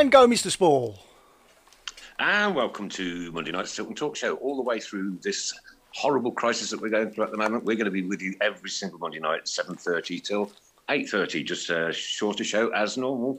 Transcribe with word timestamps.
And 0.00 0.12
go, 0.12 0.26
Mr. 0.26 0.50
Spall. 0.50 0.98
And 2.18 2.54
welcome 2.54 2.90
to 2.90 3.32
Monday 3.32 3.50
Night's 3.50 3.74
Tilton 3.74 3.94
Talk 3.94 4.14
Show. 4.14 4.36
All 4.36 4.56
the 4.56 4.62
way 4.62 4.78
through 4.78 5.18
this 5.22 5.58
horrible 5.92 6.32
crisis 6.32 6.68
that 6.70 6.80
we're 6.82 6.90
going 6.90 7.10
through 7.10 7.24
at 7.24 7.30
the 7.30 7.38
moment, 7.38 7.64
we're 7.64 7.76
going 7.76 7.86
to 7.86 7.90
be 7.90 8.02
with 8.02 8.20
you 8.20 8.34
every 8.42 8.68
single 8.68 8.98
Monday 8.98 9.20
night, 9.20 9.48
seven 9.48 9.74
thirty 9.74 10.20
till 10.20 10.52
eight 10.90 11.08
thirty. 11.08 11.42
Just 11.42 11.70
a 11.70 11.92
shorter 11.92 12.44
show 12.44 12.68
as 12.70 12.96
normal. 12.96 13.38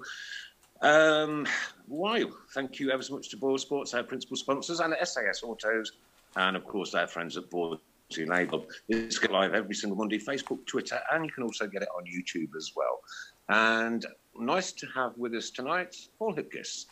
Um, 0.81 1.45
wow! 1.87 2.23
Thank 2.53 2.79
you 2.79 2.91
ever 2.91 3.03
so 3.03 3.15
much 3.15 3.29
to 3.29 3.37
Board 3.37 3.59
Sports, 3.59 3.93
our 3.93 4.03
principal 4.03 4.37
sponsors, 4.37 4.79
and 4.79 4.95
SAS 5.03 5.43
Autos, 5.43 5.91
and 6.35 6.57
of 6.57 6.65
course 6.65 6.95
our 6.95 7.07
friends 7.07 7.37
at 7.37 7.49
Board 7.49 7.79
Label. 8.17 8.65
This 8.89 9.19
get 9.19 9.31
live 9.31 9.53
every 9.53 9.75
single 9.75 9.97
Monday, 9.97 10.19
Facebook, 10.19 10.65
Twitter, 10.65 10.99
and 11.13 11.25
you 11.25 11.31
can 11.31 11.43
also 11.43 11.67
get 11.67 11.81
it 11.81 11.87
on 11.95 12.03
YouTube 12.03 12.55
as 12.57 12.73
well. 12.75 12.99
And 13.47 14.05
nice 14.37 14.71
to 14.73 14.87
have 14.87 15.17
with 15.17 15.33
us 15.33 15.49
tonight, 15.49 15.95
Paul 16.19 16.35
Hipkiss, 16.35 16.87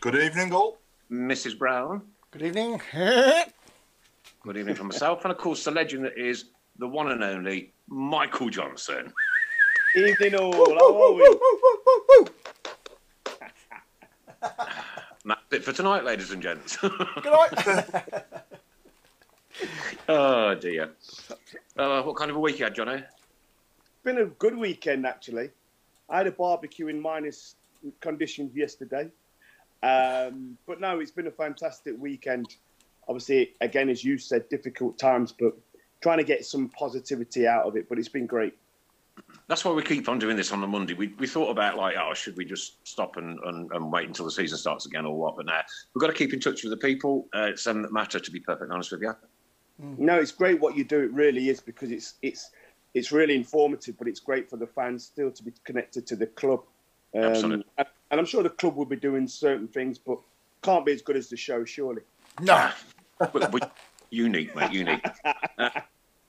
Good 0.00 0.14
evening, 0.14 0.52
all. 0.52 0.78
Mrs. 1.10 1.58
Brown. 1.58 2.02
Good 2.30 2.42
evening. 2.42 2.80
Good 4.42 4.56
evening 4.56 4.74
from 4.76 4.88
myself, 4.88 5.24
and 5.24 5.32
of 5.32 5.38
course 5.38 5.64
the 5.64 5.72
legend 5.72 6.04
that 6.04 6.16
is 6.16 6.50
the 6.78 6.86
one 6.86 7.10
and 7.10 7.24
only 7.24 7.72
Michael 7.88 8.48
Johnson. 8.48 9.12
Evening 10.06 10.36
all, 10.36 10.52
how 10.52 11.02
are 11.02 11.12
we? 11.12 11.38
And 15.22 15.30
that's 15.30 15.40
it 15.50 15.64
for 15.64 15.72
tonight, 15.72 16.04
ladies 16.04 16.30
and 16.30 16.40
gents. 16.40 16.76
Good 16.76 16.92
night. 17.24 18.04
oh 20.08 20.54
dear. 20.54 20.90
Uh, 21.76 22.02
what 22.02 22.14
kind 22.14 22.30
of 22.30 22.36
a 22.36 22.40
week 22.40 22.60
you 22.60 22.64
had, 22.64 22.76
Johnny? 22.76 23.02
Been 24.04 24.18
a 24.18 24.26
good 24.26 24.56
weekend 24.56 25.04
actually. 25.04 25.50
I 26.08 26.18
had 26.18 26.28
a 26.28 26.32
barbecue 26.32 26.86
in 26.86 27.00
minus 27.00 27.56
conditions 28.00 28.54
yesterday. 28.54 29.10
Um, 29.82 30.56
but 30.66 30.80
no, 30.80 31.00
it's 31.00 31.10
been 31.10 31.26
a 31.26 31.32
fantastic 31.32 31.94
weekend. 31.98 32.46
Obviously, 33.08 33.54
again, 33.60 33.88
as 33.88 34.04
you 34.04 34.16
said, 34.16 34.48
difficult 34.48 34.96
times, 34.96 35.34
but 35.38 35.54
trying 36.00 36.18
to 36.18 36.24
get 36.24 36.46
some 36.46 36.68
positivity 36.68 37.48
out 37.48 37.66
of 37.66 37.76
it. 37.76 37.88
But 37.88 37.98
it's 37.98 38.08
been 38.08 38.26
great. 38.26 38.54
That's 39.46 39.64
why 39.64 39.72
we 39.72 39.82
keep 39.82 40.08
on 40.08 40.18
doing 40.18 40.36
this 40.36 40.52
on 40.52 40.60
the 40.60 40.66
Monday. 40.66 40.94
We, 40.94 41.14
we 41.18 41.26
thought 41.26 41.50
about 41.50 41.76
like, 41.76 41.96
oh, 41.96 42.12
should 42.14 42.36
we 42.36 42.44
just 42.44 42.86
stop 42.86 43.16
and, 43.16 43.38
and, 43.44 43.70
and 43.72 43.90
wait 43.90 44.06
until 44.06 44.24
the 44.24 44.30
season 44.30 44.58
starts 44.58 44.86
again 44.86 45.06
or 45.06 45.16
what? 45.16 45.36
But 45.36 45.46
now 45.46 45.60
we've 45.94 46.00
got 46.00 46.08
to 46.08 46.12
keep 46.12 46.34
in 46.34 46.40
touch 46.40 46.62
with 46.64 46.70
the 46.70 46.76
people. 46.76 47.26
Uh, 47.34 47.44
it's 47.44 47.64
them 47.64 47.82
that 47.82 47.92
matter, 47.92 48.20
to 48.20 48.30
be 48.30 48.40
perfectly 48.40 48.72
honest 48.72 48.92
with 48.92 49.02
you. 49.02 49.14
No, 49.78 50.18
it's 50.18 50.32
great 50.32 50.60
what 50.60 50.76
you 50.76 50.84
do. 50.84 51.00
It 51.00 51.12
really 51.12 51.48
is 51.48 51.60
because 51.60 51.92
it's 51.92 52.14
it's 52.20 52.50
it's 52.94 53.12
really 53.12 53.36
informative, 53.36 53.96
but 53.96 54.08
it's 54.08 54.18
great 54.18 54.50
for 54.50 54.56
the 54.56 54.66
fans 54.66 55.04
still 55.04 55.30
to 55.30 55.42
be 55.42 55.52
connected 55.64 56.06
to 56.08 56.16
the 56.16 56.26
club. 56.26 56.62
Um, 57.14 57.22
Absolutely. 57.22 57.64
And, 57.78 57.86
and 58.10 58.20
I'm 58.20 58.26
sure 58.26 58.42
the 58.42 58.50
club 58.50 58.76
will 58.76 58.86
be 58.86 58.96
doing 58.96 59.28
certain 59.28 59.68
things, 59.68 59.98
but 59.98 60.18
can't 60.62 60.84
be 60.84 60.92
as 60.92 61.02
good 61.02 61.16
as 61.16 61.28
the 61.28 61.36
show, 61.36 61.64
surely. 61.64 62.02
no. 62.40 62.70
But, 63.32 63.50
but 63.50 63.76
unique, 64.10 64.54
mate, 64.54 64.70
unique. 64.70 65.04
Uh, 65.24 65.70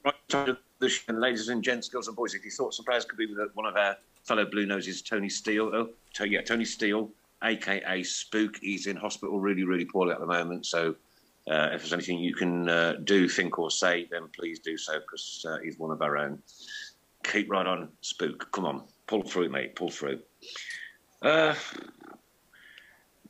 right, 0.03 0.57
ladies 0.81 1.49
and 1.49 1.63
gents, 1.63 1.89
girls 1.89 2.07
and 2.07 2.15
boys, 2.15 2.33
if 2.33 2.45
you 2.45 2.51
thought 2.51 2.77
players 2.85 3.05
could 3.05 3.17
be 3.17 3.25
with 3.25 3.37
one 3.53 3.65
of 3.65 3.75
our 3.75 3.97
fellow 4.23 4.45
Blue 4.45 4.65
Noses, 4.65 5.01
Tony 5.01 5.29
Steele, 5.29 5.71
oh, 5.73 5.89
to, 6.13 6.29
yeah, 6.29 6.41
Tony 6.41 6.65
Steele, 6.65 7.09
aka 7.43 8.03
Spook, 8.03 8.57
he's 8.61 8.87
in 8.87 8.95
hospital 8.95 9.39
really, 9.39 9.63
really 9.63 9.85
poorly 9.85 10.13
at 10.13 10.19
the 10.19 10.25
moment. 10.25 10.65
So 10.65 10.95
uh, 11.49 11.69
if 11.73 11.81
there's 11.81 11.93
anything 11.93 12.19
you 12.19 12.33
can 12.33 12.69
uh, 12.69 12.93
do, 13.03 13.27
think, 13.27 13.59
or 13.59 13.71
say, 13.71 14.07
then 14.09 14.27
please 14.33 14.59
do 14.59 14.77
so 14.77 14.99
because 14.99 15.45
uh, 15.47 15.57
he's 15.63 15.77
one 15.77 15.91
of 15.91 16.01
our 16.01 16.17
own. 16.17 16.39
Keep 17.23 17.51
right 17.51 17.67
on, 17.67 17.89
Spook. 18.01 18.49
Come 18.51 18.65
on, 18.65 18.83
pull 19.07 19.23
through, 19.23 19.49
mate, 19.49 19.75
pull 19.75 19.89
through. 19.89 20.19
Uh, 21.21 21.53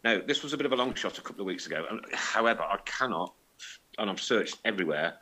now, 0.03 0.21
this 0.25 0.43
was 0.43 0.53
a 0.53 0.57
bit 0.57 0.65
of 0.65 0.71
a 0.71 0.75
long 0.75 0.93
shot 0.93 1.17
a 1.17 1.21
couple 1.21 1.41
of 1.41 1.47
weeks 1.47 1.65
ago. 1.65 1.85
However, 2.13 2.61
I 2.61 2.77
cannot, 2.85 3.33
and 3.97 4.09
I've 4.09 4.21
searched 4.21 4.59
everywhere 4.63 5.15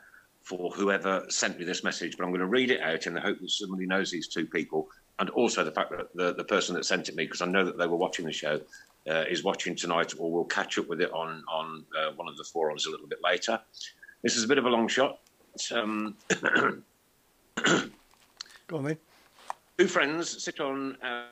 for 0.48 0.72
whoever 0.72 1.26
sent 1.28 1.60
me 1.60 1.66
this 1.66 1.84
message, 1.84 2.16
but 2.16 2.24
I'm 2.24 2.30
going 2.30 2.40
to 2.40 2.48
read 2.48 2.72
it 2.72 2.80
out 2.80 3.06
in 3.06 3.14
the 3.14 3.20
hope 3.20 3.38
that 3.42 3.52
somebody 3.52 3.86
knows 3.86 4.10
these 4.10 4.30
two 4.30 4.46
people, 4.46 4.88
and 5.20 5.30
also 5.32 5.62
the 5.62 5.72
fact 5.72 5.92
that 5.92 6.16
the, 6.16 6.34
the 6.36 6.44
person 6.46 6.74
that 6.76 6.86
sent 6.86 7.10
it 7.10 7.16
me, 7.16 7.26
because 7.26 7.42
I 7.42 7.48
know 7.48 7.66
that 7.66 7.78
they 7.78 7.86
were 7.86 7.98
watching 7.98 8.26
the 8.26 8.32
show, 8.32 8.62
uh, 9.10 9.26
is 9.30 9.44
watching 9.44 9.76
tonight, 9.76 10.14
or 10.18 10.32
will 10.32 10.46
catch 10.46 10.80
up 10.80 10.88
with 10.88 11.02
it 11.02 11.12
on 11.12 11.44
on 11.52 11.84
uh, 11.98 12.12
one 12.16 12.30
of 12.30 12.38
the 12.38 12.46
forums 12.46 12.86
a 12.86 12.90
little 12.90 13.08
bit 13.08 13.20
later. 13.22 13.60
This 14.24 14.38
is 14.38 14.46
a 14.46 14.48
bit 14.48 14.58
of 14.58 14.66
a 14.66 14.70
long 14.70 14.88
shot. 14.88 15.20
Um, 15.74 16.16
Go 18.68 18.78
on 18.78 18.84
then. 18.86 18.98
Two 19.78 19.88
friends 19.88 20.44
sit 20.44 20.62
on 20.62 20.98
a 21.04 21.26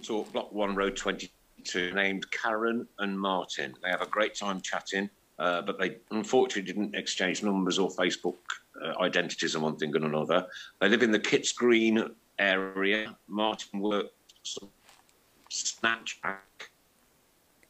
Talk, 0.00 0.32
Block 0.32 0.52
1, 0.52 0.74
Road 0.76 0.96
22, 0.96 1.92
named 1.94 2.30
Karen 2.30 2.86
and 3.00 3.18
Martin. 3.18 3.74
They 3.82 3.90
have 3.90 4.02
a 4.02 4.06
great 4.06 4.34
time 4.34 4.60
chatting, 4.60 5.10
uh, 5.42 5.60
but 5.60 5.76
they 5.76 5.96
unfortunately 6.12 6.62
didn't 6.62 6.94
exchange 6.94 7.42
numbers 7.42 7.76
or 7.76 7.90
Facebook 7.90 8.36
uh, 8.80 8.92
identities 9.00 9.56
and 9.56 9.64
one 9.64 9.76
thing 9.76 9.94
and 9.96 10.04
another. 10.04 10.46
They 10.80 10.88
live 10.88 11.02
in 11.02 11.10
the 11.10 11.18
Kitts 11.18 11.50
Green 11.50 12.10
area. 12.38 13.16
Martin 13.26 13.80
works 13.80 14.58
Snatchback. 15.50 16.36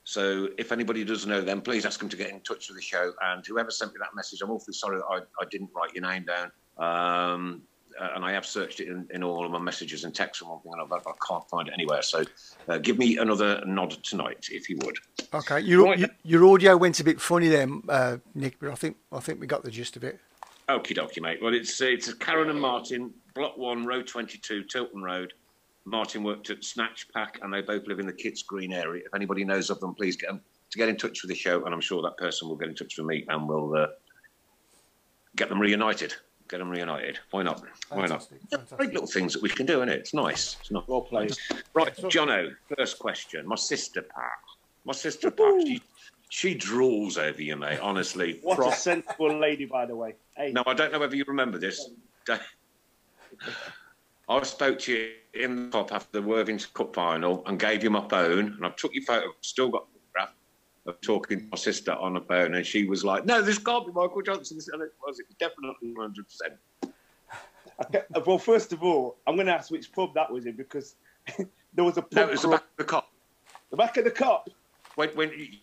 So 0.05 0.51
if 0.59 0.71
anybody 0.71 1.03
does 1.03 1.27
know 1.27 1.41
them, 1.41 1.63
please 1.63 1.87
ask 1.87 1.99
them 1.99 2.11
to 2.11 2.17
get 2.17 2.29
in 2.29 2.41
touch 2.41 2.69
with 2.69 2.77
the 2.77 2.83
show. 2.83 3.13
And 3.23 3.45
whoever 3.47 3.71
sent 3.71 3.95
me 3.95 3.99
that 4.01 4.15
message, 4.15 4.43
I'm 4.43 4.51
awfully 4.51 4.75
sorry 4.75 4.99
that 4.99 5.07
I, 5.07 5.21
I 5.41 5.47
didn't 5.51 5.71
write 5.75 5.95
your 5.95 6.07
name 6.07 6.27
down. 6.27 6.53
Um, 6.77 7.63
uh, 8.01 8.11
and 8.15 8.25
I 8.25 8.33
have 8.33 8.45
searched 8.47 8.81
it 8.81 8.89
in, 8.89 9.07
in 9.13 9.23
all 9.23 9.45
of 9.45 9.51
my 9.53 9.59
messages 9.59 10.05
and 10.05 10.15
texts 10.15 10.41
and 10.43 10.51
one 10.51 10.61
thing 10.61 10.73
and 10.73 10.83
another, 10.83 11.01
but 11.05 11.11
I 11.15 11.27
can't 11.27 11.49
find 11.49 11.69
it 11.69 11.75
anywhere. 11.75 12.03
So 12.03 12.25
uh, 12.69 12.79
give 12.79 12.99
me 12.99 13.19
another 13.19 13.63
nod 13.67 13.91
tonight, 14.03 14.49
if 14.51 14.69
you 14.69 14.79
would. 14.85 14.97
Okay, 15.35 15.61
your 15.61 15.85
Right. 15.85 15.99
your- 15.99 16.09
your 16.25 16.47
audio 16.47 16.77
went 16.77 17.01
a 17.01 17.05
bit 17.05 17.21
funny 17.21 17.49
then, 17.49 17.83
uh, 17.89 18.19
Nick, 18.35 18.59
but 18.61 18.71
I 18.71 18.75
think 18.75 18.97
I 19.11 19.21
think 19.21 19.41
we 19.41 19.47
got 19.47 19.63
the 19.65 19.71
gist 19.71 19.97
of 19.97 20.05
it. 20.05 20.19
Okie 20.69 20.97
dokie, 20.97 21.21
mate. 21.21 21.41
Well, 21.43 21.55
it's 21.55 21.81
it's 21.81 22.13
Karen 22.15 22.49
and 22.51 22.61
Martin, 22.61 23.13
Block 23.35 23.57
1, 23.59 23.85
Road 23.85 24.07
22, 24.07 24.65
Tilton 24.65 25.03
Road. 25.03 25.33
Martin 25.85 26.23
worked 26.23 26.49
at 26.51 26.63
Snatch 26.63 27.09
Pack, 27.13 27.41
and 27.43 27.53
they 27.53 27.61
both 27.61 27.87
live 27.89 27.99
in 27.99 28.07
the 28.07 28.13
Kitts 28.13 28.43
Green 28.43 28.73
area. 28.73 29.03
If 29.05 29.15
anybody 29.15 29.45
knows 29.45 29.69
of 29.71 29.81
them, 29.81 29.95
please 29.95 30.17
get 30.17 30.29
them 30.29 30.41
to 30.71 30.79
get 30.79 30.89
in 30.89 30.97
touch 30.97 31.23
with 31.23 31.29
the 31.31 31.35
show, 31.35 31.65
and 31.65 31.75
I'm 31.75 31.81
sure 31.81 32.01
that 32.03 32.17
person 32.17 32.49
will 32.49 32.57
get 32.57 32.69
in 32.69 32.75
touch 32.77 32.97
with 32.97 33.07
me, 33.07 33.25
and 33.29 33.49
we'll 33.49 33.75
uh, 33.77 33.89
get 35.37 35.49
them 35.49 35.61
reunited. 35.61 36.15
Get 36.53 36.59
them 36.59 36.69
reunited. 36.69 37.19
Why 37.31 37.43
not? 37.43 37.63
Why 37.89 38.05
not? 38.05 38.29
Fantastic, 38.51 38.77
Great 38.77 38.93
little 38.93 39.07
things 39.07 39.33
that 39.33 39.41
we 39.41 39.49
can 39.49 39.65
do, 39.65 39.79
isn't 39.79 39.89
it? 39.89 40.01
It's 40.01 40.13
nice. 40.13 40.59
It's 40.61 40.71
not 40.71 40.87
Well 40.87 41.01
played. 41.01 41.33
Right, 41.73 41.97
Jono, 41.97 42.51
first 42.77 42.99
question. 42.99 43.49
My 43.49 43.55
sister 43.55 44.03
Pat. 44.03 44.33
My 44.85 44.93
sister 44.93 45.31
Pat, 45.31 45.55
she, 45.67 45.81
she 46.29 46.55
drools 46.55 47.17
over 47.17 47.41
you, 47.41 47.57
mate, 47.57 47.79
honestly. 47.81 48.39
What 48.43 48.59
Pro- 48.59 48.69
a 48.69 48.75
sensible 48.75 49.35
lady, 49.41 49.65
by 49.65 49.87
the 49.87 49.97
way. 49.97 50.15
Hey, 50.37 50.53
Now, 50.53 50.63
I 50.67 50.75
don't 50.75 50.93
know 50.93 50.99
whether 50.99 51.17
you 51.17 51.25
remember 51.27 51.57
this. 51.57 51.89
I 54.29 54.43
spoke 54.43 54.79
to 54.81 54.93
you 54.93 55.13
in 55.33 55.57
the 55.57 55.71
pub 55.71 55.89
after 55.91 56.21
the 56.21 56.27
Worthington 56.27 56.69
Cup 56.75 56.95
final 56.95 57.43
and 57.47 57.59
gave 57.59 57.83
you 57.83 57.89
my 57.89 58.07
phone, 58.09 58.53
and 58.59 58.67
I 58.67 58.73
took 58.77 58.93
your 58.93 59.05
photo, 59.05 59.29
still 59.41 59.71
got 59.71 59.87
the 59.92 59.92
photograph 59.92 59.92
of 60.87 61.01
talking 61.01 61.39
to 61.41 61.47
my 61.53 61.57
sister 61.57 61.93
on 61.93 62.15
the 62.15 62.21
phone, 62.21 62.55
and 62.55 62.67
she 62.67 62.85
was 62.87 63.05
like, 63.05 63.25
No, 63.25 63.41
this 63.43 63.59
can't 63.59 63.87
be 63.87 63.93
Michael 63.93 64.23
Johnson. 64.23 64.59
And 64.73 64.83
it 64.83 64.93
was, 65.07 65.21
it 65.21 65.27
definitely 65.39 65.95
100%. 65.95 66.93
well, 68.27 68.39
first 68.39 68.73
of 68.73 68.83
all, 68.83 69.17
I'm 69.27 69.37
going 69.37 69.47
to 69.47 69.55
ask 69.55 69.71
which 69.71 69.93
pub 69.93 70.15
that 70.15 70.31
was 70.31 70.47
in 70.47 70.57
because 70.57 70.97
there 71.75 71.85
was 71.85 71.97
a 71.99 72.03
pub 72.03 72.13
No, 72.15 72.23
it 72.25 72.31
was 72.33 72.43
the 72.43 72.49
back 72.49 72.61
of 72.63 72.77
the 72.79 72.85
cop. 72.85 73.09
the 73.71 73.77
back 73.77 73.97
of 73.97 74.05
the 74.05 74.11
cup. 74.11 74.49
When, 74.97 75.09
when 75.11 75.31
you- 75.31 75.59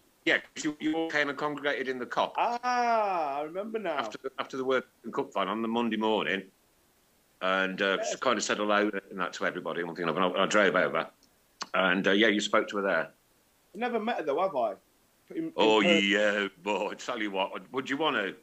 you, 0.62 0.78
you 0.80 0.94
all 0.96 1.10
came 1.10 1.30
and 1.30 1.38
congregated 1.38 1.88
in 1.88 1.98
the 1.98 2.06
cop. 2.06 2.36
Ah, 2.38 3.40
I 3.40 3.42
remember 3.42 3.80
now. 3.80 3.98
after 3.98 4.20
the, 4.22 4.30
after 4.38 4.58
the 4.58 4.64
Worthington 4.66 5.12
Cup 5.12 5.34
final 5.34 5.54
on 5.54 5.64
the 5.64 5.68
Monday 5.68 5.98
morning, 5.98 6.44
and 7.42 7.82
uh, 7.82 7.98
just 7.98 8.20
kind 8.20 8.38
of 8.38 8.44
said 8.44 8.58
hello 8.58 8.92
and 9.10 9.20
that 9.20 9.34
to 9.34 9.46
everybody. 9.48 9.82
One 9.84 9.96
thing, 9.96 10.08
and 10.08 10.20
I, 10.20 10.28
I 10.44 10.46
drove 10.46 10.76
over, 10.76 11.08
and 11.74 12.08
uh, 12.08 12.12
yeah, 12.12 12.28
you 12.28 12.42
spoke 12.42 12.68
to 12.68 12.78
her 12.78 12.84
there. 12.84 13.10
I 13.74 13.78
never 13.80 14.00
met 14.00 14.18
her 14.18 14.24
though, 14.24 14.40
have 14.42 14.56
I? 14.56 14.74
In- 15.32 15.38
in 15.46 15.54
Oh 15.58 15.82
person. 15.82 16.04
yeah, 16.04 16.48
boy! 16.64 16.94
Tell 16.96 17.22
you 17.22 17.32
what, 17.32 17.72
would 17.72 17.90
you 17.90 17.98
want 17.98 18.16
to? 18.16 18.36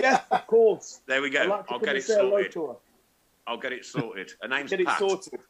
yeah, 0.00 0.20
of 0.30 0.46
course. 0.46 1.00
There 1.06 1.20
we 1.22 1.30
go. 1.30 1.44
like 1.44 1.64
I'll 1.70 1.78
get 1.78 1.96
it 1.96 2.04
sorted. 2.04 2.54
I'll 3.46 3.58
get 3.58 3.72
it 3.72 3.84
sorted. 3.84 4.32
Her 4.42 4.48
name's 4.48 4.70
Get 4.70 4.80
it 4.80 4.88
sorted. 4.98 5.40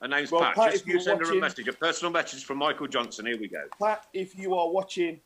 Her 0.00 0.08
name's 0.08 0.30
Well, 0.30 0.42
Pat. 0.42 0.54
Pat, 0.56 0.72
Just 0.72 0.86
you 0.86 1.00
send 1.00 1.20
her 1.20 1.32
a 1.32 1.40
message, 1.40 1.68
a 1.68 1.72
personal 1.72 2.12
message 2.12 2.44
from 2.44 2.58
Michael 2.58 2.86
Johnson. 2.88 3.26
Here 3.26 3.38
we 3.38 3.48
go. 3.48 3.62
Pat, 3.80 4.06
if 4.12 4.36
you 4.36 4.54
are 4.54 4.68
watching, 4.70 5.20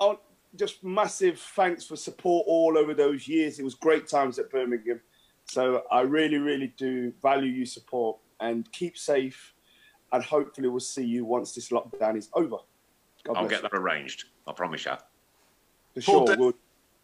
oh, 0.00 0.20
just 0.56 0.82
massive 0.84 1.38
thanks 1.38 1.84
for 1.86 1.96
support 1.96 2.44
all 2.46 2.76
over 2.78 2.94
those 2.94 3.26
years. 3.26 3.58
It 3.58 3.62
was 3.62 3.74
great 3.74 4.06
times 4.06 4.38
at 4.38 4.50
Birmingham. 4.50 5.00
So 5.46 5.82
I 5.90 6.02
really, 6.02 6.38
really 6.38 6.72
do 6.76 7.12
value 7.22 7.50
your 7.50 7.66
support 7.66 8.18
and 8.40 8.70
keep 8.72 8.96
safe. 8.98 9.54
And 10.12 10.22
hopefully 10.24 10.68
we'll 10.68 10.80
see 10.80 11.04
you 11.04 11.24
once 11.24 11.52
this 11.54 11.70
lockdown 11.70 12.16
is 12.16 12.28
over. 12.34 12.56
God 13.24 13.36
I'll 13.36 13.46
bless 13.46 13.60
get 13.60 13.70
that 13.70 13.78
arranged. 13.78 14.24
I 14.46 14.52
promise 14.52 14.84
you. 14.84 14.92
you. 15.94 16.02
For 16.02 16.12
Paul 16.12 16.26
sure. 16.26 16.36
De- 16.36 16.40
We'll... 16.40 16.54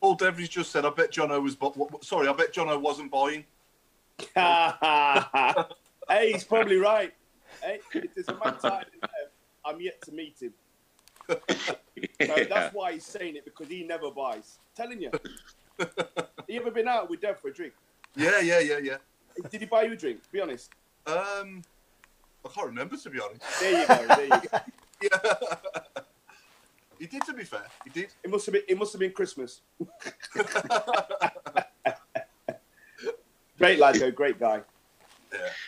Paul 0.01 0.15
Devlin 0.15 0.47
just 0.49 0.71
said, 0.71 0.85
I 0.85 0.91
bet 0.91 1.11
Jono 1.13 1.43
was, 1.43 1.57
bu- 1.57 1.73
sorry, 2.03 2.29
I 2.29 2.33
bet 2.33 2.53
Jono 2.55 2.81
wasn't 2.81 3.11
buying. 3.11 3.45
hey, 6.09 6.33
he's 6.33 6.45
probably 6.45 6.77
right. 6.77 7.13
Hey, 7.63 7.81
there's 7.93 8.29
a 8.29 8.33
man 8.33 8.59
tired 8.59 8.87
there, 9.01 9.11
I'm 9.65 9.81
yet 9.81 10.01
to 10.03 10.13
meet 10.13 10.41
him. 10.41 10.53
So 12.21 12.45
that's 12.49 12.75
why 12.75 12.93
he's 12.93 13.05
saying 13.05 13.37
it 13.37 13.45
because 13.45 13.69
he 13.69 13.83
never 13.83 14.11
buys. 14.11 14.59
Telling 14.75 15.01
you. 15.01 15.11
you 16.49 16.61
ever 16.61 16.71
been 16.71 16.89
out 16.89 17.09
with 17.09 17.21
Dev 17.21 17.39
for 17.41 17.49
a 17.49 17.55
drink? 17.55 17.73
Yeah, 18.15 18.41
yeah, 18.41 18.61
yeah, 18.61 18.79
yeah. 18.79 18.97
Did 19.51 19.61
he 19.61 19.67
buy 19.67 19.83
you 19.83 19.93
a 19.93 19.97
drink? 19.97 20.21
Be 20.31 20.41
honest. 20.41 20.71
Um, 21.07 21.63
I 22.45 22.49
can't 22.55 22.67
remember, 22.67 22.97
to 22.97 23.11
be 23.11 23.19
honest. 23.21 23.43
There 23.61 23.81
you 23.81 23.87
go. 23.87 24.07
There 24.15 24.25
you 24.25 24.49
go. 24.51 24.59
Yeah. 25.03 25.99
He 26.99 27.07
did, 27.07 27.23
to 27.27 27.33
be 27.33 27.45
fair. 27.45 27.67
He 27.85 27.91
did. 27.91 28.13
It 28.23 28.31
must 28.31 28.47
have 28.47 28.53
been. 28.55 28.63
It 28.69 28.79
must 28.79 28.93
have 28.93 29.01
been 29.01 29.13
Christmas. 29.13 29.61
great 33.59 33.79
lad, 33.79 33.97
though. 33.97 34.11
Great 34.11 34.39
guy. 34.39 34.63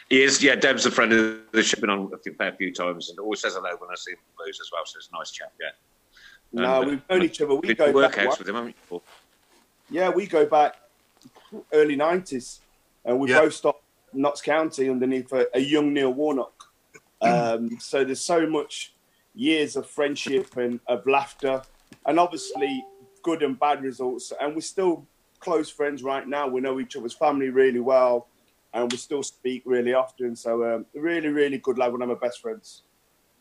He 0.08 0.22
is, 0.22 0.42
yeah. 0.42 0.54
Deb's 0.54 0.86
a 0.86 0.90
friend 0.90 1.12
of 1.12 1.40
the 1.52 1.62
ship, 1.62 1.80
been 1.80 1.90
on 1.90 2.10
a 2.12 2.18
few, 2.18 2.32
fair 2.34 2.52
few 2.52 2.72
times, 2.72 3.10
and 3.10 3.18
always 3.18 3.40
says 3.40 3.54
hello 3.54 3.70
when 3.78 3.90
I 3.90 3.94
see 3.96 4.12
him 4.12 4.18
in 4.18 4.44
Blues 4.44 4.58
as 4.62 4.70
well. 4.72 4.82
So 4.86 4.96
it's 4.98 5.08
a 5.12 5.16
nice 5.16 5.30
chap, 5.30 5.52
yeah. 5.60 5.68
No, 6.52 6.62
And, 6.62 6.86
uh, 6.86 6.90
we've 6.90 7.02
known 7.10 7.22
each 7.24 7.40
other. 7.42 7.54
We 7.56 7.74
go 7.74 7.92
to 7.92 8.00
back. 8.00 8.12
workouts 8.12 8.26
what? 8.26 8.38
with 8.38 8.48
him, 8.48 8.54
haven't 8.54 8.76
you? 8.90 9.02
Yeah, 9.90 10.08
we 10.10 10.26
go 10.26 10.46
back 10.46 10.76
early 11.72 11.96
nineties, 11.96 12.60
and 13.04 13.18
we 13.18 13.30
Yeah. 13.30 13.40
both 13.40 13.54
stopped 13.54 13.82
Notts 14.14 14.40
County 14.40 14.88
underneath 14.88 15.30
a, 15.32 15.46
a 15.54 15.60
young 15.60 15.92
Neil 15.92 16.12
Warnock. 16.12 16.54
Um, 17.20 17.80
so 17.80 18.04
there's 18.04 18.20
so 18.20 18.46
much 18.46 18.94
years 19.38 19.76
of 19.76 19.86
friendship 19.86 20.56
and 20.56 20.80
of 20.88 21.06
laughter, 21.06 21.62
and 22.06 22.18
obviously 22.18 22.84
good 23.22 23.42
and 23.42 23.58
bad 23.58 23.82
results. 23.82 24.32
And 24.40 24.54
we're 24.54 24.60
still 24.60 25.06
close 25.38 25.70
friends 25.70 26.02
right 26.02 26.26
now. 26.26 26.48
We 26.48 26.60
know 26.60 26.80
each 26.80 26.96
other's 26.96 27.14
family 27.14 27.48
really 27.48 27.80
well, 27.80 28.28
and 28.74 28.90
we 28.90 28.98
still 28.98 29.22
speak 29.22 29.62
really 29.64 29.94
often. 29.94 30.34
So 30.34 30.64
um, 30.74 30.86
really, 30.92 31.28
really 31.28 31.58
good 31.58 31.78
lad. 31.78 31.92
One 31.92 32.02
of 32.02 32.08
my 32.08 32.16
best 32.16 32.40
friends. 32.40 32.82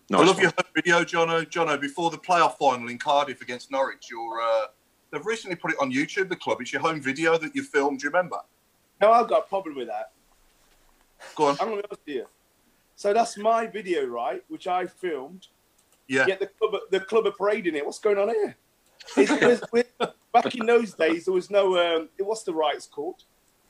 Nice 0.10 0.22
I 0.22 0.24
love 0.24 0.36
one. 0.36 0.44
your 0.44 0.52
home 0.52 0.72
video, 0.76 1.04
Jono. 1.04 1.46
Jono, 1.46 1.82
before 1.82 2.12
the 2.12 2.18
playoff 2.18 2.58
final 2.58 2.90
in 2.90 3.00
Cardiff 3.00 3.42
against 3.42 3.72
Norwich, 3.72 4.10
your 4.10 4.40
uh, 4.40 4.68
they've 5.12 5.26
recently 5.26 5.56
put 5.56 5.72
it 5.72 5.78
on 5.82 5.92
YouTube, 5.92 6.30
the 6.30 6.36
club. 6.36 6.62
It's 6.62 6.72
your 6.72 6.82
home 6.84 7.02
video 7.02 7.38
that 7.40 7.56
you 7.56 7.64
filmed. 7.64 8.00
Do 8.00 8.06
you 8.06 8.12
remember? 8.12 8.38
No, 9.02 9.12
I've 9.12 9.28
got 9.28 9.40
a 9.46 9.48
problem 9.48 9.76
with 9.76 9.88
that. 9.88 10.12
Go 11.36 11.48
on. 11.48 11.58
I'm 11.60 11.70
going 11.70 11.82
to 11.82 11.84
be 11.84 11.88
honest 11.90 12.02
with 12.06 12.16
you. 12.16 12.26
So 12.96 13.14
that's 13.14 13.38
my 13.38 13.66
video, 13.68 14.06
right? 14.06 14.44
Which 14.48 14.68
I 14.68 14.86
filmed. 14.86 15.48
Yeah. 16.08 16.26
Yet 16.28 16.40
the 16.40 16.48
club, 16.48 16.76
the 16.92 17.00
club 17.02 17.28
are 17.28 17.32
parading 17.32 17.76
it. 17.76 17.86
What's 17.86 18.00
going 18.00 18.18
on 18.18 18.30
here? 18.30 18.56
It's, 19.18 19.32
it's- 19.32 19.62
it's- 19.74 20.10
back 20.34 20.56
in 20.56 20.66
those 20.66 20.94
days, 20.94 21.26
there 21.26 21.34
was 21.34 21.50
no. 21.50 21.78
Um, 21.78 22.10
what's 22.20 22.44
the 22.44 22.54
rights 22.54 22.86
called? 22.88 23.24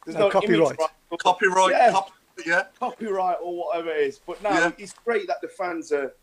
There's 0.05 0.15
No, 0.17 0.25
image 0.25 0.33
copyright. 0.33 0.79
right. 0.79 1.19
Copyright. 1.19 1.71
Yeah. 1.71 1.91
Cop- 1.91 2.11
yeah. 2.45 2.63
copyright 2.79 3.37
or 3.41 3.65
whatever 3.65 3.89
it 3.91 4.07
is. 4.07 4.19
But 4.25 4.41
now 4.43 4.51
Yeah. 4.51 4.71
it's 4.77 4.93
great 4.93 5.27
that 5.27 5.41
the 5.41 5.47
fans 5.47 5.91
are, 5.91 6.13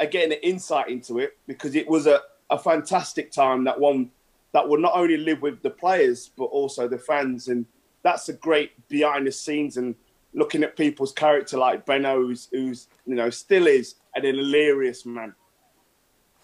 are 0.00 0.06
getting 0.06 0.32
an 0.32 0.38
insight 0.42 0.88
into 0.88 1.18
it 1.18 1.36
because 1.46 1.74
it 1.74 1.88
was 1.88 2.06
a, 2.06 2.20
a 2.50 2.58
fantastic 2.58 3.32
time 3.32 3.64
that 3.64 3.78
one 3.80 4.10
that 4.52 4.68
will 4.68 4.78
not 4.78 4.92
only 4.94 5.16
live 5.16 5.40
with 5.40 5.62
the 5.62 5.70
players 5.70 6.30
but 6.36 6.44
also 6.44 6.86
the 6.86 6.98
fans 6.98 7.48
and 7.48 7.64
that's 8.02 8.28
a 8.28 8.34
great 8.34 8.72
behind 8.88 9.26
the 9.26 9.32
scenes 9.32 9.76
and 9.78 9.94
looking 10.34 10.62
at 10.62 10.76
people's 10.76 11.12
character 11.12 11.56
like 11.56 11.86
Benno 11.86 12.16
who's, 12.20 12.48
who's 12.52 12.88
you 13.06 13.14
know 13.14 13.30
still 13.30 13.66
is 13.66 13.94
an 14.14 14.24
hilarious 14.24 15.06
man. 15.06 15.34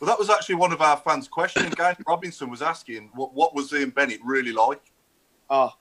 Well, 0.00 0.08
that 0.08 0.18
was 0.18 0.30
actually 0.30 0.56
one 0.56 0.72
of 0.72 0.80
our 0.80 0.96
fans' 0.96 1.28
questions. 1.28 1.74
Gary 1.74 1.96
Robinson 2.06 2.50
was 2.50 2.62
asking, 2.62 3.10
what, 3.14 3.34
what 3.34 3.54
was 3.54 3.72
Ian 3.72 3.90
Bennett 3.90 4.20
really 4.24 4.52
like? 4.52 4.80
Ah, 5.50 5.76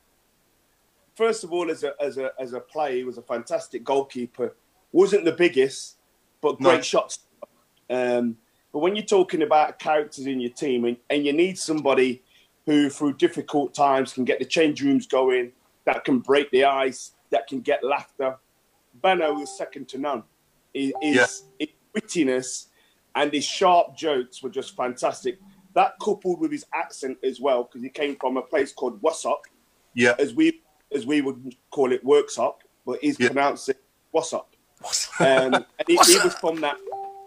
first 1.16 1.44
of 1.44 1.52
all, 1.52 1.70
as 1.70 1.84
a 1.84 1.94
as 2.02 2.18
a 2.18 2.32
as 2.40 2.54
a 2.54 2.60
player, 2.60 2.96
he 2.96 3.04
was 3.04 3.18
a 3.18 3.22
fantastic 3.22 3.84
goalkeeper. 3.84 4.56
wasn't 4.92 5.26
the 5.26 5.32
biggest, 5.34 5.98
but 6.42 6.58
great 6.58 6.78
No. 6.78 6.82
shots. 6.82 7.20
Um, 7.90 8.38
but 8.72 8.80
when 8.80 8.96
you're 8.96 9.06
talking 9.06 9.42
about 9.44 9.78
characters 9.80 10.26
in 10.26 10.40
your 10.40 10.52
team, 10.52 10.86
and, 10.86 10.98
and 11.10 11.26
you 11.26 11.34
need 11.34 11.58
somebody 11.58 12.24
who, 12.66 12.90
through 12.90 13.14
difficult 13.14 13.74
times, 13.74 14.14
can 14.14 14.24
get 14.26 14.40
the 14.40 14.46
change 14.46 14.82
rooms 14.82 15.06
going, 15.06 15.52
that 15.86 16.04
can 16.06 16.20
break 16.20 16.50
the 16.52 16.64
ice, 16.66 17.12
that 17.30 17.48
can 17.48 17.62
get 17.62 17.84
laughter. 17.84 18.38
Benno 19.02 19.34
was 19.34 19.56
second 19.58 19.88
to 19.90 19.98
none. 19.98 20.24
His, 20.74 20.92
his, 21.02 21.44
his 21.60 21.70
wittiness 21.96 22.68
and 23.18 23.34
his 23.34 23.44
sharp 23.44 23.98
jokes 23.98 24.42
were 24.44 24.50
just 24.50 24.76
fantastic. 24.76 25.40
That 25.74 25.94
coupled 26.02 26.40
with 26.40 26.52
his 26.52 26.66
accent 26.74 27.18
as 27.24 27.42
well, 27.42 27.64
because 27.64 27.82
he 27.82 27.90
came 27.90 28.16
from 28.16 28.38
a 28.38 28.42
place 28.42 28.72
called 28.72 29.02
Wassop, 29.02 29.42
Yeah. 29.94 30.14
as 30.20 30.34
we 30.34 30.62
as 30.96 31.06
we 31.06 31.20
would 31.22 31.56
call 31.72 31.92
it 31.92 32.06
Worksop, 32.06 32.56
but 32.86 33.00
he's 33.02 33.20
Yeah. 33.20 33.28
pronounced 33.28 33.68
it 33.70 33.80
Wassop. 34.14 34.48
Um, 35.20 35.54
and 35.54 35.66
he, 35.88 35.98
he 35.98 36.20
was 36.24 36.36
from 36.36 36.62
that. 36.62 36.78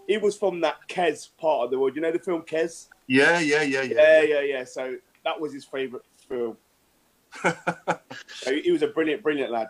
He 0.06 0.16
was 0.16 0.36
from 0.36 0.60
that 0.60 0.76
Kes 0.88 1.28
part 1.36 1.64
of 1.64 1.70
the 1.70 1.78
world. 1.78 1.94
You 1.96 2.02
know 2.02 2.12
the 2.12 2.18
film 2.18 2.42
Kes? 2.42 2.88
Yeah, 3.06 3.38
yeah, 3.40 3.62
yeah, 3.62 3.82
yeah. 3.82 3.94
Yeah, 3.94 4.22
yeah, 4.22 4.40
yeah. 4.40 4.64
So 4.64 4.96
that 5.24 5.38
was 5.38 5.52
his 5.52 5.64
favourite 5.64 6.04
film. 6.28 6.56
so 7.42 8.54
he 8.64 8.70
was 8.72 8.82
a 8.82 8.88
brilliant, 8.88 9.22
brilliant 9.22 9.52
lad. 9.52 9.68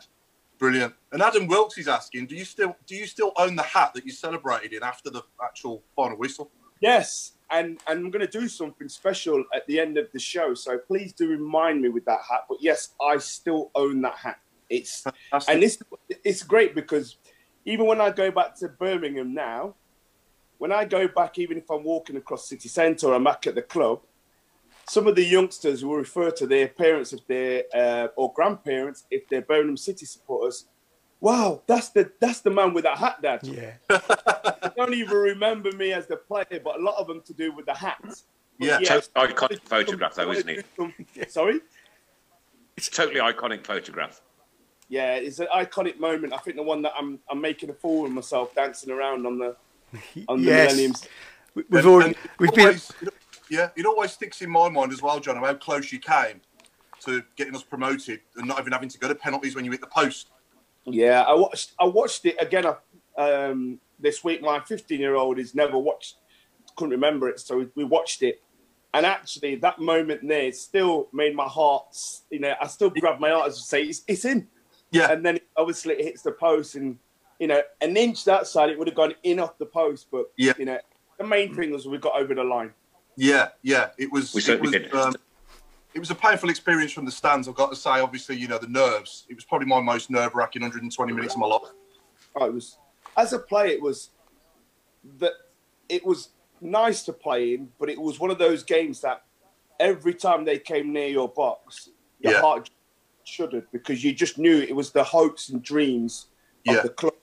Brilliant. 0.61 0.95
And 1.11 1.23
Adam 1.23 1.47
Wilkes 1.47 1.79
is 1.79 1.88
asking, 1.88 2.26
do 2.26 2.37
you 2.37 2.45
still 2.45 2.76
do 2.87 2.95
you 2.95 3.07
still 3.07 3.33
own 3.37 3.57
the 3.57 3.62
hat 3.62 3.95
that 3.95 4.05
you 4.05 4.12
celebrated 4.12 4.75
in 4.75 4.83
after 4.83 5.09
the 5.09 5.23
actual 5.43 5.83
final 5.97 6.19
whistle? 6.19 6.50
Yes, 6.81 7.33
and 7.50 7.81
and 7.88 8.05
I'm 8.05 8.11
going 8.11 8.25
to 8.25 8.38
do 8.40 8.47
something 8.47 8.87
special 8.88 9.43
at 9.55 9.67
the 9.67 9.81
end 9.81 9.97
of 9.97 10.12
the 10.12 10.19
show. 10.19 10.52
So 10.52 10.76
please 10.76 11.14
do 11.14 11.29
remind 11.29 11.81
me 11.81 11.88
with 11.88 12.05
that 12.05 12.21
hat. 12.29 12.45
But 12.47 12.59
yes, 12.61 12.90
I 13.00 13.17
still 13.17 13.71
own 13.75 14.02
that 14.02 14.17
hat. 14.17 14.38
It's 14.69 15.00
Fantastic. 15.02 15.55
and 15.55 15.64
it's 15.64 15.79
it's 16.25 16.43
great 16.43 16.75
because 16.75 17.17
even 17.64 17.87
when 17.87 18.00
I 18.02 18.11
go 18.11 18.31
back 18.31 18.55
to 18.57 18.69
Birmingham 18.69 19.33
now, 19.33 19.75
when 20.59 20.73
I 20.73 20.85
go 20.85 21.09
back, 21.09 21.38
even 21.38 21.57
if 21.57 21.71
I'm 21.71 21.85
walking 21.85 22.17
across 22.17 22.47
city 22.47 22.69
centre 22.69 23.09
or 23.09 23.14
I'm 23.14 23.25
back 23.25 23.47
at 23.47 23.55
the 23.55 23.62
club, 23.62 24.02
some 24.90 25.06
of 25.06 25.14
the 25.14 25.25
youngsters 25.25 25.85
will 25.85 25.94
refer 25.97 26.32
to 26.32 26.47
their 26.49 26.66
parents 26.66 27.12
if 27.12 27.25
they're 27.28 27.62
uh, 27.73 28.09
or 28.16 28.32
grandparents 28.32 29.04
if 29.11 29.28
they're 29.28 29.40
Birmingham 29.42 29.76
City 29.76 30.04
supporters. 30.04 30.66
Wow, 31.20 31.62
that's 31.68 31.90
the 31.90 32.11
that's 32.20 32.40
the 32.40 32.50
man 32.50 32.75
with 32.75 32.82
that 32.85 32.99
hat, 32.99 33.23
Dad. 33.23 33.40
Yeah. 33.44 33.75
They 34.62 34.70
don't 34.76 34.94
even 34.94 35.16
remember 35.16 35.70
me 35.73 35.92
as 35.92 36.06
the 36.06 36.16
player, 36.16 36.61
but 36.64 36.78
a 36.80 36.82
lot 36.82 36.97
of 36.99 37.06
them 37.06 37.20
to 37.26 37.32
do 37.35 37.52
with 37.52 37.66
the 37.66 37.75
hat. 37.75 37.99
But 38.02 38.16
Yeah. 38.59 38.78
Iconic 38.80 39.61
photograph, 39.64 40.14
though, 40.14 40.30
isn't 40.32 40.49
it? 40.49 41.30
Sorry. 41.30 41.61
It's 42.76 42.88
a 42.88 42.90
totally 42.90 43.20
iconic 43.20 43.64
photograph. 43.66 44.20
Yeah, 44.88 45.14
it's 45.14 45.38
an 45.38 45.49
iconic 45.54 45.99
moment. 46.00 46.32
I 46.32 46.38
think 46.38 46.56
the 46.56 46.62
one 46.62 46.82
that 46.82 46.92
I'm 46.99 47.18
I'm 47.30 47.40
making 47.40 47.70
a 47.70 47.75
fool 47.75 48.06
of 48.06 48.12
myself 48.12 48.54
dancing 48.54 48.90
around 48.90 49.25
on 49.26 49.38
the 49.38 49.56
on 50.28 50.38
the 50.42 50.47
Yes. 50.49 50.73
Millenniums. 50.73 51.09
We- 51.54 51.64
We've 51.68 51.87
already 51.87 52.14
we've 52.38 52.52
been 52.54 52.66
always- 52.66 52.92
yeah, 53.50 53.71
it 53.76 53.85
always 53.85 54.12
sticks 54.12 54.40
in 54.42 54.50
my 54.50 54.69
mind 54.69 54.92
as 54.92 55.02
well, 55.02 55.19
John, 55.21 55.37
how 55.37 55.54
close 55.54 55.92
you 55.92 55.99
came 55.99 56.40
to 57.00 57.23
getting 57.37 57.54
us 57.54 57.62
promoted 57.62 58.21
and 58.37 58.47
not 58.47 58.61
even 58.61 58.73
having 58.73 58.88
to 58.88 58.99
go 58.99 59.09
to 59.09 59.14
penalties 59.14 59.54
when 59.54 59.64
you 59.64 59.71
hit 59.71 59.80
the 59.80 59.87
post. 59.87 60.30
Yeah, 60.85 61.23
I 61.23 61.35
watched 61.35 61.73
I 61.78 61.85
watched 61.85 62.25
it 62.26 62.37
again 62.40 62.66
uh, 62.66 62.76
um, 63.19 63.78
this 63.99 64.23
week. 64.25 64.40
My 64.42 64.61
15 64.61 64.99
year 65.00 65.14
old 65.16 65.38
has 65.38 65.54
never 65.54 65.78
watched, 65.78 66.16
couldn't 66.76 66.92
remember 66.92 67.28
it, 67.28 67.40
so 67.40 67.59
we, 67.59 67.69
we 67.75 67.85
watched 67.85 68.23
it. 68.23 68.40
And 68.92 69.07
actually, 69.07 69.54
that 69.57 69.78
moment 69.78 70.26
there 70.26 70.50
still 70.52 71.09
made 71.12 71.35
my 71.37 71.45
heart, 71.45 71.97
you 72.30 72.40
know, 72.40 72.54
I 72.61 72.66
still 72.66 72.90
grabbed 72.90 73.21
my 73.21 73.30
heart 73.30 73.49
as 73.49 73.57
to 73.59 73.62
say, 73.62 73.83
it's, 73.85 74.02
it's 74.09 74.25
in. 74.25 74.49
Yeah. 74.90 75.12
And 75.12 75.25
then 75.25 75.38
obviously 75.57 75.95
it 75.95 76.04
hits 76.04 76.23
the 76.23 76.33
post, 76.33 76.75
and, 76.75 76.99
you 77.38 77.47
know, 77.47 77.62
an 77.80 77.97
inch 77.97 78.25
that 78.25 78.49
side, 78.49 78.69
it 78.71 78.78
would 78.78 78.88
have 78.88 78.97
gone 78.97 79.14
in 79.23 79.38
off 79.38 79.59
the 79.59 79.66
post. 79.66 80.09
But, 80.11 80.33
Yeah. 80.37 80.54
you 80.59 80.64
know, 80.64 80.78
the 81.19 81.25
main 81.25 81.54
thing 81.54 81.71
was 81.71 81.87
we 81.87 81.99
got 81.99 82.21
over 82.21 82.35
the 82.35 82.42
line. 82.42 82.73
Yeah, 83.20 83.48
yeah, 83.60 83.90
it 83.98 84.10
was. 84.10 84.32
We 84.32 84.38
it 84.40 84.44
certainly 84.44 84.78
was, 84.78 84.88
did. 84.88 84.94
Um, 84.94 85.14
it 85.92 85.98
was 85.98 86.10
a 86.10 86.14
painful 86.14 86.48
experience 86.48 86.90
from 86.90 87.04
the 87.04 87.10
stands. 87.10 87.48
I've 87.48 87.54
got 87.54 87.68
to 87.68 87.76
say, 87.76 87.90
obviously, 88.00 88.36
you 88.36 88.48
know, 88.48 88.56
the 88.56 88.66
nerves. 88.68 89.26
It 89.28 89.34
was 89.34 89.44
probably 89.44 89.66
my 89.66 89.78
most 89.78 90.08
nerve-wracking 90.08 90.62
120 90.62 91.12
minutes 91.12 91.34
of 91.34 91.40
my 91.40 91.46
life. 91.46 91.62
Oh, 92.34 92.46
it 92.46 92.54
was 92.54 92.78
as 93.18 93.34
a 93.34 93.38
player, 93.38 93.72
it 93.72 93.82
was 93.82 94.08
that 95.18 95.32
it 95.90 96.06
was 96.06 96.30
nice 96.62 97.02
to 97.02 97.12
play 97.12 97.52
in, 97.52 97.68
but 97.78 97.90
it 97.90 98.00
was 98.00 98.18
one 98.18 98.30
of 98.30 98.38
those 98.38 98.62
games 98.62 99.02
that 99.02 99.24
every 99.78 100.14
time 100.14 100.46
they 100.46 100.58
came 100.58 100.90
near 100.90 101.08
your 101.08 101.28
box, 101.28 101.90
your 102.20 102.32
Yeah. 102.32 102.40
heart 102.40 102.70
shuddered 103.24 103.66
because 103.70 104.02
you 104.02 104.14
just 104.14 104.38
knew 104.38 104.60
it 104.62 104.74
was 104.74 104.92
the 104.92 105.04
hopes 105.04 105.50
and 105.50 105.62
dreams 105.62 106.28
of 106.66 106.74
Yeah. 106.76 106.82
the 106.82 106.88
club. 106.88 107.14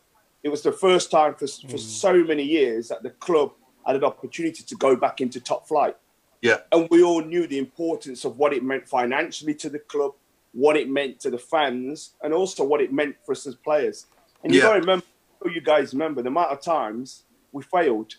It 0.44 0.50
was 0.50 0.62
the 0.62 0.72
first 0.72 1.10
time 1.10 1.34
for 1.34 1.48
for 1.48 1.80
so 1.80 2.24
many 2.24 2.44
years 2.44 2.90
that 2.90 3.02
the 3.02 3.10
club 3.10 3.54
had 3.88 3.96
an 3.96 4.04
opportunity 4.04 4.64
to 4.64 4.76
go 4.76 4.96
back 4.96 5.22
into 5.22 5.40
top 5.40 5.68
flight 5.68 5.96
Yeah, 6.42 6.58
and 6.72 6.88
we 6.92 7.02
all 7.02 7.22
knew 7.24 7.48
the 7.48 7.58
importance 7.58 8.24
of 8.24 8.38
what 8.38 8.54
it 8.54 8.64
meant 8.64 8.88
financially 8.88 9.56
to 9.56 9.70
the 9.72 9.80
club, 9.80 10.14
what 10.54 10.78
it 10.78 10.88
meant 10.88 11.20
to 11.22 11.32
the 11.32 11.38
fans, 11.40 12.12
and 12.22 12.32
also 12.32 12.64
what 12.64 12.80
it 12.80 12.94
meant 12.94 13.16
for 13.26 13.32
us 13.32 13.48
as 13.48 13.56
players. 13.56 14.06
And 14.44 14.54
you 14.54 14.60
Yeah. 14.60 14.68
got 14.68 14.74
to 14.74 14.80
remember, 14.82 15.06
you 15.46 15.62
guys 15.62 15.94
remember 15.94 16.22
the 16.22 16.28
amount 16.28 16.52
of 16.52 16.62
times 16.62 17.24
we 17.52 17.64
failed 17.64 18.14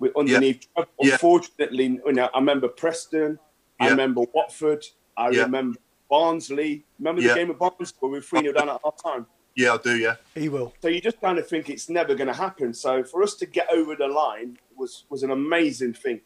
with 0.00 0.12
underneath. 0.16 0.66
Yeah. 0.76 0.84
Unfortunately, 1.12 2.00
you 2.04 2.12
know, 2.12 2.28
I 2.34 2.38
remember 2.38 2.66
Preston, 2.68 3.38
I 3.78 3.90
remember 3.90 4.22
Watford, 4.34 4.84
I 5.16 5.30
Yeah. 5.30 5.42
remember 5.42 5.78
Barnsley. 6.10 6.84
Remember 6.98 7.20
Yeah. 7.22 7.28
the 7.28 7.34
game 7.40 7.50
of 7.50 7.58
Barnsley 7.60 7.96
where 8.00 8.10
we 8.10 8.18
were 8.18 8.22
3 8.22 8.40
0 8.40 8.52
down 8.54 8.68
at 8.70 8.80
half 8.84 9.00
time? 9.00 9.26
yeah, 9.54 9.72
I 9.74 9.78
do. 9.78 9.96
Yeah, 9.96 10.16
he 10.34 10.48
will. 10.48 10.74
So 10.82 10.88
you 10.88 11.00
just 11.00 11.20
kind 11.20 11.38
of 11.38 11.48
think 11.48 11.70
it's 11.70 11.88
never 11.88 12.14
going 12.14 12.26
to 12.28 12.34
happen. 12.34 12.74
So 12.74 13.02
for 13.04 13.22
us 13.22 13.34
to 13.36 13.46
get 13.46 13.66
over 13.72 13.94
the 13.96 14.08
line 14.08 14.58
was 14.76 15.04
was 15.08 15.22
an 15.22 15.30
amazing 15.30 15.94
thing. 15.94 16.20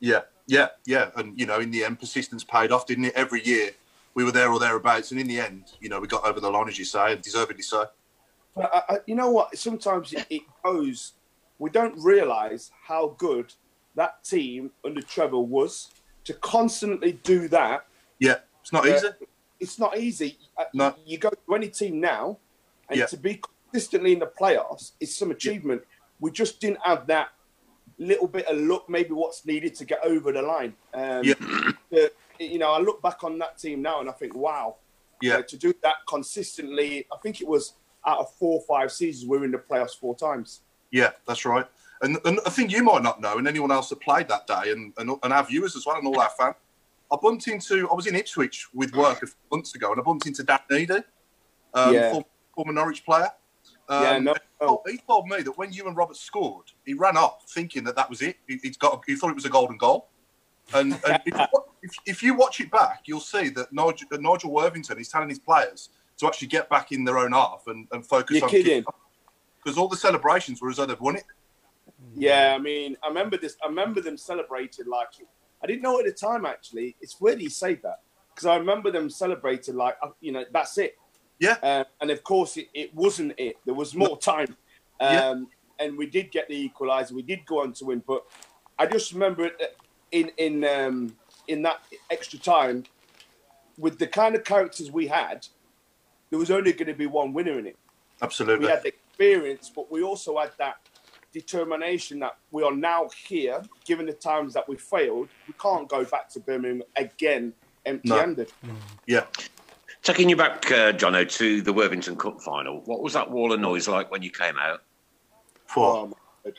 yeah, 0.00 0.20
yeah, 0.46 0.68
yeah. 0.86 1.10
And 1.16 1.38
you 1.38 1.46
know, 1.46 1.60
in 1.60 1.70
the 1.70 1.84
end, 1.84 2.00
persistence 2.00 2.42
paid 2.44 2.72
off, 2.72 2.86
didn't 2.86 3.04
it? 3.06 3.14
Every 3.14 3.44
year 3.44 3.70
we 4.14 4.24
were 4.24 4.32
there 4.32 4.50
or 4.50 4.58
thereabouts, 4.58 5.10
and 5.12 5.20
in 5.20 5.26
the 5.28 5.38
end, 5.40 5.72
you 5.80 5.88
know, 5.88 6.00
we 6.00 6.08
got 6.08 6.24
over 6.24 6.40
the 6.40 6.50
line, 6.50 6.68
as 6.68 6.78
you 6.78 6.84
say, 6.84 7.12
and 7.12 7.22
deservedly 7.22 7.62
so. 7.62 7.86
But 8.56 8.70
I, 8.74 8.94
I, 8.94 8.98
you 9.06 9.14
know 9.14 9.30
what? 9.30 9.56
Sometimes 9.56 10.12
it, 10.12 10.26
it 10.30 10.42
goes. 10.64 11.12
We 11.58 11.70
don't 11.70 11.96
realise 12.02 12.70
how 12.86 13.14
good 13.18 13.52
that 13.94 14.24
team 14.24 14.70
under 14.84 15.02
Trevor 15.02 15.38
was 15.40 15.90
to 16.24 16.32
constantly 16.34 17.12
do 17.22 17.48
that. 17.48 17.86
Yeah, 18.18 18.36
it's 18.62 18.72
not 18.72 18.86
uh, 18.86 18.94
easy. 18.96 19.08
It's 19.60 19.78
not 19.78 19.98
easy. 19.98 20.38
Uh, 20.56 20.64
No. 20.72 20.94
You 21.04 21.18
go 21.18 21.30
to 21.30 21.54
any 21.54 21.68
team 21.68 22.00
now, 22.00 22.38
and 22.88 22.98
Yeah. 22.98 23.06
to 23.06 23.16
be 23.16 23.40
consistently 23.70 24.12
in 24.14 24.18
the 24.18 24.26
playoffs 24.40 24.92
is 25.00 25.14
some 25.16 25.30
achievement. 25.30 25.82
We 26.18 26.30
just 26.32 26.60
didn't 26.60 26.80
have 26.82 27.06
that 27.08 27.28
little 28.00 28.26
bit 28.26 28.46
of 28.46 28.56
luck. 28.58 28.88
Maybe 28.88 29.10
what's 29.10 29.44
needed 29.46 29.74
to 29.76 29.84
get 29.84 30.00
over 30.02 30.32
the 30.32 30.42
line. 30.42 30.74
Um, 30.94 31.22
Yeah. 31.22 31.34
you 32.38 32.58
know, 32.58 32.72
I 32.72 32.78
look 32.80 33.02
back 33.02 33.22
on 33.22 33.38
that 33.38 33.58
team 33.58 33.82
now, 33.82 34.00
and 34.00 34.08
I 34.08 34.12
think, 34.12 34.34
wow, 34.34 34.76
Yeah, 35.20 35.36
uh, 35.36 35.42
to 35.42 35.56
do 35.58 35.74
that 35.82 35.96
consistently. 36.08 37.06
I 37.12 37.18
think 37.22 37.42
it 37.42 37.46
was 37.46 37.74
out 38.06 38.18
of 38.20 38.32
four 38.36 38.54
or 38.60 38.62
five 38.66 38.90
seasons, 38.90 39.28
we 39.28 39.36
were 39.36 39.44
in 39.44 39.50
the 39.50 39.58
playoffs 39.58 39.94
four 39.98 40.16
times. 40.16 40.62
Yeah, 40.90 41.10
that's 41.26 41.44
right. 41.44 41.66
And, 42.00 42.16
and 42.24 42.38
a 42.46 42.50
thing 42.50 42.70
you 42.70 42.82
might 42.82 43.02
not 43.02 43.20
know, 43.20 43.36
and 43.36 43.46
anyone 43.46 43.70
else 43.70 43.90
that 43.90 44.00
played 44.00 44.28
that 44.28 44.46
day, 44.46 44.72
and, 44.72 44.94
and, 44.96 45.10
and 45.22 45.32
our 45.34 45.44
viewers 45.44 45.76
as 45.76 45.84
well, 45.84 45.96
and 45.98 46.06
all 46.06 46.18
our 46.18 46.30
fans, 46.30 46.54
I 47.12 47.16
bumped 47.20 47.46
into, 47.48 47.86
I 47.90 47.94
was 47.94 48.06
in 48.06 48.14
Ipswich 48.14 48.68
with 48.72 48.94
work 48.94 49.22
a 49.22 49.26
few 49.26 49.36
months 49.52 49.74
ago, 49.74 49.92
and 49.92 50.00
I 50.00 50.02
bumped 50.04 50.26
into 50.26 50.42
Dan 50.42 50.60
Needy, 50.70 50.94
um, 51.74 51.94
Yeah. 51.94 52.10
former, 52.12 52.26
former 52.54 52.72
Norwich 52.72 53.04
player. 53.04 53.30
Um, 53.90 54.02
Yeah, 54.02 54.18
no- 54.18 54.34
he 54.34 54.66
told- 54.66 54.80
He 54.86 54.98
told 54.98 55.26
me 55.26 55.42
that 55.42 55.52
when 55.58 55.72
Iwan 55.72 55.94
Roberts 55.94 56.20
scored, 56.20 56.66
he 56.86 56.94
ran 56.94 57.16
off 57.16 57.44
thinking 57.50 57.84
that 57.84 57.96
that 57.96 58.08
was 58.08 58.22
it. 58.22 58.36
He, 58.46 58.58
he's 58.62 58.76
got, 58.76 59.02
he 59.06 59.16
thought 59.16 59.30
it 59.30 59.34
was 59.34 59.44
a 59.44 59.50
golden 59.50 59.76
goal. 59.76 60.08
And, 60.72 60.92
and 61.06 61.20
if, 61.26 61.34
you, 61.36 61.46
if, 61.82 61.90
if 62.06 62.22
you 62.22 62.34
watch 62.34 62.60
it 62.60 62.70
back, 62.70 63.02
you'll 63.06 63.18
see 63.20 63.48
that 63.50 63.72
Nigel, 63.72 64.06
Nigel 64.12 64.52
Worthington 64.52 64.98
is 65.00 65.08
telling 65.08 65.28
his 65.28 65.40
players 65.40 65.88
to 66.18 66.26
actually 66.28 66.46
get 66.48 66.68
back 66.70 66.92
in 66.92 67.04
their 67.04 67.18
own 67.18 67.32
half 67.32 67.64
and, 67.66 67.88
and 67.90 68.06
focus 68.06 68.36
You're 68.36 68.44
on 68.44 68.50
kidding. 68.50 68.84
because 69.64 69.76
all 69.76 69.88
the 69.88 69.96
celebrations 69.96 70.62
were 70.62 70.70
as 70.70 70.76
though 70.76 70.86
they'd 70.86 71.00
won 71.00 71.16
it. 71.16 71.24
Yeah, 72.14 72.54
I 72.54 72.58
mean, 72.58 72.96
I 73.02 73.08
remember 73.08 73.36
this. 73.36 73.56
I 73.64 73.66
remember 73.66 74.00
them 74.00 74.16
celebrating 74.16 74.86
like 74.86 75.08
I 75.62 75.66
didn't 75.66 75.82
know 75.82 75.98
at 75.98 76.06
the 76.06 76.12
time. 76.12 76.46
Actually, 76.46 76.96
it's 77.00 77.20
weird 77.20 77.42
you 77.42 77.50
say 77.50 77.74
that 77.76 78.00
because 78.32 78.46
I 78.46 78.56
remember 78.56 78.90
them 78.90 79.10
celebrating 79.10 79.74
like 79.76 79.96
uh, 80.02 80.10
you 80.20 80.32
know 80.32 80.44
that's 80.52 80.78
it. 80.78 80.96
Yeah. 81.40 81.56
Uh, 81.62 81.84
and 82.00 82.10
of 82.10 82.22
course, 82.22 82.56
it, 82.56 82.68
it 82.72 82.94
wasn't 82.94 83.32
it. 83.38 83.56
There 83.64 83.74
was 83.74 83.94
more 83.94 84.16
time, 84.18 84.56
um, 85.00 85.10
Yeah. 85.10 85.34
and 85.86 85.98
we 85.98 86.06
did 86.06 86.30
get 86.30 86.48
the 86.48 86.70
equaliser. 86.70 87.12
We 87.12 87.22
did 87.22 87.44
go 87.46 87.62
on 87.62 87.72
to 87.74 87.86
win, 87.86 88.02
but 88.06 88.24
I 88.78 88.86
just 88.86 89.12
remember 89.12 89.46
it 89.46 89.56
uh, 89.60 89.66
in 90.12 90.30
in 90.36 90.64
um, 90.64 91.16
in 91.48 91.62
that 91.62 91.80
extra 92.10 92.38
time 92.38 92.84
with 93.78 93.98
the 93.98 94.06
kind 94.06 94.36
of 94.36 94.44
characters 94.44 94.90
we 94.90 95.06
had. 95.08 95.46
There 96.28 96.38
was 96.38 96.50
only 96.50 96.72
going 96.72 96.86
to 96.86 96.94
be 96.94 97.06
one 97.06 97.32
winner 97.32 97.58
in 97.58 97.66
it. 97.66 97.76
Absolutely. 98.22 98.66
We 98.66 98.70
had 98.70 98.82
the 98.82 98.88
experience, 98.88 99.72
but 99.74 99.90
we 99.90 100.02
also 100.02 100.38
had 100.38 100.52
that 100.58 100.76
determination 101.32 102.20
that 102.20 102.36
we 102.52 102.62
are 102.62 102.74
now 102.74 103.08
here, 103.26 103.62
given 103.84 104.06
the 104.06 104.12
times 104.12 104.54
that 104.54 104.68
we 104.68 104.76
failed. 104.76 105.28
We 105.48 105.54
can't 105.60 105.88
go 105.88 106.04
back 106.04 106.28
to 106.30 106.40
Birmingham 106.40 106.82
again 106.96 107.52
empty 107.86 108.10
handed. 108.10 108.52
Yeah. 109.06 109.24
Taking 110.02 110.30
you 110.30 110.36
back, 110.36 110.64
uh, 110.70 110.92
Jono, 110.92 111.30
to 111.36 111.60
the 111.60 111.72
Worthington 111.72 112.16
Cup 112.16 112.40
final, 112.40 112.80
what 112.86 113.02
was 113.02 113.12
that 113.12 113.30
wall 113.30 113.52
of 113.52 113.60
noise 113.60 113.86
like 113.86 114.10
when 114.10 114.22
you 114.22 114.30
came 114.30 114.58
out? 114.58 114.82
Oh, 115.76 116.06
my 116.44 116.52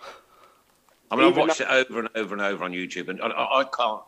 I 1.10 1.16
mean, 1.16 1.26
I've 1.28 1.36
watched 1.36 1.58
that- 1.58 1.72
it 1.74 1.88
over 1.90 2.00
and 2.00 2.10
over 2.16 2.34
and 2.36 2.42
over 2.44 2.64
on 2.64 2.72
YouTube, 2.72 3.10
and 3.10 3.22
I, 3.22 3.28
I 3.28 3.60
I 3.62 3.64
can't 3.66 4.02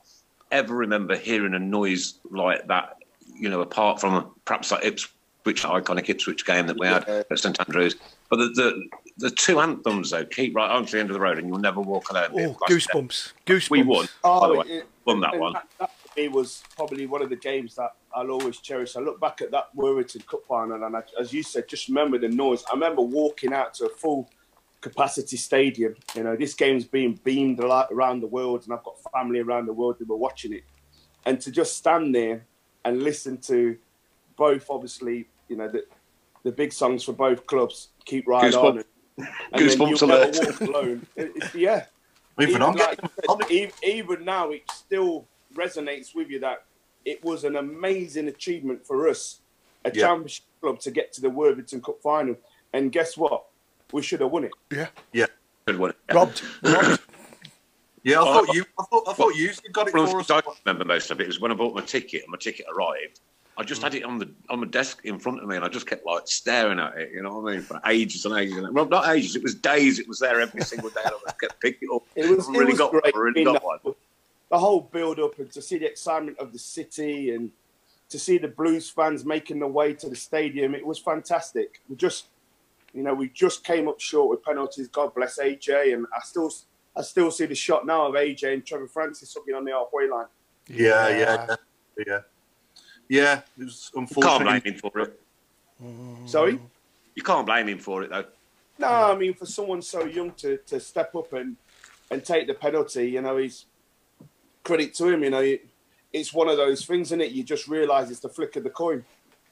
ever 0.51 0.75
remember 0.75 1.15
hearing 1.17 1.55
a 1.55 1.59
noise 1.59 2.19
like 2.29 2.67
that, 2.67 2.97
you 3.35 3.49
know, 3.49 3.61
apart 3.61 3.99
from 3.99 4.31
perhaps 4.45 4.69
that 4.69 4.83
Ipswich, 4.85 5.63
iconic 5.63 6.07
Ipswich 6.09 6.45
game 6.45 6.67
that 6.67 6.77
we 6.79 6.85
had 6.85 7.03
Yeah. 7.07 7.23
at 7.29 7.39
St 7.39 7.59
Andrews. 7.59 7.95
But 8.29 8.37
the, 8.37 8.47
the 8.49 8.83
the 9.17 9.29
two 9.31 9.59
anthems, 9.59 10.11
though, 10.11 10.25
keep 10.25 10.55
right 10.55 10.69
on 10.71 10.85
to 10.85 10.91
the 10.91 10.99
end 10.99 11.09
of 11.09 11.13
the 11.15 11.19
road 11.19 11.37
and 11.39 11.47
you'll 11.47 11.57
never 11.59 11.81
walk 11.81 12.09
alone. 12.11 12.29
Oh, 12.35 12.55
goosebumps. 12.69 13.33
Goosebumps. 13.47 13.69
We 13.71 13.83
won, 13.83 14.07
by 14.23 14.47
the 14.47 14.53
way. 14.53 14.65
it- 14.67 14.87
Won 15.05 15.19
that 15.19 15.33
and 15.33 15.41
one. 15.41 15.53
That, 15.53 15.67
that 15.79 15.91
for 15.99 16.02
me 16.15 16.27
was 16.27 16.63
probably 16.75 17.05
one 17.05 17.21
of 17.21 17.29
the 17.29 17.35
games 17.35 17.75
that 17.75 17.95
I'll 18.15 18.31
always 18.31 18.59
cherish. 18.59 18.95
I 18.95 18.99
look 19.01 19.19
back 19.19 19.41
at 19.41 19.51
that 19.51 19.69
Worthington 19.75 20.21
Cup 20.21 20.41
final, 20.47 20.83
and 20.83 20.95
I, 20.95 21.01
as 21.19 21.33
you 21.33 21.43
said, 21.43 21.67
just 21.67 21.87
remember 21.87 22.17
the 22.17 22.29
noise. 22.29 22.63
I 22.69 22.73
remember 22.73 23.01
walking 23.01 23.53
out 23.53 23.73
to 23.75 23.85
a 23.85 23.89
full 23.89 24.29
capacity 24.81 25.37
stadium. 25.37 25.95
You 26.15 26.23
know, 26.23 26.35
this 26.35 26.53
game's 26.53 26.85
being 26.85 27.19
beamed 27.23 27.59
around 27.59 28.19
the 28.21 28.27
world, 28.27 28.63
and 28.65 28.73
I've 28.73 28.83
got 28.83 28.95
family 29.11 29.39
around 29.39 29.65
the 29.67 29.73
world 29.73 29.95
who 29.99 30.05
were 30.05 30.17
watching 30.17 30.53
it. 30.53 30.63
And 31.25 31.39
to 31.41 31.51
just 31.51 31.77
stand 31.77 32.13
there 32.13 32.45
and 32.85 33.01
listen 33.01 33.37
to 33.43 33.77
both, 34.35 34.69
obviously, 34.69 35.27
you 35.47 35.55
know, 35.55 35.67
the, 35.69 35.85
the 36.43 36.51
big 36.51 36.73
songs 36.73 37.03
for 37.03 37.13
both 37.13 37.45
clubs, 37.47 37.89
keep 38.05 38.27
right 38.27 38.53
Goosebumps. 38.53 38.63
on. 38.63 38.77
And, 39.17 39.27
and 39.53 39.61
Goosebumps 39.61 40.01
alert. 40.01 40.37
walk 40.41 40.61
alone. 40.61 41.07
It- 41.15 41.35
it's- 41.35 41.55
yeah. 41.55 41.85
Even 42.41 42.63
I'm 42.63 42.73
like 42.75 42.99
said, 42.99 43.51
even, 43.51 43.71
even 43.83 44.25
now, 44.25 44.49
it's 44.49 44.73
still 44.75 45.27
resonates 45.55 46.13
with 46.15 46.29
you 46.29 46.39
that 46.39 46.65
it 47.05 47.23
was 47.23 47.43
an 47.43 47.55
amazing 47.55 48.27
achievement 48.27 48.85
for 48.85 49.07
us, 49.09 49.39
a 49.85 49.91
Yeah. 49.93 50.07
championship 50.07 50.45
club, 50.61 50.79
to 50.79 50.91
get 50.91 51.11
to 51.13 51.21
the 51.21 51.29
Worthington 51.29 51.81
Cup 51.81 52.01
final. 52.01 52.35
And 52.73 52.91
guess 52.91 53.17
what? 53.17 53.45
We 53.91 54.01
should 54.01 54.21
have 54.21 54.31
won 54.31 54.45
it. 54.45 54.51
Yeah. 54.71 54.87
Yeah. 55.11 55.27
Good 55.65 55.77
one. 55.77 55.93
Robbed. 56.11 56.41
Robbed. 56.63 56.99
Yeah, 58.05 58.19
I 58.19 58.23
Well, 58.25 58.45
thought 58.45 58.55
you. 58.55 58.65
I 58.77 58.83
thought. 58.83 59.03
I 59.07 59.13
thought 59.13 59.35
you 59.35 59.49
got 59.71 59.87
it 59.87 59.93
Well, 59.93 60.07
for 60.07 60.19
us. 60.19 60.29
I 60.29 60.41
remember 60.65 60.83
most 60.83 61.09
of 61.09 61.21
it. 61.21 61.23
It 61.23 61.27
was 61.27 61.39
when 61.39 61.53
I 61.53 61.55
bought 61.55 61.73
my 61.73 61.79
ticket 61.81 62.23
and 62.23 62.31
my 62.31 62.37
ticket 62.37 62.65
arrived. 62.75 63.21
I 63.57 63.63
just 63.63 63.81
had 63.81 63.95
it 63.95 64.03
on 64.03 64.19
the 64.19 64.29
on 64.49 64.59
my 64.59 64.67
desk 64.67 65.01
in 65.05 65.19
front 65.19 65.41
of 65.41 65.47
me, 65.47 65.55
and 65.55 65.63
I 65.63 65.69
just 65.69 65.87
kept 65.87 66.05
like 66.05 66.23
staring 66.27 66.79
at 66.79 66.97
it. 66.97 67.11
You 67.13 67.23
know 67.23 67.39
what 67.39 67.53
I 67.53 67.55
mean? 67.55 67.61
For 67.63 67.79
ages 67.87 68.25
and 68.25 68.35
ages. 68.37 68.57
And, 68.57 68.75
well, 68.75 68.87
not 68.89 69.07
ages. 69.07 69.37
It 69.37 69.43
was 69.43 69.55
days. 69.55 69.99
It 69.99 70.07
was 70.09 70.19
there 70.19 70.41
every 70.41 70.59
single 70.63 70.89
day. 70.89 70.99
and 71.05 71.13
I 71.13 71.19
just 71.27 71.39
kept 71.39 71.61
picking 71.61 71.87
it 71.89 71.95
up. 71.95 72.03
It 72.15 72.29
was, 72.29 72.49
I 72.49 72.51
really 72.51 72.63
it 72.63 72.67
was 72.71 72.77
got 72.79 72.91
great. 72.91 73.03
one. 73.05 73.13
I 73.15 73.19
really 73.19 73.43
got 73.45 73.63
one. 73.63 73.79
The, 74.53 74.59
the 74.59 74.65
whole 74.65 74.81
build 74.81 75.19
up 75.19 75.39
and 75.39 75.51
to 75.51 75.61
see 75.61 75.77
the 75.77 75.85
excitement 75.85 76.37
of 76.39 76.53
the 76.53 76.59
city 76.59 77.31
and 77.31 77.51
to 78.09 78.19
see 78.19 78.37
the 78.37 78.47
Blues 78.47 78.89
fans 78.89 79.25
making 79.25 79.59
their 79.59 79.69
way 79.69 79.93
to 79.93 80.09
the 80.09 80.15
stadium, 80.15 80.75
it 80.75 80.85
was 80.85 80.99
fantastic. 80.99 81.81
We 81.89 81.95
just, 81.95 82.27
you 82.93 83.01
know, 83.01 83.13
we 83.13 83.29
just 83.29 83.63
came 83.63 83.87
up 83.87 83.99
short 83.99 84.29
with 84.29 84.43
penalties. 84.43 84.87
God 84.87 85.15
bless 85.15 85.39
AJ, 85.39 85.95
and 85.95 86.05
I 86.15 86.19
still, 86.23 86.51
I 86.95 87.01
still 87.01 87.31
see 87.31 87.47
the 87.47 87.55
shot 87.55 87.85
now 87.87 88.07
of 88.07 88.13
AJ 88.15 88.53
and 88.53 88.65
Trevor 88.65 88.87
Francis 88.87 89.33
hooking 89.33 89.55
on 89.55 89.65
the 89.65 89.71
halfway 89.71 90.07
line. 90.07 90.27
Yeah, 90.67 91.09
yeah, 91.09 91.55
yeah, 92.05 92.19
yeah. 93.09 93.41
It 93.59 93.63
was 93.63 93.91
You 93.95 94.01
can't 94.01 94.09
unfortunate. 94.15 94.43
blame 94.43 94.75
him 94.75 94.79
for 94.79 94.99
it. 94.99 95.19
Sorry. 96.29 96.59
You 97.15 97.23
can't 97.23 97.45
blame 97.45 97.67
him 97.69 97.79
for 97.79 98.03
it 98.03 98.11
though. 98.11 98.25
No, 98.77 98.87
I 98.87 99.15
mean 99.15 99.33
for 99.33 99.45
someone 99.45 99.81
so 99.81 100.05
young 100.05 100.31
to, 100.33 100.57
to 100.57 100.79
step 100.79 101.15
up 101.15 101.33
and, 101.33 101.57
and 102.11 102.23
take 102.23 102.47
the 102.47 102.53
penalty, 102.53 103.09
you 103.09 103.21
know, 103.21 103.37
he's 103.37 103.65
credit 104.63 104.93
to 104.95 105.09
him. 105.09 105.23
You 105.23 105.29
know, 105.29 105.57
it's 106.11 106.33
one 106.33 106.47
of 106.49 106.57
those 106.57 106.85
things, 106.85 107.07
isn't 107.09 107.21
it? 107.21 107.31
You 107.31 107.43
just 107.43 107.67
realise 107.67 108.09
it's 108.09 108.19
the 108.19 108.29
flick 108.29 108.55
of 108.55 108.63
the 108.63 108.69
coin. 108.69 109.03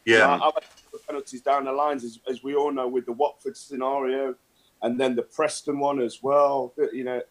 You 0.05 0.17
know, 0.17 0.19
Yeah, 0.19 0.39
I've 0.41 1.07
penalties 1.07 1.41
down 1.41 1.65
the 1.65 1.71
lines, 1.71 2.03
as, 2.03 2.19
as 2.29 2.43
we 2.43 2.55
all 2.55 2.71
know, 2.71 2.87
with 2.87 3.05
the 3.05 3.13
Watford 3.13 3.57
scenario, 3.57 4.35
and 4.81 4.99
then 4.99 5.15
the 5.15 5.23
Preston 5.23 5.79
one 5.79 6.01
as 6.01 6.21
well. 6.23 6.73
You 6.91 7.03
know, 7.03 7.21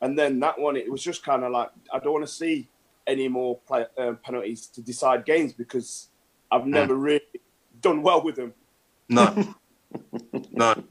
and 0.00 0.18
then 0.18 0.40
that 0.40 0.58
one, 0.58 0.76
it 0.76 0.90
was 0.90 1.02
just 1.02 1.24
kind 1.24 1.44
of 1.44 1.52
like 1.52 1.70
I 1.92 1.98
don't 1.98 2.12
want 2.12 2.26
to 2.26 2.32
see 2.32 2.68
any 3.06 3.28
more 3.28 3.58
play, 3.66 3.86
um, 3.96 4.18
penalties 4.22 4.66
to 4.66 4.82
decide 4.82 5.24
games 5.24 5.52
because 5.52 6.08
I've 6.50 6.66
never 6.66 6.94
really 6.94 7.22
done 7.80 8.02
well 8.02 8.22
with 8.22 8.36
them. 8.36 8.52
no, 9.08 9.54
no. 10.52 10.70
A 10.72 10.84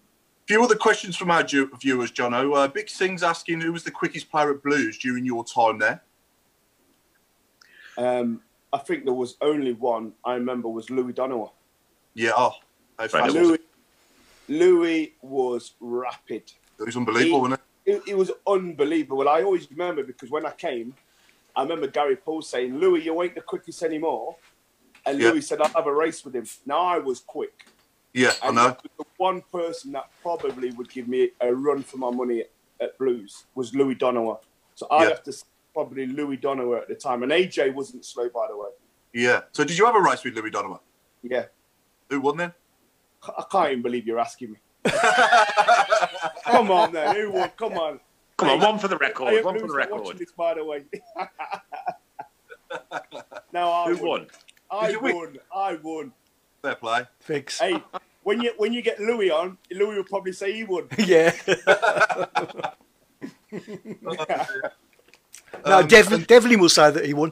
few 0.47 0.63
other 0.63 0.75
questions 0.75 1.17
from 1.17 1.29
our 1.29 1.43
viewers, 1.43 2.11
Jono. 2.11 2.55
Uh, 2.55 2.67
Big 2.69 2.89
Sing's 2.89 3.21
asking 3.21 3.59
who 3.59 3.73
was 3.73 3.83
the 3.83 3.91
quickest 3.91 4.31
player 4.31 4.51
at 4.51 4.63
Blues 4.63 4.97
during 4.97 5.25
your 5.25 5.43
time 5.43 5.77
there. 5.77 6.01
Um, 7.97 8.41
I 8.71 8.77
think 8.79 9.05
there 9.05 9.13
was 9.13 9.35
only 9.41 9.73
one 9.73 10.13
I 10.23 10.35
remember 10.35 10.69
was 10.69 10.89
Louis 10.89 11.13
Donowa. 11.13 11.49
Yeah, 12.13 12.31
oh, 12.37 12.51
how 12.97 13.07
Right, 13.13 13.29
it 13.29 13.33
was 13.33 13.33
Louis, 13.33 13.59
Louis 14.47 15.13
was 15.21 15.75
rapid. 15.79 16.43
it? 16.43 16.53
It 16.79 16.85
was 16.85 16.97
unbelievable, 16.97 17.41
wasn't 17.41 17.61
it? 17.85 17.91
It, 17.91 18.01
it 18.09 18.17
was 18.17 18.31
unbelievable. 18.45 19.27
I 19.29 19.43
always 19.43 19.69
remember 19.71 20.03
because 20.03 20.29
when 20.29 20.45
I 20.45 20.51
came, 20.51 20.93
I 21.55 21.63
remember 21.63 21.87
Gary 21.87 22.15
Poole 22.17 22.41
saying, 22.41 22.77
"Louis, 22.77 23.03
you 23.05 23.21
ain't 23.23 23.35
the 23.35 23.41
quickest 23.41 23.81
anymore," 23.81 24.37
and 25.05 25.19
Yeah. 25.19 25.31
Louis 25.31 25.41
said, 25.41 25.61
"I'll 25.61 25.71
have 25.75 25.87
a 25.87 25.93
race 25.93 26.23
with 26.23 26.35
him." 26.35 26.45
Now 26.65 26.81
I 26.81 26.99
was 26.99 27.21
quick, 27.21 27.53
Yeah, 28.13 28.33
I 28.43 28.51
know. 28.51 28.75
the 28.97 29.05
one 29.17 29.41
person 29.51 29.91
that 29.93 30.05
probably 30.21 30.71
would 30.71 30.91
give 30.91 31.07
me 31.07 31.31
a 31.41 31.53
run 31.53 31.81
for 31.83 31.97
my 31.97 32.11
money 32.11 32.41
at, 32.41 32.51
at 32.81 32.97
Blues 32.99 33.45
was 33.55 33.73
Louis 33.73 33.95
Donowa. 33.95 34.37
So 34.75 34.87
I'd 34.91 35.03
Yeah. 35.03 35.09
have 35.09 35.23
to 35.23 35.31
say 35.31 35.45
probably 35.77 36.07
Louis 36.07 36.37
Donowa 36.37 36.81
at 36.81 36.87
the 36.87 36.95
time, 36.95 37.21
and 37.21 37.31
AJ 37.31 37.71
wasn't 37.75 38.03
slow, 38.03 38.27
by 38.29 38.47
the 38.49 38.57
way. 38.57 38.69
Yeah. 39.13 39.41
So 39.51 39.63
did 39.63 39.77
you 39.77 39.85
have 39.85 39.93
a 39.93 40.01
race 40.01 40.23
with 40.23 40.33
Louis 40.35 40.49
Donowa? 40.49 40.79
Yeah, 41.21 41.45
Who 42.09 42.19
won 42.19 42.37
then? 42.37 42.51
I 43.23 43.43
can't 43.51 43.71
even 43.73 43.83
believe 43.83 44.07
you're 44.07 44.19
asking 44.19 44.53
me. 44.53 44.57
Come 46.45 46.71
on, 46.71 46.93
then. 46.93 47.15
Who 47.15 47.31
won? 47.31 47.51
Come 47.57 47.73
on. 47.73 47.99
Come 48.37 48.49
on, 48.49 48.59
one 48.59 48.79
for 48.79 48.87
the 48.87 48.97
record. 48.97 49.33
hope 49.33 49.45
One 49.45 49.59
for 49.59 49.67
the 49.67 49.73
record. 49.75 50.17
This, 50.17 50.31
by 50.31 50.55
the 50.55 50.65
way. 50.65 50.83
no, 53.53 53.71
I 53.71 53.93
Who 53.93 54.03
won? 54.03 54.27
I 54.71 54.87
Did 54.87 54.93
you 54.93 54.99
win? 55.01 55.15
won. 55.15 55.37
I 55.55 55.75
won. 55.75 56.11
Fair 56.63 56.75
play. 56.75 57.01
Fix. 57.19 57.59
Hey, 57.59 57.83
when 58.23 58.41
you 58.41 58.51
when 58.57 58.73
you 58.73 58.81
get 58.81 58.99
Louis 58.99 59.29
on, 59.29 59.59
Louis 59.69 59.95
will 59.95 60.03
probably 60.03 60.31
say 60.31 60.53
he 60.53 60.63
won. 60.63 60.87
yeah. 60.97 61.33
No, 65.65 65.79
Um, 65.79 65.87
Dev, 65.87 66.27
Devlin 66.27 66.59
will 66.59 66.69
say 66.69 66.91
that 66.91 67.05
he 67.05 67.13
won. 67.13 67.31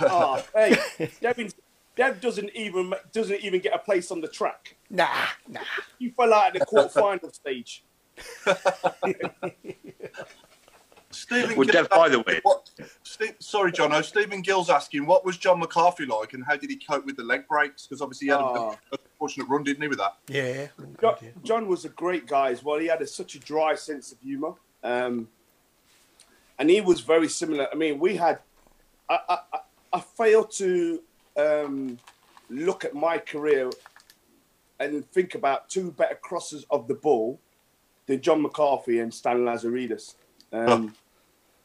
oh, 0.00 0.42
hey, 0.54 0.78
Devin, 1.20 1.50
Dev 1.96 2.20
doesn't 2.20 2.50
even 2.54 2.92
doesn't 3.12 3.40
even 3.40 3.60
get 3.60 3.74
a 3.74 3.78
place 3.78 4.10
on 4.10 4.20
the 4.20 4.28
track. 4.28 4.76
Nah, 4.90 5.08
nah. 5.48 5.60
He 5.98 6.08
fell 6.10 6.32
out 6.34 6.54
at 6.56 6.60
the 6.60 6.66
quarterfinal 6.66 7.34
stage. 7.34 7.84
Stephen 11.10 11.56
Would 11.56 11.68
Gill- 11.70 11.82
Dev 11.84 11.88
buy 11.90 12.08
the 12.10 12.20
way, 12.20 12.40
What, 12.42 12.68
Ste 13.02 13.34
sorry, 13.38 13.72
Jono. 13.72 14.04
Stephen 14.04 14.42
Gill's 14.42 14.68
asking, 14.68 15.06
what 15.06 15.24
was 15.24 15.38
Jon 15.38 15.58
McCarthy 15.60 16.04
like, 16.04 16.34
and 16.34 16.44
how 16.44 16.56
did 16.56 16.68
he 16.68 16.76
cope 16.76 17.06
with 17.06 17.16
the 17.16 17.22
leg 17.22 17.48
breaks? 17.48 17.86
Because 17.86 18.02
obviously 18.02 18.26
he 18.26 18.32
had 18.32 18.40
Oh. 18.40 18.76
a, 18.92 18.94
a 18.96 18.98
fortunate 19.18 19.48
run, 19.48 19.62
didn't 19.62 19.80
he, 19.82 19.88
with 19.88 19.98
that? 19.98 20.16
Yeah. 20.28 20.66
John, 21.00 21.14
John 21.42 21.68
was 21.68 21.86
a 21.86 21.88
great 21.90 22.26
guy 22.26 22.50
as 22.50 22.62
well. 22.62 22.78
He 22.78 22.86
had 22.86 23.00
a, 23.00 23.06
such 23.06 23.34
a 23.34 23.38
dry 23.38 23.74
sense 23.76 24.12
of 24.12 24.18
humour, 24.20 24.52
um, 24.84 25.28
and 26.58 26.70
he 26.70 26.80
was 26.80 27.00
very 27.00 27.28
similar. 27.28 27.68
I 27.72 27.74
mean, 27.76 27.98
we 27.98 28.16
had. 28.16 28.38
I, 29.08 29.18
I, 29.28 29.38
I- 29.92 30.00
failed 30.00 30.50
to 30.50 31.00
um, 31.38 31.98
look 32.50 32.84
at 32.84 32.94
my 32.94 33.16
career 33.18 33.70
and 34.78 35.10
think 35.12 35.34
about 35.34 35.70
two 35.70 35.90
better 35.92 36.16
crosses 36.16 36.66
of 36.70 36.86
the 36.86 36.94
ball 36.94 37.40
than 38.06 38.20
Jon 38.20 38.42
McCarthy 38.42 38.98
and 39.00 39.12
Stan 39.12 39.38
Lazaridis. 39.38 40.16
Um, 40.52 40.94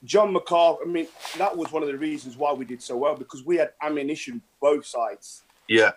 Jon 0.03 0.31
McCarthy. 0.31 0.79
I 0.85 0.87
mean, 0.87 1.07
that 1.37 1.55
was 1.55 1.71
one 1.71 1.83
of 1.83 1.89
the 1.89 1.97
reasons 1.97 2.37
why 2.37 2.53
we 2.53 2.63
did 2.63 2.81
so 2.81 2.95
well 2.97 3.15
because 3.15 3.43
we 3.45 3.57
had 3.57 3.71
ammunition 3.81 4.41
both 4.61 4.85
sides. 4.85 5.43
Yeah. 5.67 5.91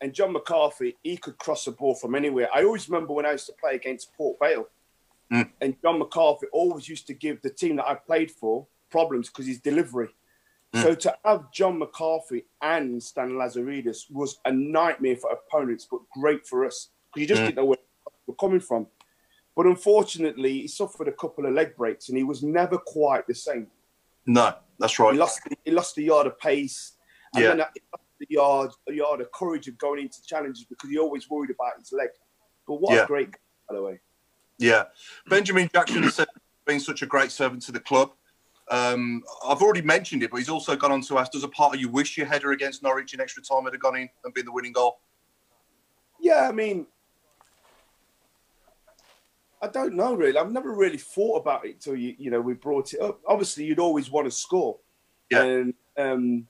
And 0.00 0.12
Jon 0.14 0.32
McCarthy, 0.32 0.96
he 1.02 1.16
could 1.16 1.38
cross 1.38 1.64
the 1.64 1.72
ball 1.72 1.94
from 1.94 2.14
anywhere. 2.14 2.48
I 2.54 2.64
always 2.64 2.88
remember 2.88 3.12
when 3.14 3.26
I 3.26 3.32
used 3.32 3.46
to 3.46 3.52
play 3.52 3.74
against 3.74 4.14
Port 4.14 4.38
Vale, 4.40 4.68
Mm. 5.32 5.50
and 5.60 5.76
Jon 5.82 5.98
McCarthy 5.98 6.46
always 6.52 6.88
used 6.88 7.06
to 7.08 7.14
give 7.14 7.42
the 7.42 7.50
team 7.50 7.76
that 7.76 7.88
I 7.88 7.94
played 7.94 8.30
for 8.30 8.66
problems 8.90 9.28
because 9.28 9.46
his 9.46 9.58
delivery. 9.60 10.08
So 10.74 10.94
to 10.94 11.16
have 11.24 11.50
Jon 11.52 11.78
McCarthy 11.78 12.44
and 12.60 13.02
Stan 13.02 13.30
Lazaridis 13.30 14.10
was 14.10 14.38
a 14.44 14.52
nightmare 14.52 15.16
for 15.16 15.30
opponents, 15.32 15.88
but 15.90 16.00
great 16.12 16.46
for 16.46 16.66
us 16.66 16.90
because 17.06 17.20
you 17.22 17.26
just 17.26 17.40
Mm. 17.42 17.46
didn't 17.46 17.56
know 17.56 17.64
where 17.64 17.78
we're 18.26 18.34
coming 18.34 18.60
from. 18.60 18.86
But 19.56 19.64
unfortunately, 19.66 20.52
he 20.60 20.68
suffered 20.68 21.08
a 21.08 21.12
couple 21.12 21.46
of 21.46 21.54
leg 21.54 21.76
breaks, 21.76 22.10
and 22.10 22.18
he 22.18 22.24
was 22.24 22.42
never 22.42 22.76
quite 22.76 23.26
the 23.26 23.34
same. 23.34 23.70
No, 24.26 24.54
that's 24.78 24.94
He 24.96 25.02
right. 25.02 25.14
lost, 25.14 25.40
he 25.64 25.70
lost 25.70 25.96
a 25.96 26.02
yard 26.02 26.26
of 26.26 26.38
pace, 26.38 26.98
and 27.34 27.42
Yeah. 27.42 27.54
then 27.54 27.66
he 27.74 27.80
lost 27.90 28.04
the 28.18 28.26
yard, 28.28 28.70
a 28.86 28.92
yard 28.92 29.20
of 29.22 29.32
courage 29.32 29.66
of 29.68 29.78
going 29.78 30.00
into 30.02 30.22
challenges 30.24 30.64
because 30.66 30.90
he 30.90 30.98
always 30.98 31.30
worried 31.30 31.50
about 31.50 31.78
his 31.78 31.90
leg. 31.90 32.10
But 32.66 32.74
what 32.82 32.92
Yeah. 32.94 33.04
a 33.04 33.06
great 33.06 33.30
guy, 33.30 33.38
by 33.70 33.74
the 33.76 33.82
way. 33.82 34.00
Yeah. 34.58 34.84
Benjamin 35.28 35.68
Jackson 35.72 36.02
has 36.02 36.14
said 36.14 36.28
been 36.66 36.80
such 36.80 37.02
a 37.02 37.06
great 37.06 37.30
servant 37.30 37.62
to 37.62 37.72
the 37.72 37.80
club. 37.80 38.10
Um, 38.68 39.22
I've 39.46 39.62
already 39.62 39.82
mentioned 39.82 40.24
it, 40.24 40.30
but 40.30 40.38
he's 40.38 40.48
also 40.48 40.74
gone 40.74 40.90
on 40.90 41.00
to 41.02 41.18
ask, 41.18 41.30
does 41.30 41.44
a 41.44 41.48
part 41.48 41.74
of 41.74 41.80
you 41.80 41.88
wish 41.88 42.16
your 42.16 42.26
header 42.26 42.50
against 42.50 42.82
Norwich 42.82 43.14
in 43.14 43.20
extra 43.20 43.42
time 43.42 43.64
had 43.64 43.72
have 43.72 43.80
gone 43.80 43.96
in 43.96 44.08
and 44.24 44.34
been 44.34 44.44
the 44.44 44.52
winning 44.52 44.72
goal? 44.72 44.98
Yeah, 46.20 46.48
I 46.48 46.52
mean, 46.52 46.86
I 49.62 49.68
don't 49.68 49.94
know 49.94 50.14
really. 50.14 50.36
I've 50.36 50.50
never 50.50 50.74
really 50.74 50.98
thought 50.98 51.36
about 51.36 51.64
it 51.64 51.80
till 51.80 51.94
you, 51.94 52.14
you 52.18 52.30
know, 52.30 52.40
we 52.40 52.54
brought 52.54 52.92
it 52.92 53.00
up. 53.00 53.20
Obviously, 53.26 53.64
you'd 53.64 53.78
always 53.78 54.10
want 54.10 54.26
to 54.26 54.30
score. 54.30 54.78
Yeah. 55.30 55.44
And 55.44 55.74
um, 55.96 56.46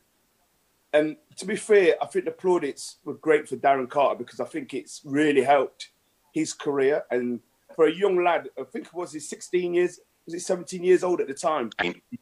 and 0.92 1.16
to 1.36 1.44
be 1.44 1.56
fair, 1.56 1.96
I 2.00 2.06
think 2.06 2.24
the 2.24 2.30
plaudits 2.30 2.96
were 3.04 3.14
great 3.14 3.48
for 3.48 3.56
Darren 3.56 3.88
Carter 3.88 4.16
because 4.16 4.40
I 4.40 4.46
think 4.46 4.72
it's 4.72 5.02
really 5.04 5.42
helped 5.42 5.90
his 6.32 6.52
career. 6.52 7.04
And 7.10 7.40
for 7.76 7.86
a 7.86 7.94
young 7.94 8.24
lad, 8.24 8.48
I 8.58 8.64
think 8.64 8.86
it 8.86 8.94
was 8.94 9.12
he 9.12 9.20
16 9.20 9.74
years, 9.74 10.00
was 10.24 10.34
it 10.34 10.40
17 10.40 10.82
years 10.82 11.04
old 11.04 11.20
at 11.20 11.28
the 11.28 11.34
time? 11.34 11.70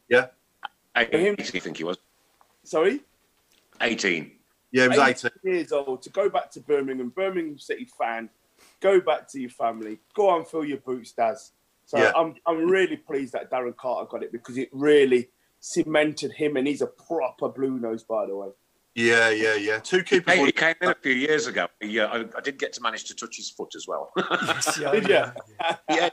Yeah. 0.08 0.26
18, 0.96 1.36
I 1.38 1.42
think 1.42 1.76
he 1.76 1.84
was. 1.84 1.96
Sorry. 2.64 3.00
18. 3.80 4.30
Yeah, 4.72 4.82
he 4.82 4.88
was 4.88 5.24
18. 5.24 5.30
years 5.44 5.72
old 5.72 6.02
to 6.02 6.10
go 6.10 6.28
back 6.28 6.50
to 6.52 6.60
Birmingham, 6.60 7.10
Birmingham 7.10 7.58
City 7.58 7.88
fan, 7.98 8.28
go 8.80 9.00
back 9.00 9.28
to 9.28 9.40
your 9.40 9.50
family, 9.50 9.98
go 10.14 10.28
on, 10.28 10.44
fill 10.44 10.64
your 10.64 10.78
boots, 10.78 11.12
Daz. 11.12 11.52
So 11.86 11.98
Yeah. 11.98 12.12
I'm 12.16 12.34
I'm 12.46 12.68
really 12.68 12.96
pleased 12.96 13.32
that 13.34 13.50
Darren 13.50 13.76
Carter 13.76 14.08
got 14.10 14.22
it 14.22 14.32
because 14.32 14.56
it 14.56 14.68
really 14.72 15.30
cemented 15.60 16.32
him, 16.32 16.56
and 16.56 16.66
he's 16.66 16.82
a 16.82 16.86
proper 16.86 17.48
blue 17.48 17.78
nose, 17.78 18.02
by 18.02 18.26
the 18.26 18.36
way. 18.36 18.48
Yeah, 18.94 19.30
yeah, 19.30 19.54
yeah. 19.56 19.78
Two 19.80 19.98
He 19.98 20.02
keepers. 20.04 20.34
came, 20.34 20.46
he 20.46 20.52
came 20.52 20.74
in 20.80 20.90
a 20.90 20.94
few 20.94 21.12
years 21.12 21.46
ago. 21.48 21.66
He, 21.80 21.98
uh, 21.98 22.06
I, 22.08 22.24
I 22.36 22.40
did 22.40 22.58
get 22.58 22.72
to 22.74 22.80
manage 22.80 23.04
to 23.04 23.14
touch 23.14 23.36
his 23.36 23.50
foot 23.50 23.74
as 23.74 23.86
well. 23.88 24.12
Did 24.92 25.08
you? 25.08 25.14
yeah, 25.14 25.32
yeah, 25.90 26.10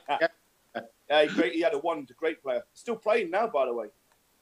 Yeah, 1.10 1.26
great. 1.36 1.54
He 1.54 1.62
had 1.62 1.74
a 1.76 1.78
one, 1.78 2.08
A 2.10 2.14
great 2.14 2.42
player. 2.42 2.64
Still 2.74 2.96
playing 2.96 3.30
now, 3.30 3.48
by 3.48 3.66
the 3.66 3.74
way. 3.74 3.88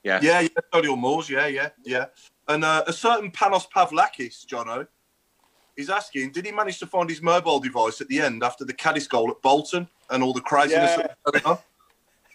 yeah. 0.03 0.19
Yeah, 0.21 0.39
yeah, 0.41 0.47
Solihull 0.73 0.97
Moors, 0.97 1.29
yeah, 1.29 1.47
yeah, 1.47 1.69
yeah. 1.83 2.05
And 2.47 2.63
uh, 2.63 2.83
a 2.87 2.93
certain 2.93 3.29
Panos 3.31 3.67
Pavlakis, 3.69 4.45
Jono, 4.45 4.87
is 5.75 5.89
asking, 5.89 6.31
did 6.31 6.45
he 6.45 6.51
manage 6.53 6.79
to 6.79 6.87
find 6.87 7.09
his 7.09 7.21
mobile 7.21 7.59
device 7.59 7.99
at 7.99 8.07
the 8.07 8.21
end 8.21 8.43
after 8.43 8.63
the 8.63 8.73
Caddis 8.73 9.07
goal 9.07 9.29
at 9.31 9.41
Bolton 9.41 9.87
and 10.11 10.23
all 10.23 10.33
the 10.33 10.41
craziness 10.41 10.91
Yeah. 10.97 11.07
that 11.25 11.33
was 11.33 11.43
on? 11.43 11.57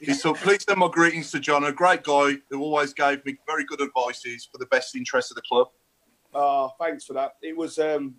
He 0.01 0.13
said, 0.13 0.35
please 0.35 0.63
send 0.65 0.81
my 0.81 0.89
greetings 0.89 1.31
to 1.31 1.41
John, 1.41 1.65
a 1.65 1.73
great 1.73 2.03
guy 2.03 2.35
who 2.51 2.61
always 2.63 2.93
gave 2.93 3.25
me 3.25 3.39
very 3.47 3.65
good 3.65 3.81
advices 3.81 4.47
for 4.51 4.59
the 4.59 4.67
best 4.67 4.95
interest 4.95 5.31
of 5.31 5.37
the 5.37 5.43
club. 5.43 5.69
Oh, 6.35 6.73
thanks 6.81 7.05
for 7.05 7.13
that. 7.15 7.37
It 7.43 7.57
was 7.57 7.79
um 7.79 8.17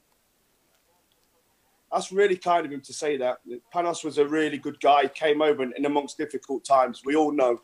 that's 1.91 2.11
really 2.11 2.35
kind 2.35 2.65
of 2.65 2.71
him 2.71 2.81
to 2.81 2.93
say 2.93 3.15
that. 3.17 3.37
Panos 3.73 4.03
was 4.03 4.17
a 4.17 4.27
really 4.27 4.57
good 4.57 4.79
guy. 4.81 5.03
He 5.03 5.09
came 5.09 5.41
over 5.41 5.63
and, 5.63 5.73
and 5.73 5.85
amongst 5.85 6.17
difficult 6.17 6.65
times. 6.65 7.01
We 7.05 7.15
all 7.15 7.31
know 7.31 7.61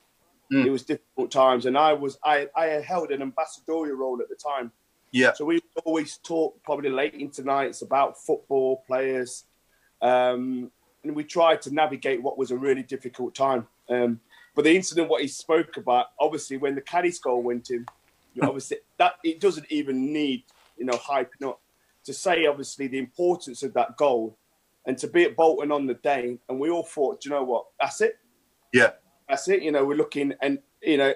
Mm. 0.54 0.66
it 0.66 0.70
was 0.70 0.84
difficult 0.84 1.32
times, 1.32 1.66
and 1.66 1.78
I 1.78 1.94
was 1.94 2.20
I 2.26 2.50
I 2.54 2.66
held 2.66 3.12
an 3.12 3.22
ambassadorial 3.22 3.96
role 3.96 4.20
at 4.22 4.28
the 4.28 4.36
time 4.36 4.70
Yeah. 5.12 5.32
So 5.32 5.46
we 5.46 5.62
always 5.86 6.18
talk 6.18 6.62
probably 6.64 6.90
late 6.90 7.14
into 7.14 7.42
nights 7.44 7.82
about 7.84 8.18
football 8.22 8.84
players, 8.86 9.46
um, 10.02 10.70
and 11.06 11.16
we 11.16 11.24
tried 11.24 11.62
to 11.62 11.74
navigate 11.74 12.22
what 12.22 12.38
was 12.38 12.52
a 12.52 12.58
really 12.58 12.84
difficult 12.84 13.34
time. 13.34 13.66
Um, 13.90 14.20
but 14.54 14.66
the 14.66 14.76
incident, 14.76 15.08
what 15.10 15.22
he 15.22 15.30
spoke 15.30 15.78
about, 15.78 16.08
obviously, 16.20 16.58
when 16.58 16.76
the 16.76 16.82
caddy 16.82 17.14
goal 17.24 17.42
went 17.42 17.70
in, 17.70 17.86
you 18.34 18.42
obviously 18.44 18.78
that 18.98 19.14
it 19.24 19.40
doesn't 19.40 19.66
even 19.70 20.12
need 20.14 20.44
you 20.78 20.86
know 20.86 20.94
hyping 20.94 21.48
up 21.48 21.60
to 22.04 22.14
say 22.14 22.46
obviously 22.46 22.88
the 22.88 22.98
importance 22.98 23.62
of 23.64 23.74
that 23.74 23.96
goal 23.98 24.38
and 24.88 24.98
to 24.98 25.08
be 25.08 25.24
at 25.24 25.36
Bolton 25.36 25.72
on 25.72 25.86
the 25.86 25.94
day, 25.96 26.40
and 26.50 26.60
we 26.60 26.72
all 26.72 26.82
thought, 26.84 27.22
"Do 27.22 27.30
you 27.30 27.36
know 27.36 27.44
what, 27.44 27.68
that's 27.80 28.02
it, 28.02 28.18
Yeah. 28.74 28.94
that's 29.30 29.48
it. 29.48 29.62
You 29.62 29.72
know, 29.72 29.86
we're 29.86 29.96
looking, 29.98 30.34
and 30.42 30.58
you 30.82 30.98
know, 30.98 31.14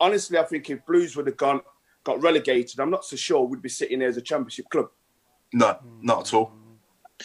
honestly, 0.00 0.38
I 0.38 0.44
think 0.44 0.70
if 0.70 0.86
Blues 0.86 1.14
would 1.14 1.26
have 1.26 1.36
gone 1.36 1.60
got 2.04 2.22
relegated, 2.22 2.80
I'm 2.80 2.88
not 2.90 3.04
so 3.04 3.16
sure 3.16 3.42
we'd 3.44 3.60
be 3.60 3.68
sitting 3.68 3.98
there 3.98 4.08
as 4.08 4.16
a 4.16 4.22
Championship 4.22 4.70
club. 4.70 4.88
No, 5.52 5.78
not 6.00 6.20
at 6.28 6.34
all. 6.34 6.52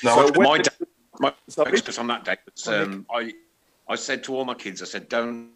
No, 0.04 0.16
So 0.16 0.28
I- 0.28 0.38
when- 0.38 0.48
my 0.50 0.58
day, 0.58 0.72
my 1.20 1.34
Sorry? 1.48 1.70
Christmas 1.70 1.98
on 1.98 2.08
that 2.08 2.26
day 2.26 2.36
was 2.46 2.68
um, 2.68 3.06
I 3.10 3.34
I 3.88 3.96
said 3.96 4.22
to 4.26 4.36
all 4.36 4.44
my 4.46 4.54
kids, 4.56 4.82
I 4.82 4.86
said, 4.86 5.08
don't 5.10 5.52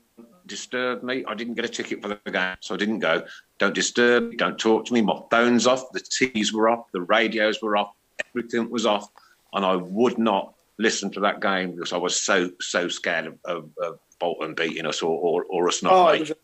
disturb 0.46 1.04
me. 1.04 1.24
I 1.28 1.34
didn't 1.34 1.56
get 1.56 1.66
a 1.66 1.70
ticket 1.70 2.02
for 2.02 2.08
the 2.10 2.32
game, 2.32 2.56
so 2.60 2.76
I 2.76 2.78
didn't 2.78 3.00
go. 3.00 3.24
Don't 3.60 3.74
disturb 3.74 4.30
me. 4.30 4.36
Don't 4.36 4.58
talk 4.58 4.86
to 4.86 4.94
me. 4.94 5.02
My 5.02 5.20
phone's 5.30 5.68
off. 5.68 5.92
The 5.92 6.00
TVs 6.00 6.54
were 6.54 6.70
off. 6.70 6.92
The 6.92 7.02
radios 7.02 7.62
were 7.62 7.78
off. 7.78 7.92
Everything 8.30 8.70
was 8.70 8.86
off, 8.86 9.10
and 9.54 9.66
I 9.66 9.76
would 9.76 10.18
not 10.18 10.56
listen 10.78 11.12
to 11.12 11.20
that 11.22 11.42
game 11.42 11.72
because 11.72 11.94
I 11.94 11.98
was 11.98 12.20
so 12.20 12.52
so 12.60 12.88
scared 12.88 13.28
of, 13.28 13.38
of, 13.46 13.70
of 13.82 14.00
Bolton 14.20 14.54
beating 14.54 14.86
us 14.86 15.02
or 15.02 15.18
or, 15.18 15.46
or 15.46 15.68
us 15.68 15.84
not 15.84 15.94
Oh, 15.94 16.08
it 16.10 16.20
making. 16.20 16.36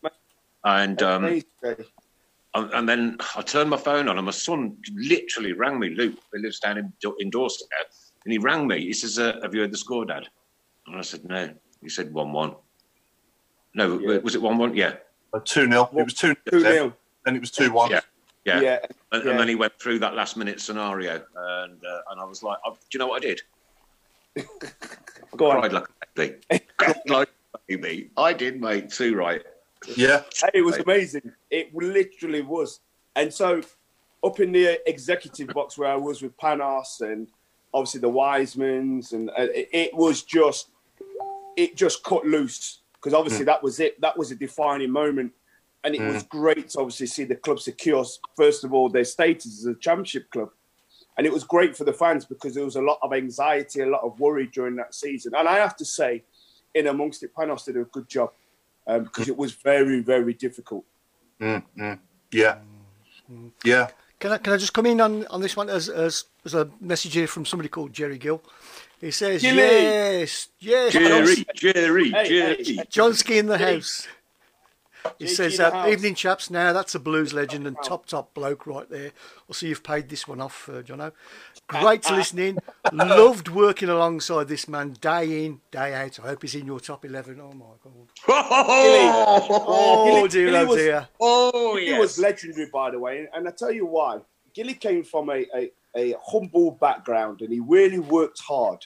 And 0.63 1.01
um, 1.03 1.41
and, 2.53 2.89
then 2.89 3.17
I 3.35 3.41
turned 3.41 3.69
my 3.69 3.77
phone 3.77 4.09
on, 4.09 4.17
and 4.17 4.25
my 4.25 4.31
son 4.31 4.77
literally 4.93 5.53
rang 5.53 5.79
me. 5.79 5.89
Luke, 5.89 6.17
who 6.31 6.39
lives 6.39 6.59
down 6.59 6.77
in, 6.77 6.91
in 7.19 7.29
Dorset, 7.29 7.67
now, 7.71 7.85
and 8.25 8.31
he 8.33 8.39
rang 8.39 8.67
me. 8.67 8.81
He 8.81 8.93
says, 8.93 9.19
uh, 9.19 9.39
"Have 9.41 9.53
you 9.53 9.61
heard 9.61 9.71
the 9.71 9.77
score, 9.77 10.05
Dad?" 10.05 10.27
And 10.87 10.97
I 10.97 11.01
said, 11.01 11.23
"No." 11.25 11.53
He 11.81 11.89
said, 11.89 12.13
"One-one." 12.13 12.55
No, 13.73 13.99
Yeah. 13.99 14.17
was 14.17 14.35
it 14.35 14.41
one-one? 14.41 14.75
Yeah, 14.75 14.95
two 15.45 15.67
0 15.69 15.89
It 15.95 16.03
was 16.03 16.13
two 16.13 16.35
Two 16.49 16.59
0 16.61 16.71
nil. 16.73 16.93
and 17.25 17.35
it 17.35 17.39
was 17.39 17.51
two 17.51 17.71
one. 17.71 17.91
yeah, 17.91 18.01
yeah. 18.45 18.61
Yeah, 18.61 18.79
And, 19.11 19.23
yeah. 19.23 19.31
and 19.31 19.39
then 19.39 19.47
he 19.47 19.55
went 19.55 19.73
through 19.79 19.99
that 19.99 20.15
last-minute 20.15 20.59
scenario, 20.59 21.15
and 21.35 21.85
uh, 21.85 22.01
and 22.11 22.19
I 22.19 22.23
was 22.25 22.41
like, 22.43 22.57
oh, 22.65 22.71
"Do 22.73 22.77
you 22.93 22.99
know 22.99 23.07
what 23.07 23.23
I 23.23 23.27
did?" 23.27 23.41
Go 25.37 25.51
on. 25.51 25.59
Cried 25.59 25.73
like 25.73 25.83
a 25.87 26.05
baby. 26.15 26.37
Cried 26.77 26.95
like 27.07 27.29
a 27.53 27.59
baby. 27.67 28.09
I 28.17 28.33
did, 28.33 28.59
mate. 28.59 28.89
Too 28.89 29.15
right. 29.15 29.41
Yeah. 29.95 30.23
It 30.53 30.61
was 30.61 30.77
amazing. 30.77 31.31
It 31.49 31.73
literally 31.75 32.41
was. 32.41 32.79
And 33.15 33.33
so, 33.33 33.61
up 34.23 34.39
in 34.39 34.51
the 34.51 34.79
executive 34.89 35.49
box 35.49 35.77
where 35.77 35.89
I 35.89 35.95
was 35.95 36.21
with 36.21 36.35
Panos 36.37 37.01
and 37.01 37.27
obviously 37.73 38.01
the 38.01 38.09
Wisemans, 38.09 39.13
and 39.13 39.29
uh, 39.31 39.33
it, 39.53 39.69
it 39.71 39.93
was 39.93 40.23
just, 40.23 40.69
it 41.55 41.75
just 41.75 42.03
cut 42.03 42.25
loose 42.25 42.78
because 42.99 43.13
obviously 43.13 43.45
that 43.45 43.63
was 43.63 43.79
it. 43.79 43.99
That 44.01 44.17
was 44.17 44.31
a 44.31 44.35
defining 44.35 44.91
moment, 44.91 45.31
and 45.83 45.95
it 45.95 46.01
was 46.01 46.23
great 46.23 46.69
to 46.69 46.79
obviously 46.79 47.07
see 47.07 47.23
the 47.23 47.35
club 47.35 47.59
secure 47.59 48.05
first 48.35 48.63
of 48.63 48.73
all 48.73 48.89
their 48.89 49.05
status 49.05 49.59
as 49.59 49.65
a 49.65 49.75
championship 49.75 50.29
club. 50.31 50.49
And 51.17 51.25
it 51.25 51.33
was 51.33 51.43
great 51.43 51.75
for 51.75 51.83
the 51.83 51.93
fans 51.93 52.25
because 52.25 52.55
there 52.55 52.63
was 52.63 52.77
a 52.77 52.81
lot 52.81 52.97
of 53.01 53.11
anxiety, 53.11 53.81
a 53.81 53.85
lot 53.85 54.03
of 54.03 54.17
worry 54.19 54.47
during 54.47 54.75
that 54.77 54.95
season. 54.95 55.33
And 55.35 55.49
I 55.49 55.57
have 55.57 55.75
to 55.77 55.85
say, 55.85 56.23
in 56.73 56.87
amongst 56.87 57.23
it, 57.23 57.35
Panos 57.35 57.65
did 57.65 57.75
a 57.75 57.83
good 57.83 58.07
job 58.07 58.31
um, 58.87 59.03
because 59.03 59.27
it 59.27 59.35
was 59.35 59.51
very, 59.51 59.99
very 60.01 60.33
difficult. 60.33 60.85
Mm, 61.41 61.63
mm. 61.77 61.99
Yeah. 62.31 62.59
Yeah. 63.65 63.87
Can 64.19 64.33
I, 64.33 64.37
can 64.37 64.53
I 64.53 64.57
just 64.57 64.73
come 64.73 64.85
in 64.85 64.99
on, 64.99 65.25
on 65.27 65.41
this 65.41 65.55
one 65.55 65.69
as, 65.69 65.87
as 65.89 66.25
as 66.45 66.53
a 66.53 66.69
message 66.81 67.13
here 67.13 67.27
from 67.27 67.45
somebody 67.45 67.69
called 67.69 67.93
Jerry 67.93 68.17
Gill? 68.17 68.41
He 68.99 69.11
says, 69.11 69.41
Gilly! 69.41 69.57
yes, 69.57 70.49
yes, 70.59 70.91
Jerry, 70.91 71.45
Jerry, 71.55 72.11
Hey, 72.11 72.27
Jerry. 72.27 72.55
hey, 72.57 72.63
hey. 72.75 72.83
Johnski 72.91 73.37
in 73.39 73.45
the 73.45 73.57
Gilly. 73.57 73.75
house. 73.75 74.07
He 75.17 75.25
JG 75.25 75.29
says, 75.29 75.59
uh, 75.59 75.87
evening 75.89 76.15
chaps, 76.15 76.49
now 76.49 76.73
that's 76.73 76.95
a 76.95 76.99
blues 76.99 77.33
legend 77.33 77.65
and 77.67 77.77
top, 77.83 78.05
top 78.05 78.33
bloke 78.33 78.65
right 78.67 78.89
there. 78.89 79.11
I'll 79.47 79.53
see 79.53 79.69
you've 79.69 79.83
paid 79.83 80.09
this 80.09 80.27
one 80.27 80.41
off, 80.41 80.67
uh, 80.69 80.81
Jono. 80.81 81.11
Great 81.67 82.03
to 82.03 82.15
listen 82.17 82.39
in. 82.39 82.59
Loved 82.91 83.49
working 83.49 83.89
alongside 83.89 84.47
this 84.47 84.67
man 84.67 84.93
day 85.01 85.45
in, 85.45 85.61
day 85.71 85.93
out. 85.93 86.19
I 86.19 86.27
hope 86.29 86.41
he's 86.41 86.55
in 86.55 86.65
your 86.65 86.79
top 86.79 87.05
11. 87.05 87.39
Oh, 87.41 87.51
my 87.53 87.65
God. 87.83 88.09
Oh, 88.27 90.05
Gilly- 90.05 90.29
dear, 90.29 90.45
Gilly 90.47 90.57
oh, 90.57 90.65
was- 90.65 90.77
dear. 90.77 91.07
Oh, 91.19 91.77
He 91.77 91.93
was 91.93 92.19
legendary, 92.19 92.69
by 92.71 92.91
the 92.91 92.99
way, 92.99 93.27
and 93.33 93.47
I 93.47 93.51
tell 93.51 93.71
you 93.71 93.85
why. 93.85 94.19
Gilly 94.53 94.73
came 94.73 95.03
from 95.03 95.29
a, 95.29 95.45
a, 95.55 95.71
a 95.95 96.15
humble 96.25 96.71
background, 96.71 97.41
and 97.41 97.53
he 97.53 97.59
really 97.59 97.99
worked 97.99 98.39
hard. 98.39 98.85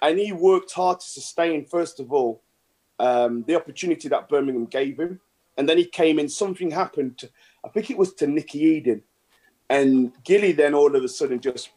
And 0.00 0.18
he 0.18 0.32
worked 0.32 0.72
hard 0.72 1.00
to 1.00 1.06
sustain, 1.06 1.64
first 1.64 2.00
of 2.00 2.12
all, 2.12 2.42
um, 2.98 3.44
the 3.46 3.56
opportunity 3.56 4.08
that 4.08 4.28
Birmingham 4.28 4.66
gave 4.66 4.98
him. 4.98 5.20
And 5.56 5.68
then 5.68 5.78
he 5.78 5.84
came 5.84 6.18
in, 6.18 6.28
something 6.28 6.70
happened. 6.70 7.18
To, 7.18 7.30
I 7.64 7.68
think 7.68 7.90
it 7.90 7.98
was 7.98 8.14
to 8.14 8.26
Nicky 8.26 8.80
Eaden. 8.80 9.02
And 9.68 10.12
Gilly 10.24 10.52
then 10.52 10.74
all 10.74 10.94
of 10.94 11.04
a 11.04 11.08
sudden 11.08 11.40
just 11.40 11.70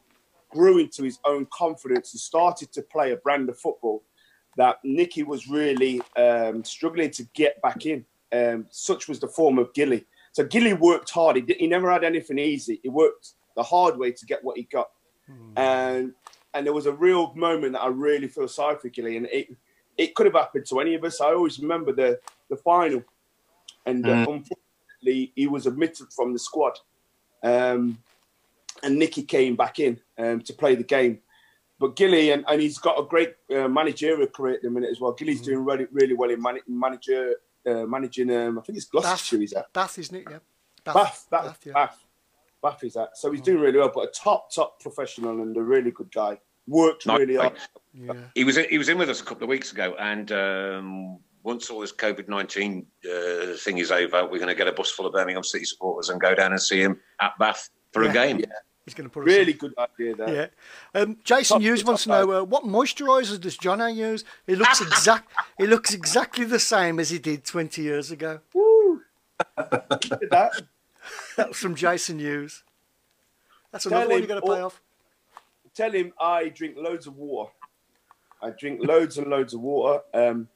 grew 0.49 0.79
into 0.79 1.03
his 1.03 1.19
own 1.25 1.47
confidence 1.51 2.13
and 2.13 2.19
started 2.19 2.71
to 2.73 2.81
play 2.81 3.11
a 3.11 3.17
brand 3.17 3.49
of 3.49 3.59
football 3.59 4.03
that 4.57 4.77
Nicky 4.83 5.23
was 5.23 5.47
really 5.47 6.01
um, 6.17 6.63
struggling 6.63 7.11
to 7.11 7.23
get 7.33 7.61
back 7.61 7.85
in. 7.85 8.05
Um, 8.31 8.65
such 8.71 9.07
was 9.07 9.19
the 9.19 9.27
form 9.27 9.59
of 9.59 9.73
Gilly. 9.73 10.05
So 10.31 10.45
Gilly 10.45 10.73
worked 10.73 11.09
hard. 11.09 11.37
He, 11.37 11.55
he 11.57 11.67
never 11.67 11.91
had 11.91 12.03
anything 12.03 12.39
easy. 12.39 12.79
He 12.83 12.89
worked 12.89 13.31
the 13.55 13.63
hard 13.63 13.97
way 13.97 14.11
to 14.11 14.25
get 14.25 14.43
what 14.43 14.57
he 14.57 14.63
got. 14.63 14.89
And 15.57 16.13
and 16.53 16.65
there 16.65 16.73
was 16.73 16.85
a 16.85 16.93
real 16.93 17.33
moment 17.35 17.73
that 17.73 17.81
I 17.81 17.87
really 17.87 18.27
feel 18.27 18.47
sorry 18.47 18.77
for 18.77 18.89
Gilly. 18.89 19.17
And 19.17 19.27
it 19.27 19.55
it 19.97 20.15
could 20.15 20.25
have 20.25 20.35
happened 20.35 20.65
to 20.67 20.79
any 20.79 20.93
of 20.95 21.03
us. 21.03 21.21
I 21.21 21.33
always 21.33 21.59
remember 21.59 21.93
the 21.93 22.19
the 22.49 22.57
final, 22.57 23.03
and 23.85 24.05
uh, 24.07 24.11
unfortunately 24.11 25.31
he 25.35 25.47
was 25.47 25.67
omitted 25.67 26.07
from 26.15 26.33
the 26.33 26.39
squad. 26.39 26.77
Um, 27.43 27.99
and 28.83 28.99
Nicky 28.99 29.23
came 29.23 29.55
back 29.55 29.79
in 29.79 29.99
um, 30.17 30.41
to 30.41 30.53
play 30.53 30.75
the 30.75 30.83
game. 30.83 31.19
But 31.79 31.95
Gilly, 31.95 32.31
and, 32.31 32.45
and 32.47 32.61
he's 32.61 32.77
got 32.77 32.99
a 32.99 33.03
great 33.03 33.35
uh, 33.53 33.67
managerial 33.67 34.27
career 34.27 34.55
at 34.55 34.61
the 34.61 34.69
minute 34.69 34.89
as 34.91 35.01
well. 35.01 35.11
Gilly's 35.11 35.41
doing 35.41 35.63
really, 35.63 35.87
really 35.91 36.13
well 36.13 36.29
in 36.29 36.41
man- 36.41 36.59
manager, 36.67 37.35
uh, 37.65 37.85
managing, 37.85 38.33
um, 38.35 38.59
I 38.59 38.61
think 38.61 38.77
it's 38.77 38.85
Gloucestershire 38.85 39.39
he's 39.39 39.53
at. 39.53 39.71
Bath, 39.73 39.97
isn't 39.99 40.15
it? 40.15 40.27
Yeah. 40.29 40.39
Bath, 40.85 40.95
Bath, 40.95 41.27
Bath, 41.29 41.59
yeah. 41.65 41.73
Bath, 41.73 42.05
Bath 42.61 42.83
is 42.83 42.93
that. 42.93 43.17
So 43.17 43.31
he's 43.31 43.41
doing 43.41 43.59
really 43.59 43.77
well, 43.77 43.91
but 43.93 44.07
a 44.07 44.11
top, 44.11 44.51
top 44.53 44.79
professional 44.79 45.41
and 45.41 45.55
a 45.57 45.61
really 45.61 45.91
good 45.91 46.11
guy. 46.13 46.39
Worked 46.67 47.05
Nice 47.05 47.19
really 47.19 47.35
hard. 47.35 47.53
Yeah. 47.93 48.13
He 48.33 48.43
was 48.43 48.57
he 48.57 48.77
was 48.77 48.89
in 48.89 48.97
with 48.97 49.09
us 49.09 49.21
a 49.21 49.23
couple 49.23 49.43
of 49.43 49.49
weeks 49.49 49.71
ago, 49.71 49.95
and 49.99 50.31
um, 50.31 51.19
once 51.45 51.69
all 51.69 51.79
this 51.79 51.93
COVID 51.93 52.27
nineteen 52.27 52.85
uh, 53.05 53.55
thing 53.57 53.77
is 53.77 53.91
over, 53.91 54.23
we're 54.23 54.39
going 54.39 54.47
to 54.47 54.55
get 54.55 54.67
a 54.67 54.71
bus 54.73 54.91
full 54.91 55.05
of 55.05 55.13
Birmingham 55.13 55.43
City 55.43 55.63
supporters 55.63 56.09
and 56.09 56.19
go 56.19 56.35
down 56.35 56.51
and 56.51 56.61
see 56.61 56.81
him 56.81 56.99
at 57.21 57.37
Bath 57.39 57.69
for 57.93 58.03
Yeah. 58.03 58.09
a 58.09 58.13
game. 58.13 58.43
He's 58.85 58.93
going 58.93 59.09
to 59.09 59.13
put 59.13 59.21
us 59.21 59.27
Really 59.27 59.53
good 59.53 59.73
idea 59.79 60.15
there. 60.15 60.51
Yeah. 60.93 61.01
Um, 61.01 61.17
Jason 61.23 61.55
Top- 61.55 61.61
Hughes 61.61 61.79
top 61.81 61.87
wants 61.87 62.03
to 62.03 62.09
know 62.09 62.31
uh, 62.31 62.43
what 62.43 62.65
moisturiser 62.65 63.39
does 63.41 63.57
Jono 63.57 63.93
use? 63.95 64.23
It 64.45 64.57
looks 64.59 64.79
exact. 64.89 65.31
it 65.57 65.69
looks 65.69 65.93
exactly 65.93 66.45
the 66.45 66.59
same 66.59 66.99
as 66.99 67.09
he 67.09 67.17
did 67.17 67.45
20 67.45 67.81
years 67.81 68.11
ago. 68.11 68.41
Woo! 68.53 69.01
That. 69.57 70.51
That 71.37 71.49
was 71.49 71.57
from 71.57 71.75
Jason 71.75 72.17
Hughes. 72.17 72.63
That's 73.71 73.83
Tell 73.83 73.93
another 73.93 74.09
one 74.09 74.19
you're 74.19 74.27
going 74.27 74.41
to 74.41 74.47
pay 74.47 74.53
all- 74.59 74.65
off. 74.65 74.81
Tell 75.75 75.91
him 75.91 76.13
I 76.19 76.49
drink 76.49 76.77
loads 76.77 77.05
of 77.05 77.15
water. 77.17 77.51
I 78.41 78.49
drink 78.51 78.79
loads 78.83 79.19
and 79.19 79.27
loads 79.27 79.53
of 79.53 79.59
water. 79.61 80.01
Um, 80.15 80.47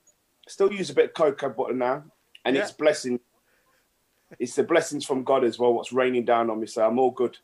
still 0.49 0.71
use 0.73 0.89
a 0.89 0.93
bit 0.93 1.05
of 1.05 1.13
cocoa 1.13 1.49
butter 1.49 1.73
now, 1.73 2.03
and 2.45 2.55
Yeah. 2.55 2.63
it's 2.63 2.71
blessing. 2.71 3.19
It's 4.37 4.55
the 4.55 4.63
blessings 4.63 5.05
from 5.05 5.23
God 5.23 5.43
as 5.43 5.57
well. 5.57 5.73
What's 5.73 5.91
raining 5.93 6.25
down 6.25 6.49
on 6.49 6.59
me, 6.59 6.67
so 6.67 6.85
I'm 6.85 6.99
all 6.99 7.11
good. 7.11 7.37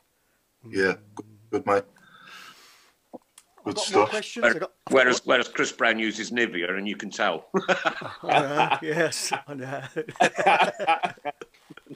Yeah. 0.69 0.93
Good, 1.15 1.25
good 1.51 1.65
mate. 1.65 1.83
I've 3.13 3.73
Good 3.73 3.75
got 3.77 3.85
stuff. 3.85 4.09
questions. 4.11 4.45
I 4.45 4.53
got, 4.59 4.71
Whereas 4.91 5.21
whereas 5.25 5.47
Chris 5.47 5.71
Brown 5.71 5.97
uses 5.97 6.29
Nivea, 6.29 6.77
and 6.77 6.87
you 6.87 6.95
can 6.95 7.09
tell. 7.09 7.47
I 8.23 8.39
know, 8.39 8.77
yes, 8.87 9.33
I 9.47 9.53
know. 9.55 9.81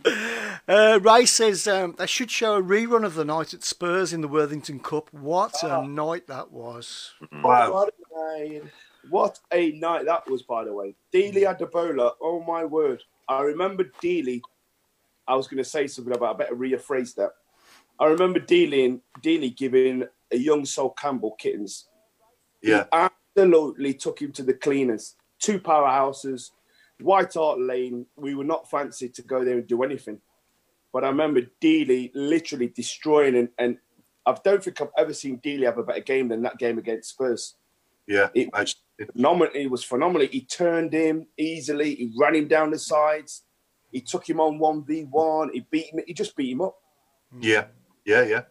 uh, 0.68 1.00
Ray 1.02 1.26
says 1.28 1.68
um, 1.68 1.94
they 1.98 2.08
should 2.08 2.32
show 2.32 2.56
a 2.56 2.62
rerun 2.62 3.06
of 3.06 3.14
the 3.16 3.26
night 3.26 3.54
at 3.54 3.64
Spurs 3.64 4.14
in 4.14 4.22
the 4.22 4.28
Worthington 4.28 4.80
Cup. 4.80 5.14
What 5.14 5.62
a 5.64 5.86
night 5.88 6.26
that 6.28 6.52
was! 6.52 7.12
Wow. 7.44 7.90
What 9.10 9.40
a 9.52 9.72
night. 9.72 9.80
What 9.82 10.02
a 10.02 10.04
night 10.04 10.06
that 10.06 10.30
was, 10.30 10.44
by 10.44 10.64
the 10.64 10.74
way. 10.74 10.96
Dele 11.12 11.42
Adebola, 11.42 12.12
oh 12.22 12.42
my 12.42 12.66
word. 12.66 13.04
I 13.28 13.42
remember 13.42 13.92
Dele. 14.02 14.42
I 15.28 15.36
was 15.36 15.48
going 15.48 15.64
to 15.64 15.70
say 15.70 15.88
something 15.88 16.16
about, 16.16 16.36
I 16.36 16.38
better 16.38 16.56
rephrase 16.56 17.16
that. 17.16 17.32
I 18.00 18.06
remember 18.06 18.40
Dele, 18.40 19.00
Dele 19.22 19.50
giving 19.50 20.06
a 20.32 20.38
young 20.38 20.66
Sol 20.66 20.92
Campbell 20.92 21.36
kittens. 21.40 21.88
Yeah. 22.62 22.86
Absolutely 22.92 23.94
took 23.94 24.22
him 24.22 24.32
to 24.34 24.44
the 24.44 24.54
cleaners. 24.54 25.16
Two 25.40 25.60
powerhouses, 25.60 26.52
White 27.02 27.34
Hart 27.34 27.60
Lane. 27.60 28.06
We 28.16 28.36
were 28.36 28.44
not 28.44 28.70
fancy 28.70 29.10
to 29.10 29.22
go 29.22 29.44
there 29.44 29.58
and 29.58 29.68
do 29.68 29.84
anything. 29.84 30.22
but 30.92 31.04
I 31.04 31.10
remember 31.10 31.42
Dele 31.62 32.12
literally 32.14 32.68
destroying 32.68 33.36
and, 33.36 33.50
and 33.58 33.78
I 34.26 34.36
don't 34.44 34.64
think 34.64 34.82
I've 34.82 34.90
ever 34.98 35.14
seen 35.14 35.40
Dealey 35.40 35.66
have 35.66 35.78
a 35.78 35.84
better 35.84 36.02
game 36.02 36.28
than 36.28 36.42
that 36.44 36.58
game 36.58 36.78
against 36.78 37.10
Spurs. 37.10 37.56
Yeah, 38.10 38.30
It- 38.34 38.50
I- 38.54 38.66
Phenomenal, 39.14 39.54
it 39.56 39.68
was 39.68 39.82
phenomenal. 39.82 40.28
He 40.28 40.42
turned 40.42 40.92
him 40.92 41.28
easily. 41.38 41.96
He 41.96 42.12
ran 42.20 42.36
him 42.36 42.50
down 42.50 42.70
the 42.72 42.78
sides. 42.80 43.44
He 43.94 44.02
took 44.02 44.30
him 44.30 44.42
on 44.42 44.60
one 44.60 44.84
v 44.84 45.04
one. 45.06 45.52
He 45.54 45.62
beat 45.72 45.86
him. 45.94 46.02
He 46.06 46.14
just 46.14 46.36
beat 46.36 46.52
him 46.52 46.60
up. 46.62 46.76
yeah, 47.40 47.68
yeah, 48.04 48.24
yeah, 48.24 48.42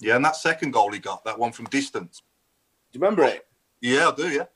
yeah. 0.00 0.16
And 0.16 0.24
that 0.24 0.34
second 0.34 0.72
goal 0.72 0.90
he 0.90 0.98
got, 0.98 1.24
that 1.24 1.38
one 1.38 1.52
from 1.52 1.66
distance. 1.66 2.20
Do 2.90 2.98
you 2.98 3.00
remember 3.04 3.22
it? 3.22 3.46
Yeah, 3.80 4.08
I 4.08 4.14
do. 4.16 4.28
Yeah, 4.28 4.46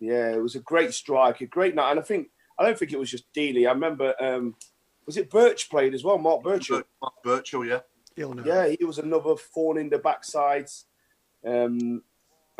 Yeah, 0.00 0.32
it 0.32 0.42
was 0.42 0.54
a 0.54 0.60
great 0.60 0.92
strike, 0.92 1.40
a 1.40 1.46
great 1.46 1.74
night. 1.74 1.92
And 1.92 2.00
I 2.00 2.02
think 2.02 2.28
I 2.58 2.64
don't 2.66 2.78
think 2.78 2.92
it 2.92 2.98
was 2.98 3.10
just 3.10 3.32
Dele. 3.32 3.66
I 3.66 3.72
remember 3.72 4.14
um, 4.22 4.54
was 5.06 5.16
it 5.16 5.30
Birch 5.30 5.70
played 5.70 5.94
as 5.94 6.04
well? 6.04 6.18
Mark 6.18 6.42
Birchall. 6.42 6.82
Mark 7.00 7.14
Birchall. 7.24 7.64
Yeah, 7.66 7.80
Yeah, 8.44 8.68
he 8.78 8.84
was 8.84 8.98
another 8.98 9.34
thorn 9.36 9.78
in 9.78 9.88
the 9.88 9.98
backsides. 9.98 10.84
Um, 11.42 12.02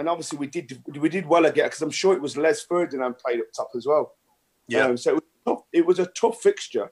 and 0.01 0.09
obviously 0.09 0.39
we 0.39 0.47
did 0.47 0.83
we 0.99 1.09
did 1.11 1.27
well 1.27 1.45
again 1.45 1.67
because 1.67 1.83
I'm 1.83 1.91
sure 1.91 2.15
it 2.15 2.23
was 2.23 2.37
Les 2.37 2.63
Ferdinand 2.65 3.19
played 3.19 3.39
up 3.39 3.47
top 3.55 3.69
as 3.77 3.87
well. 3.87 4.15
yeah, 4.67 4.87
Um, 4.87 4.97
so 4.97 5.11
it 5.11 5.15
was, 5.15 5.23
tough. 5.47 5.63
it 5.73 5.87
was 5.87 5.99
a 5.99 6.07
tough 6.07 6.41
fixture, 6.41 6.91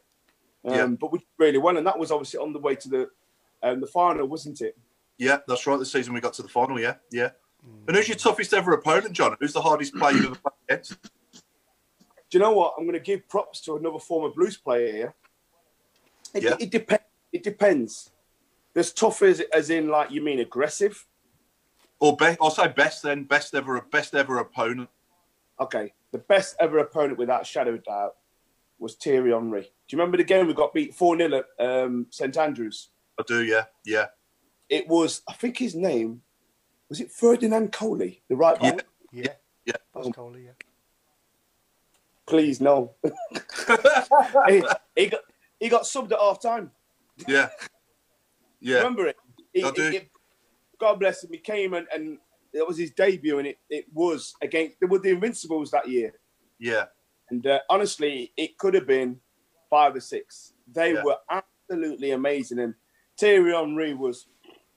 um, 0.67 0.75
Yeah. 0.75 0.87
but 0.87 1.11
we 1.11 1.19
did 1.21 1.29
really 1.39 1.59
well, 1.59 1.79
and 1.79 1.87
that 1.87 1.99
was 1.99 2.11
obviously 2.13 2.39
on 2.39 2.53
the 2.53 2.59
way 2.61 2.75
to 2.77 2.89
the 2.89 3.09
um, 3.63 3.81
the 3.81 3.87
final, 3.89 4.27
wasn't 4.29 4.61
it? 4.61 4.77
yeah. 5.17 5.39
That's 5.49 5.67
right. 5.67 5.79
The 5.79 5.87
season 5.87 6.13
we 6.15 6.21
got 6.21 6.35
to 6.35 6.43
the 6.43 6.49
final. 6.49 6.79
Yeah, 6.79 6.95
yeah. 7.11 7.31
And 7.89 7.97
who's 7.97 8.09
your 8.09 8.17
toughest 8.19 8.53
ever 8.55 8.73
opponent, 8.75 9.15
John? 9.15 9.37
Who's 9.41 9.53
the 9.55 9.61
hardest 9.63 9.95
player 9.95 10.15
you've 10.15 10.27
ever 10.27 10.35
played 10.37 10.53
against? 10.69 11.03
Do 12.31 12.37
you 12.37 12.39
know 12.41 12.53
what? 12.53 12.75
I'm 12.79 12.85
going 12.85 12.93
to 12.95 13.01
give 13.01 13.27
props 13.29 13.61
to 13.63 13.77
another 13.77 13.99
former 13.99 14.29
Blues 14.29 14.57
player 14.57 14.93
here. 14.93 15.15
It, 16.35 16.43
Yeah. 16.45 16.57
it 16.61 16.71
depends. 16.71 17.05
It 17.33 17.43
depends. 17.43 18.11
There's 18.75 18.93
tough 18.93 19.23
as, 19.23 19.41
as 19.53 19.71
in 19.71 19.89
like 19.89 20.11
you 20.13 20.23
mean 20.23 20.39
aggressive. 20.39 21.05
Or 22.01 22.17
be- 22.17 22.37
I'll 22.41 22.51
say 22.51 22.69
best 22.69 23.03
then, 23.03 23.25
best 23.25 23.55
ever, 23.55 23.81
best 23.91 24.15
ever 24.15 24.39
opponent. 24.39 24.89
Okay, 25.61 25.93
the 26.13 26.19
best 26.19 26.55
ever 26.61 26.79
opponent 26.79 27.19
without 27.19 27.43
a 27.43 27.45
shadow 27.45 27.75
of 27.75 27.83
doubt 27.85 28.15
was 28.79 28.95
Thierry 28.95 29.33
Henry. 29.33 29.63
Do 29.63 29.69
you 29.97 29.99
remember 29.99 30.17
the 30.17 30.25
game 30.25 30.47
we 30.47 30.55
got 30.55 30.73
beat 30.73 30.95
4 30.95 31.17
0 31.17 31.43
at 31.59 31.65
um, 31.67 32.07
St 32.11 32.37
Andrews? 32.37 32.91
I 33.19 33.25
do. 33.27 33.43
Yeah, 33.43 33.65
yeah, 33.85 34.07
It 34.69 34.87
was, 34.87 35.23
I 35.29 35.33
think 35.33 35.57
his 35.59 35.75
name, 35.75 36.23
was 36.89 37.01
it 37.01 37.11
Ferdinand 37.11 37.73
Coly, 37.73 38.21
the 38.29 38.37
right 38.37 38.59
back? 38.61 38.87
Yeah. 39.13 39.33
yeah. 39.65 39.73
That's 39.93 40.09
Coly, 40.11 40.45
yeah. 40.45 40.53
Please, 42.27 42.61
no. 42.61 42.93
he, 44.49 44.63
he 44.95 45.07
got, 45.07 45.21
he 45.59 45.69
got 45.69 45.83
subbed 45.83 46.13
at 46.13 46.21
half 46.21 46.41
time. 46.41 46.71
yeah, 47.27 47.49
yeah. 48.61 48.77
Remember 48.77 49.07
it? 49.09 49.17
He- 49.53 49.65
I 49.65 49.71
do. 49.73 49.91
he- 49.91 50.09
God 50.79 51.01
bless 51.01 51.25
him. 51.25 51.31
He 51.33 51.39
came 51.39 51.75
and, 51.75 51.87
and 51.93 52.19
it 52.53 52.67
was 52.67 52.79
his 52.79 52.91
debut, 52.93 53.39
and 53.39 53.47
it, 53.49 53.59
it 53.69 53.87
was 53.93 54.35
against 54.43 54.77
they 54.81 54.87
were 54.87 54.99
the 54.99 55.11
Invincibles 55.11 55.71
that 55.73 55.89
year. 55.89 56.15
Yeah, 56.59 56.87
And 57.31 57.47
uh, 57.47 57.61
honestly, 57.71 58.33
it 58.37 58.59
could 58.59 58.75
have 58.75 58.87
been 58.87 59.21
five 59.71 59.95
or 59.95 60.01
six. 60.01 60.55
They 60.73 60.95
Yeah. 60.95 61.03
were 61.03 61.17
absolutely 61.31 62.13
amazing, 62.13 62.59
and 62.59 62.75
Thierry 63.19 63.53
Henry 63.53 63.95
was 63.95 64.27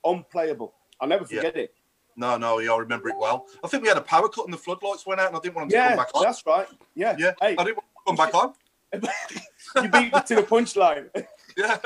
unplayable. 0.04 0.74
I'll 1.00 1.08
never 1.08 1.26
Yeah. 1.30 1.38
forget 1.42 1.56
it. 1.58 1.74
no, 2.18 2.38
no, 2.38 2.60
yeah, 2.60 2.74
I 2.74 2.78
remember 2.78 3.10
it 3.10 3.18
well. 3.18 3.48
I 3.64 3.68
think 3.68 3.84
we 3.84 3.90
had 3.90 3.98
a 3.98 4.02
power 4.02 4.28
cut 4.30 4.46
and 4.46 4.54
the 4.54 4.58
floodlights 4.58 5.06
went 5.08 5.22
out, 5.22 5.28
and 5.30 5.38
I 5.38 5.40
didn't 5.40 5.56
want 5.56 5.70
to 5.70 5.76
Yeah, 5.76 5.88
come 5.90 5.98
back 5.98 6.12
on. 6.14 6.24
that's 6.24 6.46
right. 6.46 6.68
Yeah, 6.94 7.16
Yeah, 7.18 7.34
Hey, 7.42 7.56
I 7.58 7.64
didn't 7.64 7.78
want 7.78 7.88
to 7.98 8.04
come 8.06 8.16
back 8.18 8.36
on. 8.36 8.54
you 9.82 9.90
beat 9.90 10.14
me 10.14 10.22
to 10.28 10.36
the 10.36 10.44
punchline. 10.44 11.10
Yeah, 11.58 11.78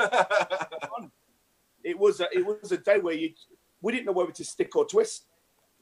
it 1.82 1.98
was 1.98 2.20
a, 2.20 2.26
it 2.32 2.44
was 2.46 2.70
a 2.72 2.78
day 2.78 2.98
where 2.98 3.14
you 3.14 3.30
we 3.82 3.92
didn't 3.92 4.06
know 4.06 4.12
whether 4.12 4.32
to 4.32 4.44
stick 4.44 4.74
or 4.76 4.84
twist. 4.86 5.26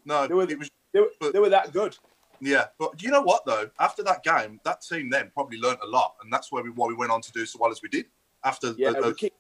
no, 0.05 0.27
They 0.27 0.35
were, 0.35 0.43
it 0.49 0.59
was. 0.59 0.71
they 0.93 1.01
were, 1.01 1.11
but- 1.21 1.33
they 1.33 1.39
were 1.39 1.49
that 1.51 1.73
good. 1.73 1.97
Yeah, 2.41 2.65
but 2.79 3.01
you 3.03 3.11
know 3.11 3.23
what 3.23 3.47
though? 3.47 3.71
After 3.79 4.03
that 4.03 4.23
game, 4.25 4.61
that 4.65 4.83
team 4.83 5.09
then 5.09 5.31
probably 5.33 5.57
learnt 5.59 5.79
a 5.83 5.87
lot, 5.87 6.17
and 6.23 6.33
that's 6.33 6.51
where 6.51 6.63
we 6.63 6.71
why 6.71 6.89
we 6.89 6.95
went 6.95 7.13
on 7.13 7.23
to 7.23 7.33
do 7.33 7.47
so 7.47 7.59
well 7.61 7.71
as 7.71 7.81
we 7.81 7.89
did. 7.89 8.07
After, 8.45 8.75
Yeah, 8.77 8.89
uh, 8.89 9.05
uh, 9.05 9.07
we 9.09 9.15
kicked, 9.15 9.37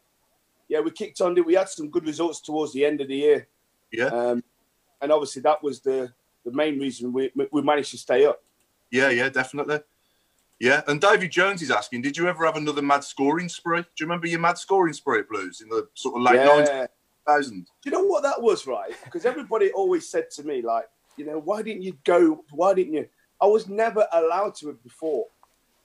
yeah, 0.68 0.80
we 0.80 0.90
kicked 0.92 1.20
on. 1.20 1.34
We 1.44 1.54
had 1.54 1.68
some 1.68 1.90
good 1.90 2.06
results 2.06 2.40
towards 2.40 2.72
the 2.72 2.86
end 2.86 3.00
of 3.00 3.08
the 3.08 3.16
year, 3.16 3.48
yeah, 3.92 4.06
um, 4.06 4.42
and 5.02 5.10
obviously 5.12 5.42
that 5.42 5.62
was 5.62 5.80
the 5.80 6.12
the 6.44 6.52
main 6.52 6.78
reason 6.78 7.12
we 7.12 7.30
we 7.50 7.62
managed 7.62 7.90
to 7.90 7.98
stay 7.98 8.24
up. 8.24 8.42
yeah, 8.90 9.10
yeah, 9.10 9.28
definitely. 9.28 9.80
Yeah, 10.60 10.82
and 10.86 11.00
David 11.00 11.32
Jones 11.32 11.60
is 11.62 11.70
asking, 11.72 12.02
did 12.02 12.16
you 12.16 12.28
ever 12.28 12.46
have 12.46 12.56
another 12.56 12.80
mad 12.80 13.02
scoring 13.02 13.48
spree? 13.48 13.82
Do 13.82 13.88
you 13.98 14.06
remember 14.06 14.28
your 14.28 14.38
mad 14.40 14.56
scoring 14.56 14.94
spree 14.94 15.22
Blues 15.28 15.60
in 15.60 15.68
the 15.68 15.88
sort 15.94 16.14
of 16.16 16.22
late 16.22 16.36
yeah. 16.36 16.46
90s? 16.46 16.88
Do 17.82 17.90
you 17.90 17.92
know 17.92 18.04
what 18.04 18.22
that 18.22 18.40
was, 18.40 18.66
right? 18.66 18.92
Because 19.04 19.24
everybody 19.24 19.70
always 19.72 20.08
said 20.08 20.30
to 20.32 20.44
me, 20.44 20.62
like, 20.62 20.88
you 21.16 21.24
know, 21.24 21.38
why 21.38 21.62
didn't 21.62 21.82
you 21.82 21.96
go? 22.04 22.44
Why 22.50 22.74
didn't 22.74 22.92
you? 22.94 23.08
I 23.40 23.46
was 23.46 23.68
never 23.68 24.06
allowed 24.12 24.54
to 24.56 24.78
before 24.82 25.26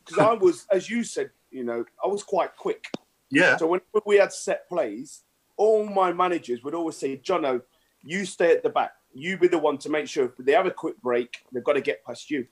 because 0.05 0.19
I 0.19 0.33
was, 0.45 0.65
as 0.71 0.89
you 0.89 1.03
said, 1.03 1.31
you 1.51 1.63
know, 1.63 1.85
I 2.03 2.07
was 2.07 2.23
quite 2.23 2.55
quick. 2.55 2.85
Yeah, 3.31 3.57
So 3.57 3.67
when 3.67 3.81
we 4.05 4.15
had 4.15 4.33
set 4.33 4.67
plays, 4.67 5.21
all 5.55 5.85
my 5.85 6.11
managers 6.11 6.63
would 6.63 6.73
always 6.73 6.97
say, 6.97 7.17
Jono, 7.17 7.61
you 8.03 8.25
stay 8.25 8.51
at 8.51 8.63
the 8.63 8.69
back. 8.69 8.93
You 9.13 9.37
be 9.37 9.47
the 9.47 9.59
one 9.59 9.77
to 9.79 9.89
make 9.89 10.07
sure 10.07 10.25
if 10.25 10.37
they 10.37 10.53
have 10.53 10.65
a 10.65 10.71
quick 10.71 10.99
break, 11.01 11.43
they've 11.51 11.63
got 11.63 11.73
to 11.73 11.81
get 11.81 12.03
past 12.05 12.31
you. 12.31 12.47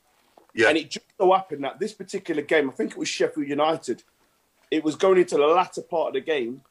yeah, 0.54 0.69
And 0.69 0.78
it 0.78 0.91
just 0.91 1.06
so 1.17 1.32
happened 1.32 1.63
that 1.63 1.80
this 1.80 1.93
particular 1.93 2.41
game, 2.41 2.69
I 2.69 2.73
think 2.73 2.91
it 2.91 2.97
was 2.97 3.08
Sheffield 3.08 3.47
United, 3.47 4.04
it 4.69 4.84
was 4.84 4.95
going 4.95 5.17
into 5.17 5.38
the 5.38 5.47
latter 5.47 5.82
part 5.82 6.10
of 6.10 6.13
the 6.13 6.21
game, 6.21 6.62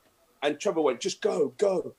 and 0.42 0.60
Trevor 0.60 0.82
went, 0.82 1.00
just 1.00 1.20
go, 1.20 1.54
go. 1.58 1.94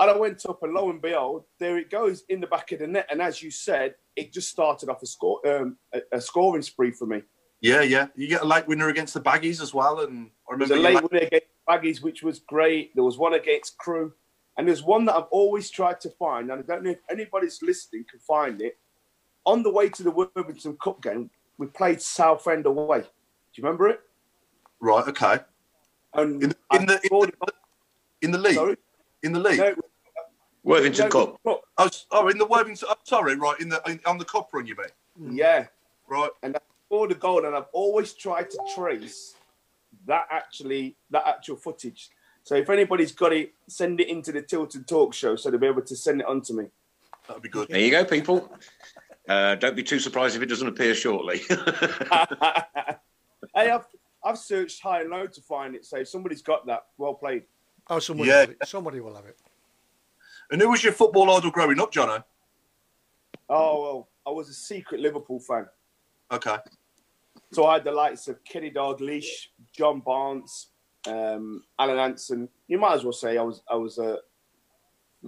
And 0.00 0.10
I 0.10 0.16
went 0.16 0.44
up, 0.48 0.62
and 0.62 0.72
lo 0.72 0.88
and 0.90 1.00
behold, 1.02 1.44
there 1.58 1.76
it 1.78 1.90
goes 1.90 2.24
in 2.30 2.40
the 2.40 2.46
back 2.46 2.72
of 2.72 2.78
the 2.78 2.86
net. 2.86 3.06
And 3.10 3.20
as 3.20 3.42
you 3.42 3.50
said, 3.50 3.94
it 4.16 4.32
just 4.32 4.48
started 4.48 4.88
off 4.88 5.02
a 5.02 5.06
score, 5.06 5.46
um, 5.46 5.76
a, 5.92 6.00
a 6.12 6.20
scoring 6.20 6.62
spree 6.62 6.90
for 6.90 7.06
me. 7.06 7.22
yeah, 7.60 7.82
yeah. 7.82 8.06
You 8.16 8.26
get 8.26 8.40
a 8.42 8.46
late 8.46 8.66
winner 8.66 8.88
against 8.88 9.12
the 9.14 9.20
Baggies 9.20 9.60
as 9.60 9.74
well, 9.74 10.00
and 10.00 10.30
I 10.48 10.52
remember 10.54 10.74
a 10.74 10.78
late 10.78 10.94
la- 10.94 11.00
winner 11.02 11.26
against 11.26 11.46
Baggies, 11.68 12.02
which 12.02 12.22
was 12.22 12.38
great. 12.40 12.94
There 12.94 13.04
was 13.04 13.18
one 13.18 13.34
against 13.34 13.76
Crewe. 13.78 14.12
And 14.56 14.66
there's 14.66 14.82
one 14.82 15.04
that 15.06 15.14
I've 15.14 15.28
always 15.30 15.70
tried 15.70 16.00
to 16.00 16.10
find, 16.10 16.50
and 16.50 16.60
I 16.60 16.66
don't 16.66 16.82
know 16.82 16.90
if 16.90 16.98
anybody's 17.10 17.60
listening 17.62 18.04
can 18.10 18.20
find 18.20 18.60
it. 18.60 18.78
On 19.46 19.62
the 19.62 19.70
way 19.70 19.88
to 19.88 20.02
the 20.02 20.10
Worthington 20.10 20.76
Cup 20.82 21.00
game, 21.02 21.30
we 21.56 21.66
played 21.66 22.02
Southend 22.02 22.66
away. 22.66 23.00
Do 23.00 23.06
you 23.54 23.64
remember 23.64 23.88
it? 23.88 24.00
right, 24.80 25.06
okay, 25.08 25.38
And 26.14 26.42
in 26.42 26.48
the 26.50 26.56
in 26.74 26.86
the, 26.86 27.00
in 27.02 27.10
the, 27.20 27.52
in 28.22 28.30
the 28.32 28.38
league, 28.38 28.54
Sorry? 28.54 28.76
in 29.22 29.32
the 29.32 29.40
league. 29.40 29.58
No, 29.58 29.74
Worthington 30.70 31.04
no, 31.06 31.10
Cup. 31.10 31.42
Cup. 31.44 31.60
Oh, 31.78 31.86
s- 31.86 32.06
oh, 32.10 32.28
in 32.28 32.38
the 32.38 32.46
Worthington. 32.46 32.88
Oh, 32.90 32.94
sorry, 33.04 33.36
right 33.36 33.58
in 33.60 33.68
the 33.68 33.80
in, 33.86 34.00
on 34.06 34.18
the 34.18 34.24
cup 34.24 34.48
run, 34.52 34.66
you 34.66 34.76
mean? 34.76 35.36
Yeah. 35.36 35.66
Right. 36.08 36.30
And 36.42 36.56
I 36.56 36.60
scored 36.86 37.12
a 37.12 37.16
goal, 37.16 37.44
and 37.46 37.54
I've 37.56 37.68
always 37.72 38.12
tried 38.14 38.50
to 38.50 38.58
trace 38.74 39.34
that 40.06 40.26
actually 40.30 40.96
that 41.10 41.26
actual 41.26 41.56
footage. 41.56 42.10
So 42.42 42.54
if 42.54 42.70
anybody's 42.70 43.12
got 43.12 43.32
it, 43.32 43.52
send 43.68 44.00
it 44.00 44.08
into 44.08 44.32
the 44.32 44.40
Tilton 44.42 44.84
Talk 44.84 45.12
show 45.12 45.36
so 45.36 45.50
they'll 45.50 45.60
be 45.60 45.66
able 45.66 45.82
to 45.82 45.96
send 45.96 46.20
it 46.22 46.26
on 46.26 46.40
to 46.42 46.54
me. 46.54 46.64
That'd 47.28 47.42
be 47.42 47.48
good. 47.50 47.68
There 47.68 47.78
you 47.80 47.90
go, 47.90 48.04
people. 48.04 48.50
Uh, 49.28 49.54
don't 49.56 49.76
be 49.76 49.82
too 49.82 49.98
surprised 49.98 50.36
if 50.36 50.42
it 50.42 50.46
doesn't 50.46 50.66
appear 50.66 50.94
shortly. 50.94 51.42
hey, 51.48 51.56
I've, 53.54 53.84
I've 54.24 54.38
searched 54.38 54.82
high 54.82 55.02
and 55.02 55.10
low 55.10 55.26
to 55.26 55.40
find 55.42 55.74
it. 55.74 55.84
So 55.84 55.98
if 55.98 56.08
somebody's 56.08 56.42
got 56.42 56.66
that, 56.66 56.86
well 56.98 57.14
played. 57.14 57.44
Oh, 57.88 57.98
somebody, 57.98 58.30
Yeah. 58.30 58.34
will 58.36 58.40
have 58.40 58.50
it. 58.50 58.68
somebody 58.68 59.00
will 59.00 59.14
have 59.14 59.26
it. 59.26 59.36
And 60.50 60.60
who 60.60 60.70
was 60.70 60.82
your 60.82 60.92
football 60.92 61.30
idol 61.30 61.50
growing 61.50 61.80
up, 61.80 61.92
Jono? 61.92 62.24
Oh, 63.48 63.82
well, 63.82 64.08
I 64.26 64.30
was 64.30 64.48
a 64.48 64.54
secret 64.54 65.00
Liverpool 65.00 65.40
fan. 65.40 65.66
Okay. 66.30 66.56
So 67.52 67.66
I 67.66 67.74
had 67.74 67.84
the 67.84 67.92
likes 67.92 68.28
of 68.28 68.42
Kenny 68.44 68.70
Dalglish, 68.70 69.48
John 69.76 70.00
Barnes, 70.00 70.68
um, 71.06 71.64
Alan 71.78 71.98
Hansen. 71.98 72.48
You 72.68 72.78
might 72.78 72.94
as 72.94 73.04
well 73.04 73.12
say 73.12 73.38
I 73.38 73.42
was 73.42 73.62
I 73.70 73.74
was 73.74 73.98
a 73.98 74.18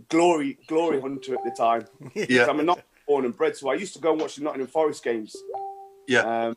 glory 0.08 0.58
glory 0.68 1.00
hunter 1.00 1.35
at 1.35 1.44
the 1.44 1.50
time. 1.50 1.87
Yeah. 2.14 2.46
I'm 2.48 2.64
not 2.64 2.82
born 3.08 3.24
and 3.24 3.37
bred, 3.37 3.56
so 3.56 3.70
I 3.70 3.74
used 3.74 3.94
to 3.94 4.00
go 4.00 4.12
and 4.12 4.20
watch 4.20 4.37
the 4.37 4.44
Nottingham 4.44 4.68
Forest 4.68 5.02
games. 5.02 5.35
Yeah. 6.06 6.20
Um, 6.48 6.56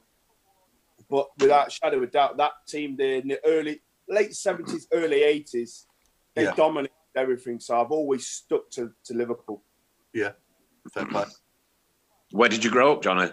but 1.09 1.29
without 1.39 1.67
a 1.67 1.71
shadow 1.71 1.97
of 1.97 2.03
a 2.03 2.07
doubt, 2.07 2.37
that 2.37 2.51
team 2.67 2.95
there 2.95 3.15
in 3.15 3.27
the 3.27 3.39
early, 3.45 3.81
late 4.07 4.35
seventies, 4.35 4.87
early 4.91 5.23
eighties, 5.23 5.87
they 6.35 6.43
Yeah. 6.43 6.53
dominated 6.55 6.93
everything. 7.15 7.59
So 7.59 7.79
I've 7.79 7.91
always 7.91 8.27
stuck 8.27 8.69
to, 8.71 8.91
to 9.05 9.13
Liverpool. 9.13 9.61
Yeah. 10.13 10.31
Fair 10.91 11.05
play. 11.05 11.25
Where 12.31 12.49
did 12.49 12.63
you 12.63 12.69
grow 12.71 12.93
up, 12.93 13.01
Johnny? 13.03 13.31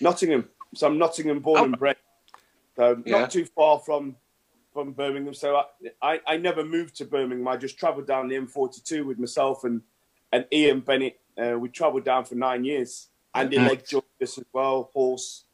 Nottingham. 0.00 0.48
So 0.74 0.86
I'm 0.86 0.98
Nottingham 0.98 1.40
born 1.40 1.60
Oh. 1.60 1.64
and 1.64 1.78
bred. 1.78 1.96
So 2.76 3.02
Yeah. 3.04 3.20
not 3.20 3.30
too 3.30 3.44
far 3.44 3.78
from 3.78 4.16
from 4.72 4.92
Birmingham. 4.92 5.34
So 5.34 5.56
I, 5.56 5.64
I, 6.00 6.20
I 6.26 6.36
never 6.38 6.64
moved 6.64 6.96
to 6.96 7.04
Birmingham. 7.04 7.46
I 7.46 7.58
just 7.58 7.78
travelled 7.78 8.06
down 8.06 8.28
the 8.28 8.36
M42 8.36 9.04
with 9.04 9.18
myself 9.18 9.64
and, 9.64 9.82
and 10.32 10.46
Ian 10.50 10.80
Bennett. 10.80 11.20
Uh, 11.36 11.58
we 11.58 11.68
travelled 11.68 12.06
down 12.06 12.24
for 12.24 12.36
nine 12.36 12.64
years. 12.64 13.08
Andy 13.34 13.58
Mhm. 13.58 13.68
Legg 13.68 13.86
joined 13.86 14.04
us 14.22 14.38
as 14.38 14.44
well, 14.50 14.88
Horse. 14.94 15.44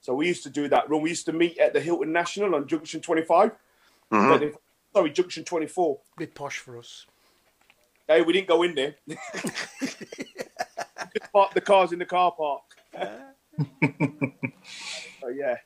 So 0.00 0.14
we 0.14 0.26
used 0.28 0.42
to 0.44 0.48
do 0.48 0.68
that 0.68 0.88
run. 0.88 1.02
We 1.02 1.10
used 1.10 1.26
to 1.26 1.34
meet 1.34 1.58
at 1.58 1.74
the 1.74 1.80
Hilton 1.82 2.12
National 2.12 2.54
on 2.54 2.66
Junction 2.66 3.02
25. 3.02 3.50
Mhm. 4.10 4.56
But 4.96 5.00
if 5.00 5.04
sorry, 5.08 5.12
Junction 5.12 5.44
24. 5.44 5.98
Bit 6.16 6.34
posh 6.34 6.58
for 6.58 6.78
us. 6.78 7.04
Hey, 8.08 8.22
we 8.22 8.32
didn't 8.32 8.48
go 8.48 8.62
in 8.62 8.74
there. 8.74 8.94
Just 9.08 10.00
park 11.34 11.52
the 11.52 11.60
cars 11.60 11.92
in 11.92 11.98
the 11.98 12.06
car 12.06 12.32
park. 12.32 12.62
so 15.20 15.28
yeah. 15.34 15.56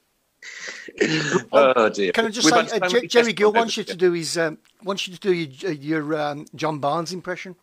Oh 1.53 1.89
dear. 1.91 2.13
Can 2.13 2.27
I 2.27 2.31
just 2.31 2.51
We've 2.51 2.69
say, 2.69 2.79
uh, 2.81 2.89
J- 2.89 3.07
Jerry 3.07 3.33
Gill 3.35 3.53
wants 3.53 3.77
you 3.77 3.85
to 3.85 3.95
do 3.95 4.13
his, 4.13 4.39
um, 4.39 4.59
wants 4.83 5.07
you 5.07 5.15
to 5.15 5.21
do 5.21 5.33
your, 5.33 5.73
your 5.73 6.19
um, 6.19 6.47
John 6.55 6.79
Barnes 6.79 7.13
impression. 7.13 7.55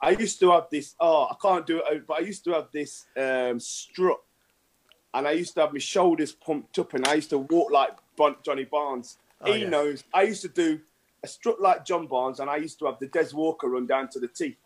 I 0.00 0.10
used 0.10 0.38
to 0.40 0.50
have 0.50 0.66
this. 0.70 0.94
Oh, 1.00 1.28
I 1.30 1.34
can't 1.40 1.66
do 1.66 1.82
it, 1.90 2.06
but 2.06 2.18
I 2.18 2.20
used 2.20 2.44
to 2.44 2.52
have 2.52 2.68
this 2.72 3.06
um, 3.16 3.58
strut, 3.58 4.20
and 5.14 5.26
I 5.26 5.32
used 5.32 5.54
to 5.54 5.62
have 5.62 5.72
my 5.72 5.78
shoulders 5.78 6.32
pumped 6.32 6.78
up, 6.78 6.92
and 6.92 7.08
I 7.08 7.14
used 7.14 7.30
to 7.30 7.38
walk 7.38 7.72
like 7.72 7.92
Johnny 8.44 8.64
Barnes. 8.64 9.16
Oh, 9.42 9.52
he 9.52 9.62
yeah. 9.62 9.68
knows. 9.68 10.04
I 10.14 10.22
used 10.22 10.42
to 10.42 10.48
do 10.48 10.80
a 11.22 11.28
strut 11.28 11.60
like 11.60 11.84
John 11.84 12.06
Barnes, 12.06 12.40
and 12.40 12.48
I 12.48 12.56
used 12.56 12.78
to 12.80 12.86
have 12.86 12.98
the 12.98 13.08
Des 13.08 13.34
Walker 13.34 13.68
run 13.68 13.86
down 13.86 14.08
to 14.10 14.20
the 14.20 14.28
tee. 14.28 14.56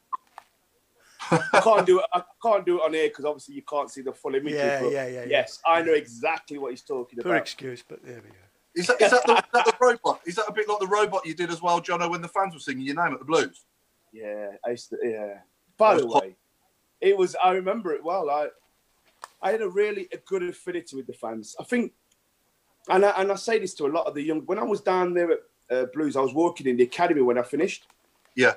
I 1.31 1.61
can't 1.63 1.87
do 1.87 1.99
it. 1.99 2.07
I 2.13 2.23
can't 2.43 2.65
do 2.65 2.79
it 2.79 2.85
on 2.85 2.95
here 2.95 3.09
because 3.09 3.25
obviously 3.25 3.55
you 3.55 3.63
can't 3.63 3.91
see 3.91 4.03
the 4.03 4.13
full 4.13 4.35
image. 4.35 4.55
Yeah, 4.55 4.81
but 4.81 4.93
yeah, 4.93 5.07
yeah, 5.07 5.21
yeah. 5.21 5.27
Yes, 5.29 5.61
I 5.67 5.83
know 5.83 5.95
exactly 5.95 6.59
what 6.59 6.71
he's 6.71 6.83
talking 6.83 7.19
Poor 7.21 7.33
about. 7.33 7.43
excuse, 7.43 7.83
but 7.87 8.05
there 8.05 8.23
we 8.23 8.31
go. 8.31 8.37
Is 8.75 8.87
that, 8.89 9.01
is, 9.01 9.11
that 9.11 9.25
the, 9.25 9.33
is 9.33 9.43
that 9.55 9.65
the 9.65 9.75
robot? 9.81 10.21
Is 10.27 10.35
that 10.37 10.45
a 10.49 10.53
bit 10.53 10.69
like 10.69 10.79
the 10.81 10.87
robot 10.87 11.25
you 11.25 11.35
did 11.35 11.51
as 11.51 11.63
well, 11.63 11.81
Jono, 11.81 12.11
when 12.11 12.21
the 12.21 12.29
fans 12.29 12.53
were 12.53 12.61
singing 12.61 12.85
your 12.85 13.03
name 13.03 13.15
at 13.15 13.19
the 13.19 13.25
Blues? 13.25 13.65
Yeah, 14.13 14.51
I 14.65 14.71
used 14.71 14.91
to. 14.91 14.99
Yeah. 15.03 15.39
By 15.79 15.97
the 15.97 16.05
was 16.07 16.15
hot. 16.15 16.23
way, 16.23 16.37
it 17.01 17.17
was. 17.17 17.35
I 17.43 17.53
remember 17.53 17.93
it 17.95 18.05
well. 18.05 18.31
I, 18.31 18.49
I 19.43 19.53
had 19.53 19.63
a 19.63 19.69
really 19.69 20.09
a 20.13 20.19
good 20.19 20.43
affinity 20.43 20.97
with 20.97 21.07
the 21.07 21.13
fans. 21.15 21.57
I 21.59 21.65
think, 21.65 21.93
and 22.89 23.05
I, 23.05 23.11
and 23.21 23.33
I 23.33 23.35
say 23.35 23.59
this 23.59 23.75
to 23.75 23.87
a 23.87 23.89
lot 23.89 24.07
of 24.07 24.15
the 24.15 24.23
young. 24.23 24.43
When 24.47 24.59
I 24.59 24.65
was 24.65 24.81
down 24.81 25.15
there 25.15 25.33
at 25.33 25.39
uh, 25.71 25.87
Blues, 25.93 26.17
I 26.17 26.21
was 26.21 26.35
working 26.35 26.67
in 26.67 26.77
the 26.77 26.85
academy 26.85 27.23
when 27.23 27.39
I 27.39 27.43
finished. 27.43 27.87
Yeah. 28.35 28.55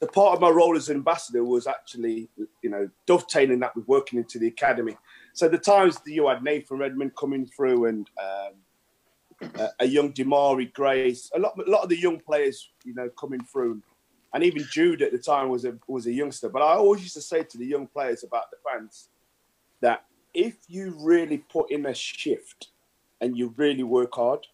The 0.00 0.06
part 0.06 0.34
of 0.34 0.40
my 0.40 0.48
role 0.48 0.76
as 0.76 0.90
ambassador 0.90 1.42
was 1.42 1.66
actually, 1.66 2.28
you 2.62 2.70
know, 2.70 2.88
dovetailing 3.06 3.58
that 3.60 3.74
with 3.74 3.88
working 3.88 4.18
into 4.18 4.38
the 4.38 4.46
academy. 4.46 4.96
So 5.32 5.48
the 5.48 5.58
times 5.58 5.96
that 5.96 6.12
you 6.12 6.28
had 6.28 6.44
Nathan 6.44 6.78
Redmond 6.78 7.16
coming 7.16 7.46
through 7.46 7.86
and 7.86 8.08
um, 8.22 9.50
a, 9.56 9.68
a 9.80 9.86
young 9.86 10.12
Demarai 10.12 10.72
Gray, 10.72 11.16
a 11.34 11.38
lot, 11.38 11.58
a 11.58 11.70
lot 11.70 11.82
of 11.82 11.88
the 11.88 11.98
young 11.98 12.20
players, 12.20 12.70
you 12.84 12.94
know, 12.94 13.08
coming 13.18 13.42
through, 13.44 13.82
and 14.34 14.44
even 14.44 14.64
Jude 14.70 15.02
at 15.02 15.10
the 15.10 15.18
time 15.18 15.48
was 15.48 15.64
a 15.64 15.74
was 15.86 16.06
a 16.06 16.12
youngster. 16.12 16.48
But 16.48 16.62
I 16.62 16.74
always 16.74 17.02
used 17.02 17.14
to 17.14 17.22
say 17.22 17.42
to 17.42 17.58
the 17.58 17.66
young 17.66 17.86
players 17.86 18.24
about 18.24 18.50
the 18.50 18.58
fans 18.68 19.08
that 19.80 20.04
if 20.34 20.56
you 20.68 20.94
really 21.00 21.38
put 21.38 21.70
in 21.70 21.86
a 21.86 21.94
shift 21.94 22.68
and 23.20 23.36
you 23.36 23.54
really 23.56 23.82
work 23.82 24.14
hard, 24.14 24.46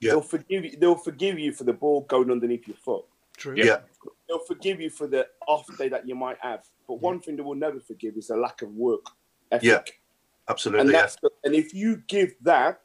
Yeah. 0.00 0.12
they'll 0.12 0.20
forgive 0.20 0.64
you. 0.64 0.76
They'll 0.76 0.94
forgive 0.96 1.38
you 1.38 1.52
for 1.52 1.64
the 1.64 1.72
ball 1.72 2.02
going 2.02 2.30
underneath 2.30 2.66
your 2.68 2.76
foot. 2.76 3.04
True. 3.36 3.54
Yeah. 3.56 3.80
They'll 4.28 4.38
forgive 4.38 4.80
you 4.80 4.90
for 4.90 5.06
the 5.06 5.26
off 5.46 5.66
day 5.76 5.88
that 5.88 6.06
you 6.08 6.14
might 6.14 6.38
have. 6.40 6.64
But 6.86 7.00
one 7.00 7.20
thing 7.20 7.36
they 7.36 7.42
will 7.42 7.54
never 7.54 7.80
forgive 7.80 8.16
is 8.16 8.28
the 8.28 8.36
lack 8.36 8.62
of 8.62 8.70
work 8.74 9.06
ethic. 9.50 9.64
Yeah. 9.64 9.82
Absolutely. 10.48 10.80
And 10.82 10.90
yeah. 10.92 11.08
the, 11.22 11.30
and 11.44 11.54
if 11.54 11.72
you 11.72 12.02
give 12.06 12.34
that, 12.42 12.80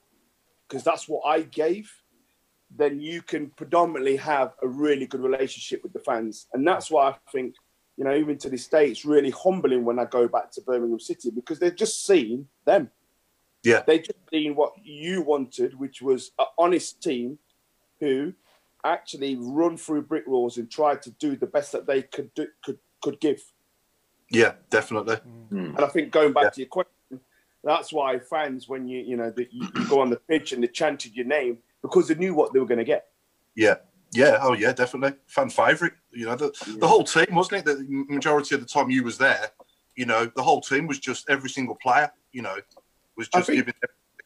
because 0.67 0.83
that's 0.83 1.09
what 1.09 1.23
I 1.25 1.41
gave, 1.41 1.91
then 2.75 2.99
you 2.99 3.21
can 3.21 3.49
predominantly 3.49 4.15
have 4.15 4.53
a 4.61 4.67
really 4.67 5.07
good 5.07 5.21
relationship 5.21 5.81
with 5.83 5.91
the 5.91 5.99
fans. 5.99 6.47
And 6.53 6.65
that's 6.65 6.91
why 6.91 7.09
I 7.09 7.15
think, 7.31 7.55
you 7.97 8.03
know, 8.05 8.15
even 8.15 8.37
to 8.37 8.49
this 8.49 8.67
day, 8.67 8.87
it's 8.87 9.03
really 9.03 9.31
humbling 9.31 9.83
when 9.83 9.99
I 9.99 10.05
go 10.05 10.27
back 10.27 10.51
to 10.51 10.61
Birmingham 10.61 10.99
City 10.99 11.31
because 11.31 11.59
they've 11.59 11.75
just 11.75 12.05
seen 12.05 12.47
them. 12.65 12.89
Yeah. 13.63 13.83
They 13.85 13.99
just 13.99 14.19
seen 14.31 14.55
what 14.55 14.73
you 14.83 15.21
wanted, 15.21 15.77
which 15.77 16.01
was 16.01 16.31
an 16.39 16.45
honest 16.57 17.01
team 17.01 17.37
who 17.99 18.33
actually 18.85 19.35
run 19.39 19.75
through 19.75 20.03
brick 20.03 20.25
walls 20.27 20.57
and 20.57 20.71
tried 20.71 21.01
to 21.01 21.11
do 21.11 21.35
the 21.35 21.47
best 21.47 21.71
that 21.73 21.85
they 21.85 22.03
could 22.03 22.33
do, 22.33 22.47
could 22.63 22.79
could 23.01 23.19
give. 23.19 23.41
Yeah, 24.31 24.53
definitely. 24.69 25.17
Mm. 25.51 25.75
And 25.75 25.79
I 25.79 25.87
think 25.87 26.11
going 26.11 26.33
back 26.33 26.53
to 26.53 26.61
your 26.61 26.69
question, 26.69 26.93
that's 27.63 27.91
why 27.91 28.19
fans, 28.19 28.69
when 28.69 28.87
you 28.87 28.99
you 28.99 29.17
know 29.17 29.31
that 29.31 29.51
you, 29.51 29.67
you 29.75 29.87
go 29.87 29.99
on 29.99 30.09
the 30.09 30.17
pitch 30.17 30.53
and 30.53 30.63
they 30.63 30.67
chanted 30.67 31.15
your 31.15 31.25
name 31.25 31.57
because 31.81 32.07
they 32.07 32.15
knew 32.15 32.33
what 32.33 32.53
they 32.53 32.59
were 32.59 32.65
going 32.65 32.79
to 32.79 32.85
get. 32.85 33.07
Yeah. 33.55 33.75
Yeah. 34.11 34.39
Oh, 34.41 34.53
yeah, 34.53 34.73
definitely. 34.73 35.17
Fan 35.27 35.49
favourite. 35.49 35.93
You 36.11 36.25
know, 36.25 36.35
the, 36.35 36.51
the 36.79 36.87
whole 36.87 37.03
team, 37.03 37.27
wasn't 37.31 37.59
it? 37.59 37.65
The 37.65 38.05
majority 38.07 38.55
of 38.55 38.61
the 38.61 38.67
time 38.67 38.89
you 38.89 39.03
was 39.03 39.17
there, 39.17 39.51
you 39.95 40.05
know, 40.05 40.31
the 40.35 40.41
whole 40.41 40.61
team 40.61 40.87
was 40.87 40.99
just 40.99 41.29
every 41.29 41.49
single 41.49 41.75
player, 41.75 42.11
you 42.31 42.41
know, 42.41 42.57
was 43.19 43.29
I 43.33 43.39
just 43.39 43.47
think- 43.47 43.59
giving 43.59 43.73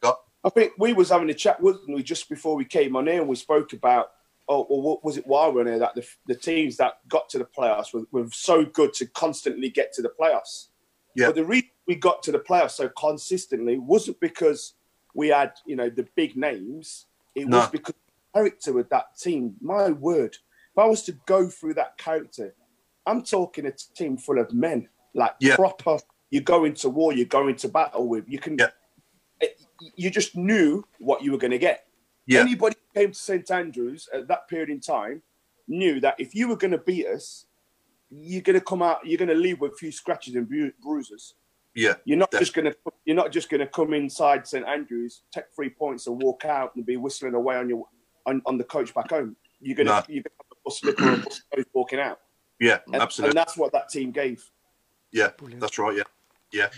got. 0.02 0.20
I 0.46 0.50
think 0.50 0.74
we 0.78 0.94
was 0.94 1.10
having 1.10 1.30
a 1.30 1.34
chat, 1.34 1.62
wasn't 1.62 1.94
we, 1.96 2.04
just 2.04 2.28
before 2.30 2.56
we 2.56 2.66
came 2.66 2.96
on 2.96 3.08
here, 3.08 3.20
and 3.22 3.30
we 3.30 3.36
spoke 3.36 3.72
about, 3.74 4.12
oh, 4.50 4.62
or 4.64 4.82
what 4.82 5.04
was 5.04 5.18
it 5.18 5.26
while 5.26 5.50
we 5.50 5.56
were 5.56 5.62
on 5.62 5.68
here, 5.68 5.80
that 5.80 5.96
the, 5.96 6.06
the 6.28 6.36
teams 6.36 6.76
that 6.78 7.00
got 7.08 7.30
to 7.30 7.38
the 7.38 7.46
playoffs 7.46 7.94
were, 7.94 8.04
were 8.12 8.28
so 8.32 8.66
good 8.66 8.94
to 8.96 9.06
constantly 9.08 9.70
get 9.70 9.94
to 9.94 10.02
the 10.02 10.12
playoffs. 10.20 10.68
Yeah. 11.16 11.28
But 11.28 11.36
the 11.36 11.46
reason 11.46 11.70
we 11.88 11.96
got 11.96 12.24
to 12.24 12.32
the 12.32 12.40
playoffs 12.40 12.72
so 12.72 12.90
consistently 12.90 13.78
wasn't 13.78 14.20
because 14.20 14.74
we 15.16 15.30
had, 15.30 15.54
you 15.66 15.76
know, 15.78 15.90
the 15.90 16.08
big 16.16 16.36
names. 16.36 17.06
It 17.36 17.48
No. 17.48 17.60
was 17.60 17.70
because 17.70 17.96
the 18.34 18.40
character 18.40 18.80
of 18.80 18.90
that 18.90 19.18
team. 19.18 19.56
My 19.62 19.92
word, 19.92 20.36
if 20.72 20.78
I 20.78 20.86
was 20.86 21.04
to 21.04 21.14
go 21.26 21.48
through 21.48 21.76
that 21.76 21.98
character, 21.98 22.54
I'm 23.06 23.22
talking 23.24 23.66
a 23.66 23.72
team 23.72 24.18
full 24.18 24.40
of 24.40 24.52
men, 24.54 24.90
like 25.14 25.36
Yeah. 25.40 25.56
proper. 25.56 26.00
You're 26.32 26.42
going 26.44 26.74
to 26.76 26.90
war, 26.90 27.14
You're 27.14 27.28
going 27.28 27.56
to 27.58 27.70
battle 27.70 28.08
with. 28.10 28.26
You 28.28 28.40
can. 28.40 28.58
Yeah. 28.58 28.72
You 29.96 30.10
just 30.10 30.36
knew 30.36 30.84
what 31.00 31.24
you 31.24 31.32
were 31.32 31.38
going 31.38 31.52
to 31.52 31.58
get. 31.58 31.86
Yeah. 32.26 32.42
Anybody 32.42 32.76
who 32.94 33.02
came 33.02 33.12
to 33.12 33.18
St 33.18 33.50
Andrews 33.52 34.08
at 34.14 34.28
that 34.28 34.48
period 34.48 34.70
in 34.70 34.80
time 34.80 35.22
knew 35.68 36.00
that 36.00 36.16
if 36.20 36.34
you 36.36 36.48
were 36.48 36.56
going 36.56 36.72
to 36.72 36.78
beat 36.78 37.06
us, 37.08 37.46
you're 38.10 38.42
going 38.42 38.60
to 38.60 38.64
come 38.66 38.82
out. 38.82 39.06
You're 39.06 39.18
going 39.18 39.30
to 39.30 39.36
leave 39.36 39.60
with 39.60 39.74
a 39.74 39.76
few 39.76 39.92
scratches 39.92 40.36
and 40.36 40.48
bru- 40.48 40.72
bruises. 40.82 41.34
Yeah. 41.76 41.96
You're 42.06 42.18
not 42.20 42.32
just 42.32 42.54
going 42.54 42.66
to. 42.66 42.76
You're 43.06 43.16
not 43.16 43.32
just 43.32 43.50
going 43.50 43.60
to 43.60 43.68
come 43.68 43.94
inside 43.94 44.48
St 44.48 44.66
Andrews, 44.66 45.24
take 45.32 45.46
three 45.56 45.70
points, 45.70 46.08
and 46.08 46.22
walk 46.22 46.46
out 46.46 46.76
and 46.76 46.86
be 46.86 46.96
whistling 46.98 47.34
away 47.34 47.58
on 47.58 47.68
your 47.68 47.88
on, 48.26 48.42
on 48.46 48.58
the 48.58 48.64
coach 48.64 48.94
back 48.94 49.10
home. 49.10 49.36
You're 49.60 49.76
going 49.76 49.88
to. 49.88 50.04
You're 50.08 50.24
going 50.24 50.24
to 50.24 50.30
have 50.40 50.52
a 50.52 50.56
bus 50.64 50.80
slipper 50.80 51.04
or 51.10 51.14
a 51.14 51.18
bus 51.18 51.42
walking 51.74 52.00
out. 52.00 52.20
Yeah, 52.60 52.78
And, 52.86 53.02
absolutely. 53.02 53.32
and 53.32 53.38
that's 53.38 53.58
what 53.58 53.74
that 53.74 53.90
team 53.90 54.12
gave. 54.12 54.48
yeah, 55.12 55.32
that's 55.58 55.78
right. 55.80 55.98
Yeah. 55.98 56.04
Yeah. 56.54 56.70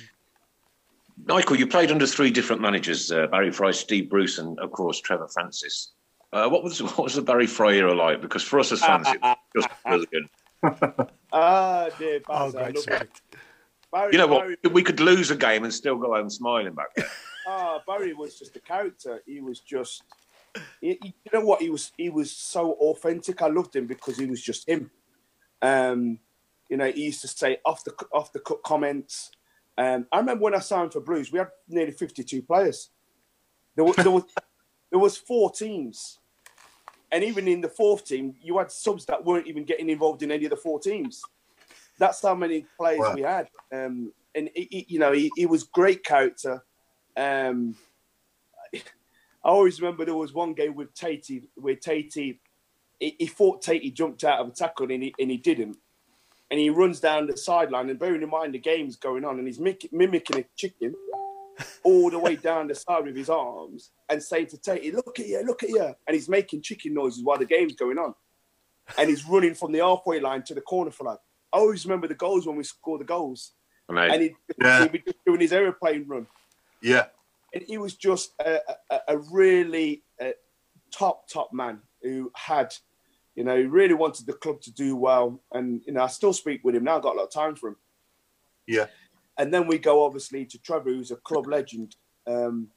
Michael, 1.24 1.56
you 1.56 1.66
played 1.68 1.92
under 1.92 2.06
three 2.06 2.30
different 2.32 2.62
managers: 2.62 3.12
uh, 3.12 3.28
Barry 3.28 3.52
Fry, 3.52 3.72
Steve 3.72 4.10
Bruce, 4.10 4.38
and 4.38 4.60
of 4.60 4.72
course 4.72 5.00
Trevor 5.00 5.28
Francis. 5.30 5.94
Uh, 6.34 6.50
what 6.50 6.64
was 6.64 6.82
what 6.84 7.00
was 7.00 7.16
the 7.16 7.22
Barry 7.22 7.48
Fry 7.48 7.74
era 7.74 7.94
like? 7.94 8.22
Because 8.22 8.44
for 8.44 8.60
us 8.60 8.72
as 8.72 8.82
fans, 8.82 9.08
it 9.08 9.22
was 9.22 9.38
just 9.56 9.70
brilliant. 9.86 11.10
Ah, 11.32 11.90
dear. 11.98 12.22
Oh, 12.30 12.52
great 12.52 12.76
love. 12.76 13.08
Barry, 13.92 14.10
You 14.12 14.18
know 14.18 14.28
Barry- 14.28 14.58
what? 14.62 14.74
We 14.74 14.84
could 14.84 15.00
lose 15.00 15.32
a 15.32 15.36
game 15.36 15.64
and 15.64 15.74
still 15.74 15.96
go 15.96 16.14
home 16.16 16.30
smiling 16.30 16.74
back 16.74 16.88
then. 16.96 17.06
Ah, 17.48 17.80
Barry 17.86 18.12
was 18.16 18.40
just 18.40 18.56
a 18.56 18.60
character. 18.60 19.22
He 19.28 19.40
was 19.40 19.60
just, 19.60 20.02
he- 20.82 20.98
he- 21.04 21.14
you 21.24 21.32
know 21.32 21.46
what? 21.46 21.62
He 21.62 21.70
was 21.70 21.92
he 21.96 22.10
was 22.10 22.32
so 22.32 22.72
authentic. 22.74 23.44
I 23.44 23.48
loved 23.50 23.76
him 23.76 23.86
because 23.86 24.18
he 24.18 24.26
was 24.26 24.42
just 24.42 24.68
him. 24.68 24.90
Um, 25.62 26.18
you 26.70 26.78
know, 26.78 26.90
he 26.92 27.04
used 27.04 27.22
to 27.22 27.28
say 27.28 27.60
off 27.64 27.84
the 27.84 27.94
off 28.12 28.34
the 28.34 28.40
cut 28.40 28.64
comments. 28.64 29.30
Um, 29.78 30.08
I 30.12 30.20
remember 30.20 30.44
when 30.44 30.56
I 30.56 30.60
signed 30.60 30.94
for 30.94 31.02
Blues, 31.02 31.32
we 31.32 31.40
had 31.40 31.50
nearly 31.68 31.92
fifty-two 31.92 32.42
players. 32.44 32.90
There 33.76 33.84
was 33.86 33.96
there 33.98 34.12
was 34.12 34.24
there 34.92 35.00
was 35.00 35.18
four 35.18 35.52
teams, 35.52 36.20
and 37.12 37.24
even 37.24 37.48
in 37.48 37.62
the 37.62 37.68
fourth 37.70 38.06
team, 38.06 38.36
you 38.42 38.58
had 38.58 38.72
subs 38.72 39.06
that 39.08 39.24
weren't 39.26 39.48
even 39.48 39.66
getting 39.66 39.90
involved 39.90 40.24
in 40.24 40.32
any 40.32 40.46
of 40.46 40.52
the 40.52 40.56
four 40.58 40.80
teams. 40.80 41.22
That's 41.98 42.22
how 42.22 42.36
many 42.36 42.66
players 42.78 43.00
Wow. 43.00 43.14
we 43.16 43.22
had. 43.22 43.48
Um, 43.74 44.12
and 44.34 44.50
he, 44.54 44.68
he- 44.70 44.86
you 44.90 45.00
know, 45.00 45.12
he, 45.14 45.32
he 45.36 45.46
was 45.46 45.64
great 45.64 46.04
character. 46.04 46.64
Um, 47.16 47.76
I 48.74 49.50
always 49.50 49.80
remember 49.82 50.04
there 50.06 50.16
was 50.16 50.34
one 50.34 50.54
game 50.54 50.76
with 50.76 50.94
Tatey 50.94 51.48
where 51.56 51.76
Tatey 51.76 52.40
he, 53.00 53.16
he 53.20 53.28
thought 53.28 53.64
Tatey 53.64 53.94
jumped 53.94 54.24
out 54.24 54.40
of 54.40 54.48
a 54.48 54.52
tackle 54.52 54.92
and 54.92 55.04
he, 55.04 55.14
and 55.20 55.30
he 55.32 55.38
didn't. 55.38 55.78
And 56.52 56.60
he 56.60 56.70
runs 56.70 57.00
down 57.00 57.28
the 57.28 57.36
sideline 57.38 57.90
and 57.90 57.98
bearing 58.00 58.22
in 58.22 58.30
mind 58.30 58.54
the 58.54 58.60
game's 58.60 58.96
going 58.98 59.26
on 59.26 59.40
and 59.40 59.48
he's 59.48 59.60
mic- 59.60 59.90
mimicking 59.92 60.40
a 60.40 60.46
chicken 60.56 60.94
all 61.84 62.10
the 62.12 62.20
way 62.20 62.36
down 62.36 62.68
the 62.68 62.76
side 62.76 63.06
with 63.06 63.16
his 63.16 63.30
arms 63.30 63.92
and 64.10 64.22
saying 64.22 64.48
to 64.48 64.58
Tatey, 64.58 64.94
look 64.94 65.20
at 65.20 65.28
you, 65.28 65.44
look 65.44 65.64
at 65.64 65.70
you. 65.70 65.84
And 66.06 66.14
he's 66.14 66.30
making 66.30 66.62
chicken 66.62 66.94
noises 66.94 67.24
while 67.24 67.38
the 67.40 67.46
game's 67.46 67.74
going 67.76 67.98
on. 67.98 68.14
And 68.98 69.10
he's 69.10 69.26
running 69.28 69.56
from 69.56 69.72
the 69.72 69.80
halfway 69.80 70.20
line 70.20 70.44
to 70.44 70.54
the 70.54 70.62
corner 70.62 70.92
flag. 70.92 71.18
I 71.52 71.58
always 71.58 71.86
remember 71.86 72.08
the 72.08 72.14
goals 72.14 72.46
when 72.46 72.58
we 72.58 72.64
score 72.64 73.00
the 73.00 73.04
goals. 73.04 73.54
Amazing. 73.90 74.14
And 74.14 74.22
he'd, 74.22 74.36
Yeah. 74.62 74.82
he'd 74.84 74.92
be 74.92 75.00
just 75.00 75.26
doing 75.26 75.40
his 75.42 75.54
aeroplane 75.54 76.06
run 76.08 76.28
Yeah. 76.82 77.06
and 77.54 77.64
he 77.68 77.78
was 77.80 77.96
just 77.96 78.34
a, 78.40 78.60
a, 78.92 79.00
a 79.10 79.18
really 79.18 80.04
uh, 80.22 80.32
top 80.92 81.28
top 81.28 81.52
man 81.54 81.80
who 82.04 82.32
had 82.36 82.76
you 83.36 83.44
know 83.44 83.56
he 83.58 83.64
really 83.64 83.94
wanted 83.94 84.26
the 84.26 84.34
club 84.34 84.62
to 84.62 84.72
do 84.74 84.96
well 84.96 85.42
and 85.54 85.82
you 85.86 85.94
know 85.94 86.04
i 86.04 86.08
still 86.08 86.34
speak 86.34 86.62
with 86.64 86.76
him 86.76 86.84
now 86.84 86.98
i've 86.98 87.04
got 87.04 87.16
a 87.16 87.18
lot 87.18 87.26
of 87.26 87.32
time 87.32 87.56
for 87.56 87.70
him 87.70 87.76
Yeah. 88.68 88.88
and 89.38 89.54
then 89.54 89.68
we 89.68 89.78
go 89.78 90.06
obviously 90.06 90.46
to 90.46 90.58
trevor 90.60 90.90
who's 90.92 91.12
a 91.12 91.18
club 91.18 91.48
legend 91.48 91.96
um, 92.28 92.70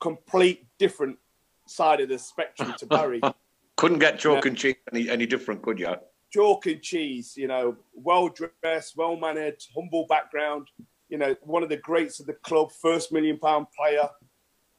complete 0.00 0.66
different 0.78 1.18
side 1.66 2.00
of 2.00 2.08
the 2.08 2.18
spectrum 2.18 2.74
to 2.78 2.86
barry 2.86 3.20
Couldn't 3.76 3.98
get 3.98 4.18
chalk 4.18 4.46
and 4.46 4.56
cheese 4.56 4.76
any, 4.90 5.10
any 5.10 5.26
different, 5.26 5.60
could 5.60 5.78
you? 5.78 5.94
chalk 6.32 6.64
and 6.66 6.80
cheese, 6.82 7.34
you 7.36 7.46
know, 7.46 7.76
well 7.94 8.28
dressed, 8.28 8.96
well 8.96 9.16
mannered, 9.16 9.56
humble 9.74 10.06
background, 10.08 10.68
you 11.10 11.18
know, 11.18 11.36
one 11.42 11.62
of 11.62 11.68
the 11.68 11.76
greats 11.76 12.18
of 12.18 12.26
the 12.26 12.32
club, 12.32 12.72
first 12.72 13.12
million 13.12 13.38
pound 13.38 13.66
player. 13.78 14.08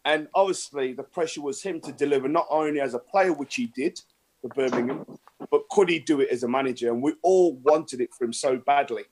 And 0.03 0.28
obviously, 0.34 0.93
the 0.93 1.03
pressure 1.03 1.41
was 1.41 1.61
him 1.61 1.80
to 1.82 1.91
deliver 1.91 2.28
not 2.28 2.47
only 2.49 2.80
as 2.82 2.95
a 2.95 2.99
player, 2.99 3.34
which 3.34 3.55
he 3.55 3.67
did 3.67 3.99
for 4.41 4.49
Birmingham, 4.49 5.05
but 5.51 5.67
could 5.69 5.89
he 5.89 5.99
do 5.99 6.21
it 6.21 6.29
as 6.29 6.43
a 6.43 6.47
manager? 6.47 6.91
And 6.91 7.01
we 7.01 7.13
all 7.21 7.55
wanted 7.57 8.01
it 8.01 8.13
for 8.13 8.25
him 8.25 8.33
so 8.33 8.57
badly. 8.57 9.03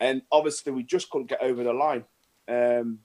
And 0.00 0.22
obviously, 0.30 0.72
we 0.72 0.82
just 0.82 1.10
couldn't 1.10 1.28
get 1.28 1.42
over 1.42 1.64
the 1.64 1.72
line. 1.72 2.04
Um, 2.48 3.00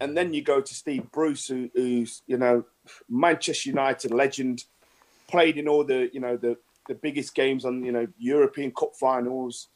and 0.00 0.16
then 0.16 0.32
you 0.32 0.42
go 0.42 0.60
to 0.60 0.74
Steve 0.74 1.10
Bruce, 1.12 1.46
who, 1.46 1.70
who's, 1.74 2.22
you 2.26 2.38
know, 2.38 2.64
Manchester 3.08 3.68
United 3.68 4.12
legend, 4.12 4.64
played 5.28 5.58
in 5.58 5.68
all 5.68 5.84
the, 5.84 6.10
you 6.12 6.20
know, 6.20 6.36
the, 6.36 6.56
the 6.88 6.94
biggest 6.94 7.34
games 7.34 7.64
on, 7.64 7.84
you 7.84 7.92
know, 7.92 8.06
European 8.18 8.72
Cup 8.72 8.94
finals, 8.98 9.68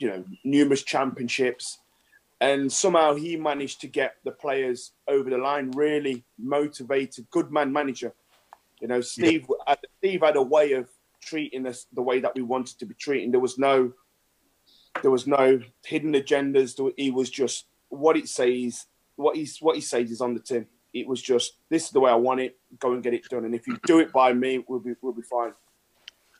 you 0.00 0.08
know, 0.08 0.24
numerous 0.44 0.82
championships. 0.82 1.78
And 2.40 2.72
somehow 2.72 3.14
he 3.14 3.36
managed 3.36 3.80
to 3.82 3.86
get 3.86 4.16
the 4.24 4.32
players 4.32 4.92
over 5.06 5.30
the 5.30 5.38
line, 5.38 5.70
really 5.72 6.24
motivated, 6.38 7.30
good 7.30 7.52
man 7.52 7.72
manager. 7.72 8.14
You 8.82 8.88
know, 8.88 9.00
Steve, 9.00 9.46
uh, 9.66 9.76
Steve 9.98 10.20
had 10.22 10.36
a 10.36 10.42
way 10.42 10.72
of 10.72 10.90
treating 11.22 11.66
us 11.66 11.86
the 11.92 12.02
way 12.02 12.20
that 12.20 12.34
we 12.34 12.42
wanted 12.42 12.78
to 12.80 12.84
be 12.84 12.94
treated. 12.94 13.32
There 13.32 13.40
was 13.40 13.56
no, 13.56 13.92
there 15.00 15.10
was 15.10 15.26
no 15.26 15.60
hidden 15.86 16.12
agendas. 16.12 16.78
He 16.96 17.10
was 17.10 17.30
just 17.30 17.66
what 17.88 18.16
it 18.16 18.28
says. 18.28 18.86
What 19.16 19.36
he's 19.36 19.58
what 19.58 19.76
he 19.76 19.80
says 19.80 20.10
is 20.10 20.20
on 20.20 20.34
the 20.34 20.40
tin. 20.40 20.66
It 20.92 21.06
was 21.06 21.22
just 21.22 21.58
this 21.70 21.86
is 21.86 21.90
the 21.90 22.00
way 22.00 22.10
I 22.10 22.16
want 22.16 22.40
it. 22.40 22.58
Go 22.78 22.92
and 22.92 23.02
get 23.02 23.14
it 23.14 23.24
done. 23.30 23.44
And 23.44 23.54
if 23.54 23.66
you 23.66 23.78
do 23.86 24.00
it 24.00 24.12
by 24.12 24.34
me, 24.34 24.64
we'll 24.68 24.80
be 24.80 24.94
we'll 25.00 25.12
be 25.12 25.22
fine. 25.22 25.52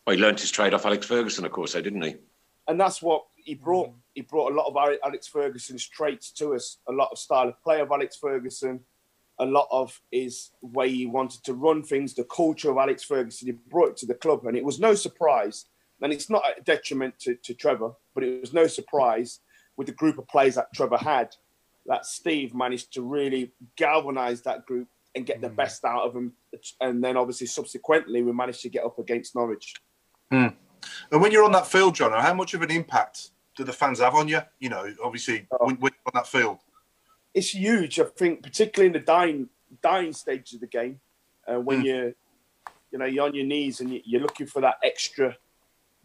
Well, 0.07 0.17
he 0.17 0.23
learnt 0.23 0.41
his 0.41 0.51
trade 0.51 0.75
off 0.75 0.85
Alex 0.85 1.07
Ferguson, 1.07 1.45
of 1.45 1.53
course, 1.53 1.75
though, 1.75 1.81
didn't 1.81 2.03
he? 2.03 2.17
and 2.69 2.81
that's 2.81 3.03
what 3.03 3.25
he 3.37 3.55
brought. 3.55 3.91
He 4.15 4.21
brought 4.23 4.53
a 4.53 4.55
lot 4.55 4.67
of 4.67 4.77
Alex 5.05 5.27
Ferguson's 5.27 5.87
traits 5.87 6.31
to 6.33 6.55
us, 6.55 6.79
a 6.89 6.93
lot 6.93 7.09
of 7.13 7.19
style 7.19 7.49
of 7.49 7.63
play 7.63 7.81
of 7.81 7.91
Alex 7.91 8.17
Ferguson, 8.17 8.81
a 9.39 9.47
lot 9.47 9.69
of 9.71 10.01
his 10.11 10.51
way 10.61 10.91
he 10.91 11.07
wanted 11.07 11.43
to 11.45 11.55
run 11.55 11.83
things, 11.83 12.15
the 12.15 12.25
culture 12.25 12.71
of 12.71 12.79
Alex 12.79 13.03
Ferguson. 13.03 13.47
He 13.47 13.53
brought 13.53 13.91
it 13.91 13.97
to 13.99 14.07
the 14.07 14.15
club, 14.15 14.47
and 14.47 14.57
it 14.57 14.65
was 14.65 14.79
no 14.79 14.95
surprise. 14.95 15.67
And 16.01 16.13
it's 16.13 16.29
not 16.29 16.43
a 16.45 16.61
detriment 16.63 17.19
to, 17.21 17.37
to 17.37 17.55
Trevor, 17.55 17.93
but 18.15 18.25
it 18.25 18.41
was 18.41 18.53
no 18.53 18.67
surprise 18.67 19.41
with 19.77 19.87
the 19.87 19.93
group 19.93 20.19
of 20.19 20.29
players 20.29 20.57
that 20.57 20.73
Trevor 20.75 20.97
had 20.97 21.35
that 21.87 22.07
Steve 22.07 22.55
managed 22.55 22.93
to 22.95 23.03
really 23.03 23.53
galvanise 23.77 24.43
that 24.43 24.67
group 24.67 24.89
and 25.15 25.27
get 25.27 25.41
the 25.41 25.49
mm. 25.49 25.57
best 25.57 25.85
out 25.85 26.03
of 26.03 26.15
them. 26.15 26.33
And 26.81 27.03
then 27.03 27.17
obviously 27.17 27.47
subsequently 27.47 28.23
we 28.23 28.33
managed 28.33 28.63
to 28.63 28.69
get 28.69 28.85
up 28.85 28.99
against 28.99 29.35
Norwich. 29.35 29.75
Mm. 30.33 30.55
And 31.11 31.21
when 31.21 31.33
you're 31.33 31.45
on 31.45 31.53
that 31.53 31.67
field, 31.67 31.95
John, 31.95 32.13
how 32.13 32.35
much 32.35 32.55
of 32.55 32.63
an 32.63 32.71
impact 32.71 33.31
do 33.57 33.65
the 33.65 33.73
fans 33.73 34.01
have 34.01 34.15
on 34.15 34.29
you? 34.29 34.41
You 34.59 34.71
know, 34.71 34.93
obviously, 35.03 35.47
oh. 35.53 35.67
when, 35.67 35.77
when 35.77 35.93
you're 35.93 36.13
on 36.15 36.21
that 36.21 36.27
field. 36.27 36.59
It's 37.35 37.55
huge. 37.55 37.99
I 38.01 38.05
think, 38.05 38.43
particularly 38.43 38.89
in 38.89 38.93
the 38.93 39.01
dying 39.07 39.49
dying 39.83 40.13
stages 40.13 40.55
of 40.55 40.61
the 40.61 40.67
game, 40.67 41.01
uh, 41.49 41.59
when 41.59 41.81
Mm. 41.81 41.85
you're, 41.85 42.15
you 42.91 42.99
know, 42.99 43.07
you're 43.07 43.25
on 43.25 43.35
your 43.35 43.47
knees 43.47 43.81
and 43.81 43.91
you- 43.91 44.03
you're 44.05 44.21
looking 44.21 44.47
for 44.47 44.61
that 44.61 44.77
extra, 44.85 45.37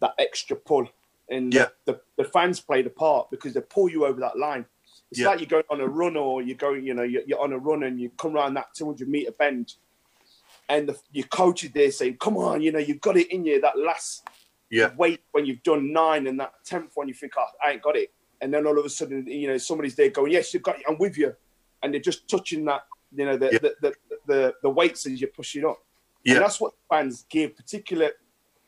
that 0.00 0.14
extra 0.18 0.56
pull, 0.56 0.88
and 1.28 1.52
Yeah. 1.52 1.68
the, 1.84 2.00
the 2.16 2.24
fans 2.24 2.60
play 2.60 2.80
the 2.80 2.88
part 2.88 3.30
because 3.30 3.52
they 3.52 3.60
pull 3.60 3.90
you 3.90 4.06
over 4.06 4.18
that 4.20 4.38
line. 4.38 4.64
It's 5.10 5.20
Yeah. 5.20 5.28
like 5.28 5.40
you're 5.40 5.48
going 5.48 5.64
on 5.68 5.82
a 5.82 5.86
run, 5.86 6.16
or 6.16 6.40
you're 6.40 6.56
going, 6.56 6.86
you 6.86 6.94
know, 6.94 7.02
you're, 7.02 7.22
you're 7.26 7.40
on 7.40 7.52
a 7.52 7.58
run 7.58 7.82
and 7.82 8.00
you 8.00 8.08
come 8.16 8.34
around 8.36 8.54
that 8.54 8.72
200 8.74 9.06
meter 9.06 9.32
bend, 9.32 9.74
and 10.70 10.88
the, 10.88 10.98
your 11.12 11.26
coach 11.26 11.64
is 11.64 11.72
there 11.72 11.90
saying, 11.90 12.16
"Come 12.16 12.38
on, 12.38 12.62
you 12.62 12.72
know, 12.72 12.78
you've 12.78 13.00
got 13.02 13.16
it 13.18 13.30
in 13.30 13.44
you." 13.44 13.60
That 13.60 13.78
last 13.78 14.26
Yeah. 14.70 14.94
wait 14.96 15.22
when 15.32 15.44
you've 15.44 15.62
done 15.62 15.92
nine 15.92 16.26
and 16.26 16.40
that 16.40 16.64
tenth 16.64 16.92
one, 16.96 17.08
you 17.08 17.14
think, 17.14 17.34
oh, 17.36 17.46
I 17.62 17.72
ain't 17.72 17.82
got 17.82 17.96
it. 17.96 18.12
And 18.40 18.52
then 18.54 18.66
all 18.66 18.78
of 18.78 18.84
a 18.84 18.88
sudden, 18.88 19.26
you 19.26 19.48
know, 19.48 19.58
somebody's 19.58 19.94
there 19.96 20.10
going, 20.10 20.32
yes, 20.32 20.52
you've 20.54 20.62
got 20.62 20.76
I'm 20.88 20.98
with 20.98 21.16
you. 21.18 21.34
And 21.82 21.92
they're 21.92 22.00
just 22.00 22.28
touching 22.28 22.64
that, 22.66 22.82
you 23.14 23.24
know, 23.26 23.36
the, 23.36 23.50
Yeah. 23.52 23.58
the, 23.58 23.74
the, 23.82 23.94
the, 24.26 24.54
the 24.62 24.70
weights 24.70 25.06
as 25.06 25.20
you're 25.20 25.30
pushing 25.30 25.64
up. 25.64 25.78
Yeah. 26.24 26.34
And 26.34 26.42
that's 26.44 26.60
what 26.60 26.72
fans 26.88 27.24
give, 27.28 27.56
particularly 27.56 28.12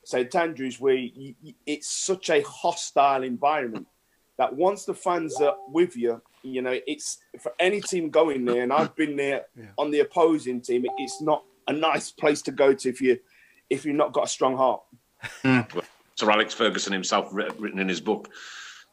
St 0.05 0.35
Andrews, 0.35 0.81
where 0.81 0.95
you, 0.95 1.35
you- 1.43 1.55
it's 1.67 1.89
such 1.89 2.31
a 2.31 2.43
hostile 2.43 3.23
environment 3.23 3.87
that 4.39 4.55
once 4.55 4.85
the 4.85 4.95
fans 4.95 5.37
are 5.41 5.57
with 5.69 5.97
you, 5.97 6.21
you 6.43 6.63
know, 6.63 6.79
it's 6.87 7.19
for 7.41 7.53
any 7.61 7.81
team 7.83 8.09
going 8.09 8.47
there, 8.47 8.63
and 8.63 8.73
I've 8.73 8.97
been 8.97 9.15
there 9.15 9.45
on 9.77 9.91
the 9.91 10.01
opposing 10.01 10.63
team, 10.63 10.87
it's 10.97 11.21
not 11.21 11.45
a 11.69 11.73
nice 11.75 12.11
place 12.11 12.41
to 12.43 12.51
go 12.51 12.73
to 12.73 12.89
if 12.89 13.03
you 13.03 13.19
if 13.69 13.85
you've 13.85 13.97
not 13.97 14.15
got 14.15 14.25
a 14.25 14.29
strong 14.29 14.57
heart. 14.57 14.81
Hmm. 15.43 15.61
Sir 16.17 16.31
Alex 16.31 16.55
Ferguson 16.55 16.93
himself 16.95 17.29
written 17.33 17.79
in 17.79 17.89
his 17.89 18.01
book, 18.01 18.31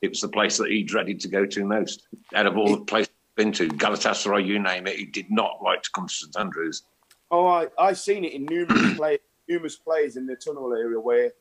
it 0.01 0.09
was 0.09 0.21
the 0.21 0.29
place 0.29 0.57
that 0.57 0.69
he 0.69 0.83
dreaded 0.83 1.19
to 1.21 1.27
go 1.27 1.45
to 1.45 1.65
most. 1.65 2.07
Out 2.35 2.45
of 2.45 2.57
all 2.57 2.75
the 2.75 2.85
places 2.85 3.09
he'd 3.09 3.43
been 3.43 3.51
to, 3.53 3.67
Galatasaray, 3.67 4.45
you 4.45 4.59
name 4.59 4.87
it, 4.87 4.97
he 4.97 5.05
did 5.05 5.29
not 5.29 5.59
like 5.63 5.81
to 5.83 5.89
come 5.93 6.07
to 6.07 6.13
St 6.13 6.37
Andrews. 6.37 6.83
Oh, 7.31 7.47
I 7.47 7.67
I've 7.77 7.97
seen 7.97 8.23
it 8.23 8.33
in 8.33 8.45
numerous 8.45 8.93
play, 8.97 9.19
numerous 9.47 9.75
plays 9.75 10.17
in 10.17 10.25
the 10.25 10.35
tunnel 10.35 10.73
area 10.73 10.99
where 10.99 11.31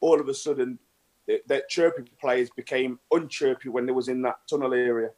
all 0.00 0.20
of 0.20 0.28
a 0.28 0.34
sudden 0.34 0.78
that, 1.26 1.46
that 1.48 1.68
chirpy 1.68 2.04
players 2.20 2.50
became 2.50 2.98
unchirpy 3.12 3.68
when 3.68 3.86
they 3.86 3.92
was 3.92 4.08
in 4.08 4.22
that 4.22 4.36
tunnel 4.48 4.74
area. 4.74 5.10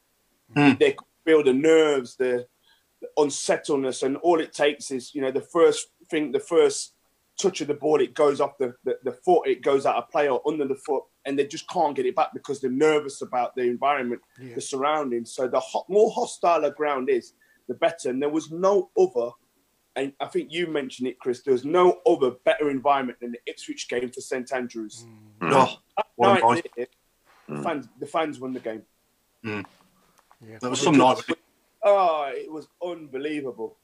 Hmm. 0.54 0.72
They 0.78 0.92
could 0.92 1.06
feel 1.24 1.42
the 1.42 1.52
nerves, 1.52 2.16
the, 2.16 2.46
the 3.00 3.08
unsettledness, 3.16 4.02
and 4.02 4.16
all 4.18 4.40
it 4.40 4.52
takes 4.52 4.90
is 4.90 5.14
you 5.14 5.20
know 5.20 5.30
the 5.30 5.40
first 5.40 5.88
thing, 6.10 6.32
the 6.32 6.40
first 6.40 6.93
touch 7.40 7.60
of 7.60 7.68
the 7.68 7.74
ball, 7.74 8.00
it 8.00 8.14
goes 8.14 8.40
off 8.40 8.56
the, 8.58 8.74
the, 8.84 8.98
the 9.04 9.12
foot, 9.12 9.46
it 9.48 9.62
goes 9.62 9.86
out 9.86 9.96
of 9.96 10.10
play 10.10 10.28
or 10.28 10.40
under 10.46 10.66
the 10.66 10.74
foot, 10.74 11.02
and 11.24 11.38
they 11.38 11.46
just 11.46 11.68
can't 11.68 11.96
get 11.96 12.06
it 12.06 12.14
back 12.16 12.28
because 12.32 12.60
they're 12.60 12.70
nervous 12.70 13.22
about 13.22 13.54
the 13.56 13.62
environment, 13.62 14.20
the 14.38 14.60
surroundings. 14.60 15.32
So 15.32 15.48
the 15.48 15.60
ho- 15.60 15.84
more 15.88 16.10
hostile 16.10 16.64
a 16.64 16.70
ground 16.70 17.08
is, 17.08 17.32
the 17.68 17.74
better. 17.74 18.10
And 18.10 18.20
there 18.20 18.28
was 18.28 18.50
no 18.50 18.90
other 18.98 19.30
and 19.96 20.12
I 20.20 20.26
think 20.26 20.52
you 20.52 20.66
mentioned 20.66 21.06
it, 21.06 21.20
Chris. 21.20 21.42
There 21.42 21.52
was 21.52 21.64
no 21.64 22.00
other 22.04 22.32
better 22.44 22.68
environment 22.68 23.20
than 23.20 23.30
the 23.30 23.38
Ipswich 23.46 23.88
game 23.88 24.10
for 24.10 24.20
St 24.20 24.52
Andrews. 24.52 25.06
Oh, 25.40 25.78
That 25.96 26.06
what 26.16 26.34
night 26.34 26.42
night. 26.42 26.66
there, 26.76 26.86
the 27.48 27.62
fans, 27.62 27.88
the 28.00 28.06
fans 28.06 28.40
won 28.40 28.52
the 28.54 28.60
game. 28.60 28.82
Mm. 29.44 29.64
There 30.60 30.70
was 30.70 30.80
some 30.80 30.96
night. 30.96 31.18
Oh, 31.84 31.96
ah, 31.96 32.30
it 32.30 32.50
was 32.50 32.66
unbelievable, 32.84 33.76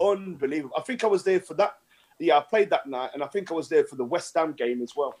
unbelievable. 0.00 0.74
I 0.76 0.82
think 0.82 1.02
I 1.02 1.08
was 1.08 1.24
there 1.24 1.40
for 1.40 1.54
that. 1.54 1.76
Yeah, 2.22 2.38
I 2.38 2.40
played 2.42 2.70
that 2.70 2.86
night, 2.86 3.10
and 3.14 3.22
I 3.22 3.26
think 3.26 3.50
I 3.50 3.54
was 3.54 3.68
there 3.68 3.84
for 3.84 3.96
the 3.96 4.04
West 4.04 4.32
Ham 4.36 4.52
game 4.52 4.80
as 4.80 4.92
well. 4.96 5.14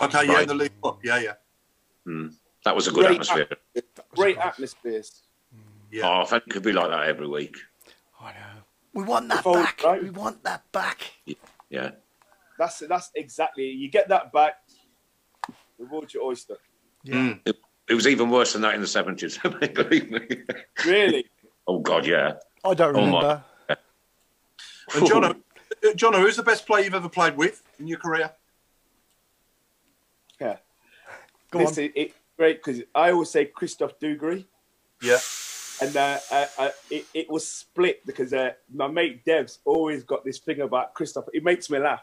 Okay, 0.00 0.26
yeah, 0.26 0.32
Right. 0.34 0.48
the 0.48 0.54
league. 0.54 0.72
Cup, 0.82 0.98
Yeah, 1.04 1.18
yeah. 1.18 1.34
Hmm. 2.04 2.28
That 2.64 2.74
was 2.74 2.88
a 2.88 2.90
good 2.90 3.04
Great 3.06 3.10
atmosphere. 3.12 3.48
Great 4.14 4.38
atmospheres. 4.38 5.22
Yeah. 5.90 6.08
Oh, 6.22 6.24
think 6.24 6.44
it 6.46 6.50
could 6.50 6.62
be 6.62 6.72
like 6.72 6.88
that 6.90 7.06
every 7.08 7.26
week. 7.28 7.56
I 8.20 8.32
know. 8.32 8.62
We 8.94 9.02
want 9.04 9.28
that 9.28 9.44
If 9.46 9.52
back. 9.52 9.82
right. 9.84 10.02
We 10.02 10.10
want 10.10 10.42
that 10.44 10.70
back. 10.72 11.12
Yeah. 11.68 11.90
That's 12.58 12.78
that's 12.80 13.10
exactly. 13.14 13.64
You 13.70 13.90
get 13.90 14.08
that 14.08 14.32
back. 14.32 14.56
Reward 15.78 16.12
your 16.14 16.24
oyster. 16.24 16.56
Hmm. 17.06 17.32
It, 17.44 17.56
it 17.88 17.94
was 17.94 18.06
even 18.06 18.30
worse 18.30 18.52
than 18.54 18.62
that 18.62 18.74
in 18.74 18.80
the 18.80 18.86
70s, 18.86 19.40
believe 19.74 20.10
me. 20.10 20.42
Really. 20.86 21.26
Oh, 21.68 21.78
God, 21.78 22.04
yeah. 22.06 22.32
I 22.64 22.74
don't 22.74 22.96
Oh, 22.96 23.06
my- 23.06 23.20
remember. 23.20 23.44
And 24.96 25.06
John, 25.06 25.42
John, 25.96 26.14
who's 26.14 26.36
the 26.36 26.42
best 26.42 26.66
player 26.66 26.84
you've 26.84 26.94
ever 26.94 27.08
played 27.08 27.36
with 27.36 27.62
in 27.78 27.86
your 27.86 27.98
career? 27.98 28.30
Yeah. 30.40 30.56
Go 31.50 31.60
this 31.60 31.78
on. 31.78 31.84
is 31.84 31.90
it, 31.94 32.14
great 32.36 32.62
because 32.64 32.82
I 32.94 33.10
always 33.10 33.30
say 33.30 33.46
Christophe 33.46 33.98
Dugarry. 34.00 34.46
Yeah. 35.02 35.18
and 35.82 35.96
uh, 35.96 36.18
uh, 36.30 36.46
uh, 36.58 36.70
it, 36.90 37.06
it 37.14 37.30
was 37.30 37.46
split 37.48 38.04
because 38.04 38.32
uh, 38.32 38.52
my 38.72 38.86
mate 38.86 39.24
Dev's 39.24 39.60
always 39.64 40.04
got 40.04 40.24
this 40.24 40.38
thing 40.38 40.60
about 40.60 40.94
Christophe. 40.94 41.28
It 41.32 41.42
makes 41.42 41.70
me 41.70 41.78
laugh. 41.78 42.02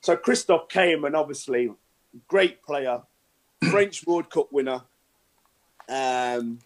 So 0.00 0.16
Christophe 0.16 0.68
came 0.68 1.04
and 1.04 1.14
obviously 1.14 1.70
great 2.28 2.62
player, 2.62 3.02
French 3.70 4.06
World 4.06 4.30
Cup 4.30 4.52
winner. 4.52 4.82
Um, 5.88 6.60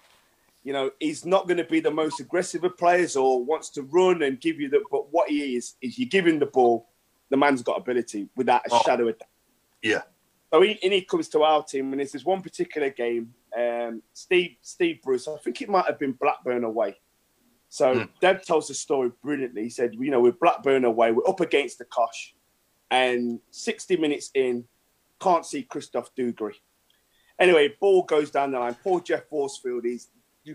you 0.64 0.72
know, 0.72 0.90
he's 0.98 1.24
not 1.24 1.46
going 1.46 1.58
to 1.58 1.64
be 1.64 1.78
the 1.80 1.90
most 1.90 2.18
aggressive 2.20 2.64
of 2.64 2.76
players 2.78 3.16
or 3.16 3.44
wants 3.44 3.68
to 3.70 3.82
run 3.82 4.22
and 4.22 4.40
give 4.40 4.58
you 4.58 4.68
the. 4.68 4.82
But 4.90 5.12
what 5.12 5.28
he 5.28 5.56
is 5.56 5.74
is 5.82 5.98
you 5.98 6.06
give 6.06 6.26
him 6.26 6.38
the 6.38 6.46
ball, 6.46 6.88
the 7.30 7.36
man's 7.36 7.62
got 7.62 7.78
ability 7.78 8.28
without 8.34 8.62
a 8.66 8.72
Oh. 8.72 8.80
shadow 8.84 9.08
of 9.08 9.18
doubt. 9.18 9.28
Yeah. 9.82 10.02
So 10.52 10.62
he, 10.62 10.78
and 10.82 10.92
he 10.92 11.02
comes 11.02 11.28
to 11.30 11.42
our 11.42 11.62
team, 11.64 11.92
and 11.92 12.00
this 12.00 12.14
is 12.14 12.24
one 12.24 12.40
particular 12.40 12.88
game. 12.90 13.34
Um, 13.56 14.02
Steve 14.14 14.56
Steve 14.62 15.00
Bruce, 15.02 15.28
I 15.28 15.36
think 15.38 15.60
it 15.60 15.68
might 15.68 15.84
have 15.86 15.98
been 15.98 16.12
Blackburn 16.12 16.64
away. 16.64 16.96
So 17.68 18.06
Deb 18.20 18.42
tells 18.42 18.68
the 18.68 18.74
story 18.74 19.10
brilliantly. 19.22 19.64
He 19.64 19.70
said, 19.70 19.94
you 19.98 20.10
know, 20.12 20.20
with 20.20 20.38
Blackburn 20.38 20.84
away, 20.84 21.10
we're 21.10 21.28
up 21.28 21.40
against 21.40 21.78
the 21.78 21.84
Kosh, 21.84 22.34
and 22.90 23.40
60 23.50 23.96
minutes 23.96 24.30
in, 24.34 24.64
can't 25.20 25.44
see 25.44 25.64
Christophe 25.64 26.10
Dugarry. 26.16 26.54
Anyway, 27.38 27.74
ball 27.80 28.04
goes 28.04 28.30
down 28.30 28.52
the 28.52 28.60
line. 28.60 28.76
Poor 28.82 29.00
Geoff 29.00 29.28
Horsfield, 29.28 29.84
he's 29.84 30.08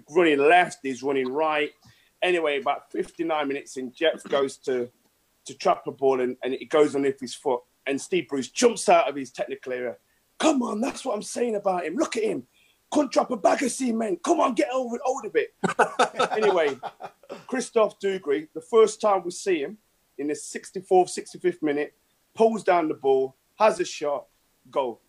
running 0.09 0.39
left, 0.39 0.79
he's 0.83 1.03
running 1.03 1.31
right. 1.31 1.71
Anyway, 2.21 2.59
about 2.59 2.91
59 2.91 3.47
minutes 3.47 3.77
in, 3.77 3.91
Geoff 3.91 4.23
goes 4.23 4.57
to 4.57 4.89
to 5.45 5.57
trap 5.57 5.87
a 5.87 5.91
ball 5.91 6.21
and, 6.21 6.37
and 6.43 6.53
it 6.53 6.69
goes 6.69 6.95
underneath 6.95 7.19
his 7.19 7.33
foot. 7.33 7.61
And 7.87 7.99
Steve 7.99 8.27
Bruce 8.27 8.49
jumps 8.49 8.87
out 8.87 9.09
of 9.09 9.15
his 9.15 9.31
technical 9.31 9.73
area. 9.73 9.95
Come 10.37 10.61
on, 10.61 10.79
that's 10.79 11.03
what 11.03 11.15
I'm 11.15 11.23
saying 11.23 11.55
about 11.55 11.85
him. 11.85 11.95
Look 11.95 12.17
at 12.17 12.23
him. 12.23 12.43
Couldn't 12.91 13.11
drop 13.11 13.31
a 13.31 13.37
bag 13.37 13.63
of 13.63 13.71
cement. 13.71 14.21
Come 14.23 14.39
on, 14.39 14.53
get 14.53 14.69
over 14.71 14.95
it, 14.95 15.01
hold 15.03 15.25
a 15.25 15.29
bit. 15.29 15.53
anyway, 16.31 16.77
Christophe 17.47 17.99
Dugarry, 17.99 18.47
the 18.53 18.61
first 18.61 19.01
time 19.01 19.23
we 19.23 19.31
see 19.31 19.59
him 19.61 19.77
in 20.17 20.27
the 20.27 20.33
64th, 20.33 20.85
65th 20.89 21.61
minute, 21.61 21.93
pulls 22.35 22.63
down 22.63 22.87
the 22.87 22.93
ball, 22.93 23.35
has 23.57 23.79
a 23.79 23.85
shot, 23.85 24.25
goal. 24.71 25.01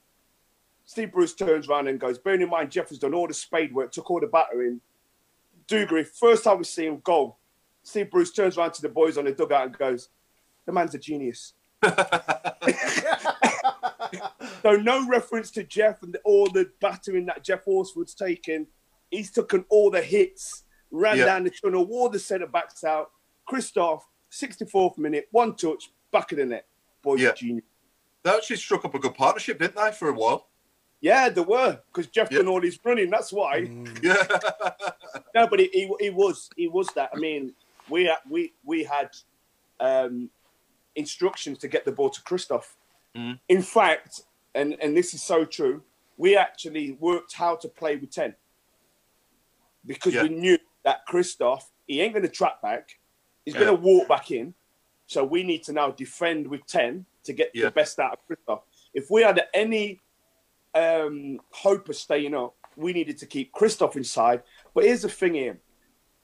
Steve 0.90 1.12
Bruce 1.12 1.34
turns 1.34 1.68
around 1.68 1.86
and 1.86 2.00
goes, 2.00 2.18
bearing 2.18 2.40
in 2.40 2.50
mind, 2.50 2.68
Geoff 2.68 2.88
has 2.88 2.98
done 2.98 3.14
all 3.14 3.28
the 3.28 3.32
spade 3.32 3.72
work, 3.72 3.92
took 3.92 4.10
all 4.10 4.18
the 4.18 4.26
battering. 4.26 4.80
Dugarry, 5.68 6.04
first 6.04 6.42
time 6.42 6.58
we 6.58 6.64
see 6.64 6.84
him, 6.86 6.98
go, 7.04 7.36
Steve 7.84 8.10
Bruce 8.10 8.32
turns 8.32 8.58
around 8.58 8.72
to 8.74 8.82
the 8.82 8.88
boys 8.88 9.16
on 9.16 9.24
the 9.24 9.30
dugout 9.30 9.66
and 9.66 9.78
goes, 9.78 10.08
the 10.66 10.72
man's 10.72 10.92
a 10.96 10.98
genius. 10.98 11.52
so 14.62 14.72
no 14.82 15.06
reference 15.06 15.52
to 15.52 15.62
Geoff 15.62 16.02
and 16.02 16.16
all 16.24 16.50
the 16.50 16.68
battering 16.80 17.26
that 17.26 17.44
Geoff 17.44 17.62
Horsfield's 17.62 18.14
taken. 18.14 18.66
He's 19.12 19.30
taken 19.30 19.64
all 19.68 19.92
the 19.92 20.02
hits, 20.02 20.64
ran 20.90 21.18
Yeah. 21.18 21.26
down 21.26 21.44
the 21.44 21.50
tunnel, 21.50 21.86
wore 21.86 22.08
the 22.08 22.18
centre 22.18 22.48
backs 22.48 22.82
out. 22.82 23.12
Christophe, 23.46 24.08
64th 24.32 24.98
minute, 24.98 25.28
one 25.30 25.54
touch, 25.54 25.92
back 26.10 26.32
of 26.32 26.38
the 26.38 26.46
net. 26.46 26.66
Boys, 27.00 27.20
Yeah. 27.20 27.28
are 27.28 27.34
genius. 27.34 27.64
They 28.24 28.30
actually 28.32 28.56
struck 28.56 28.84
up 28.84 28.96
a 28.96 28.98
good 28.98 29.14
partnership, 29.14 29.60
didn't 29.60 29.76
they, 29.76 29.92
for 29.92 30.08
a 30.08 30.12
while? 30.12 30.49
Yeah, 31.00 31.28
there 31.30 31.44
were 31.44 31.80
because 31.92 32.06
Geoff 32.08 32.30
Yeah. 32.30 32.38
done 32.38 32.48
all 32.48 32.60
his 32.60 32.78
running. 32.84 33.10
That's 33.10 33.32
why. 33.32 33.68
Yeah. 34.02 34.14
No, 35.34 35.46
but 35.46 35.58
he, 35.60 35.68
he, 35.72 35.90
he 36.00 36.10
was 36.10 36.50
he 36.56 36.68
was 36.68 36.88
that. 36.94 37.10
I 37.14 37.18
mean, 37.18 37.54
we 37.88 38.04
had- 38.04 38.18
we 38.28 38.52
we 38.64 38.84
had 38.84 39.10
um, 39.80 40.28
instructions 40.96 41.58
to 41.58 41.68
get 41.68 41.84
the 41.84 41.92
ball 41.92 42.10
to 42.10 42.22
Christophe. 42.22 42.76
Mhm. 43.16 43.38
In 43.48 43.62
fact, 43.62 44.22
and 44.54 44.76
and 44.82 44.96
this 44.96 45.14
is 45.14 45.22
so 45.22 45.44
true, 45.44 45.82
we 46.16 46.36
actually 46.36 46.92
worked 47.00 47.32
how 47.34 47.56
to 47.56 47.68
play 47.68 47.96
with 47.96 48.10
ten 48.10 48.34
because 49.86 50.14
Yeah. 50.14 50.22
we 50.24 50.28
knew 50.30 50.58
that 50.84 51.06
Christophe 51.06 51.66
he 51.86 52.00
ain't 52.00 52.12
going 52.12 52.22
to 52.22 52.28
trap 52.28 52.60
back. 52.62 52.98
He's 53.44 53.54
Yeah. 53.54 53.60
going 53.64 53.76
to 53.76 53.82
walk 53.82 54.06
back 54.08 54.30
in. 54.30 54.54
So 55.06 55.24
we 55.24 55.42
need 55.42 55.64
to 55.64 55.72
now 55.72 55.90
defend 55.90 56.46
with 56.46 56.64
ten 56.66 57.04
to 57.24 57.32
get 57.32 57.50
Yeah. 57.54 57.64
the 57.66 57.70
best 57.72 57.98
out 57.98 58.12
of 58.12 58.26
Christophe. 58.26 58.62
If 58.94 59.10
we 59.10 59.22
had 59.22 59.48
any 59.54 60.00
um, 60.74 61.40
hope 61.50 61.88
of 61.88 61.96
staying 61.96 62.34
up, 62.34 62.54
we 62.76 62.92
needed 62.92 63.18
to 63.18 63.26
keep 63.26 63.52
Christophe 63.52 63.96
inside. 63.96 64.42
But 64.74 64.84
here's 64.84 65.02
the 65.02 65.08
thing 65.08 65.34
here. 65.34 65.58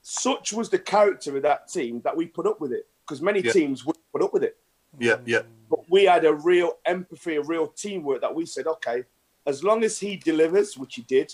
Such 0.01 0.53
was 0.53 0.69
the 0.69 0.79
character 0.79 1.35
of 1.35 1.43
that 1.43 1.67
team 1.67 2.01
that 2.05 2.15
we 2.15 2.27
put 2.27 2.47
up 2.47 2.61
with 2.61 2.71
it 2.71 2.87
because 3.05 3.21
many 3.21 3.41
Yeah. 3.41 3.51
teams 3.51 3.85
wouldn't 3.85 4.05
put 4.11 4.21
up 4.23 4.33
with 4.33 4.43
it. 4.43 4.57
yeah, 4.99 5.17
yeah, 5.25 5.41
But 5.69 5.79
we 5.89 6.05
had 6.05 6.25
a 6.25 6.33
real 6.33 6.77
empathy, 6.85 7.35
a 7.35 7.41
real 7.41 7.67
teamwork 7.67 8.21
that 8.21 8.33
we 8.33 8.45
said, 8.45 8.67
okay, 8.67 9.03
as 9.45 9.63
long 9.63 9.83
as 9.83 9.99
he 9.99 10.15
delivers, 10.15 10.77
which 10.77 10.95
he 10.95 11.01
did, 11.03 11.33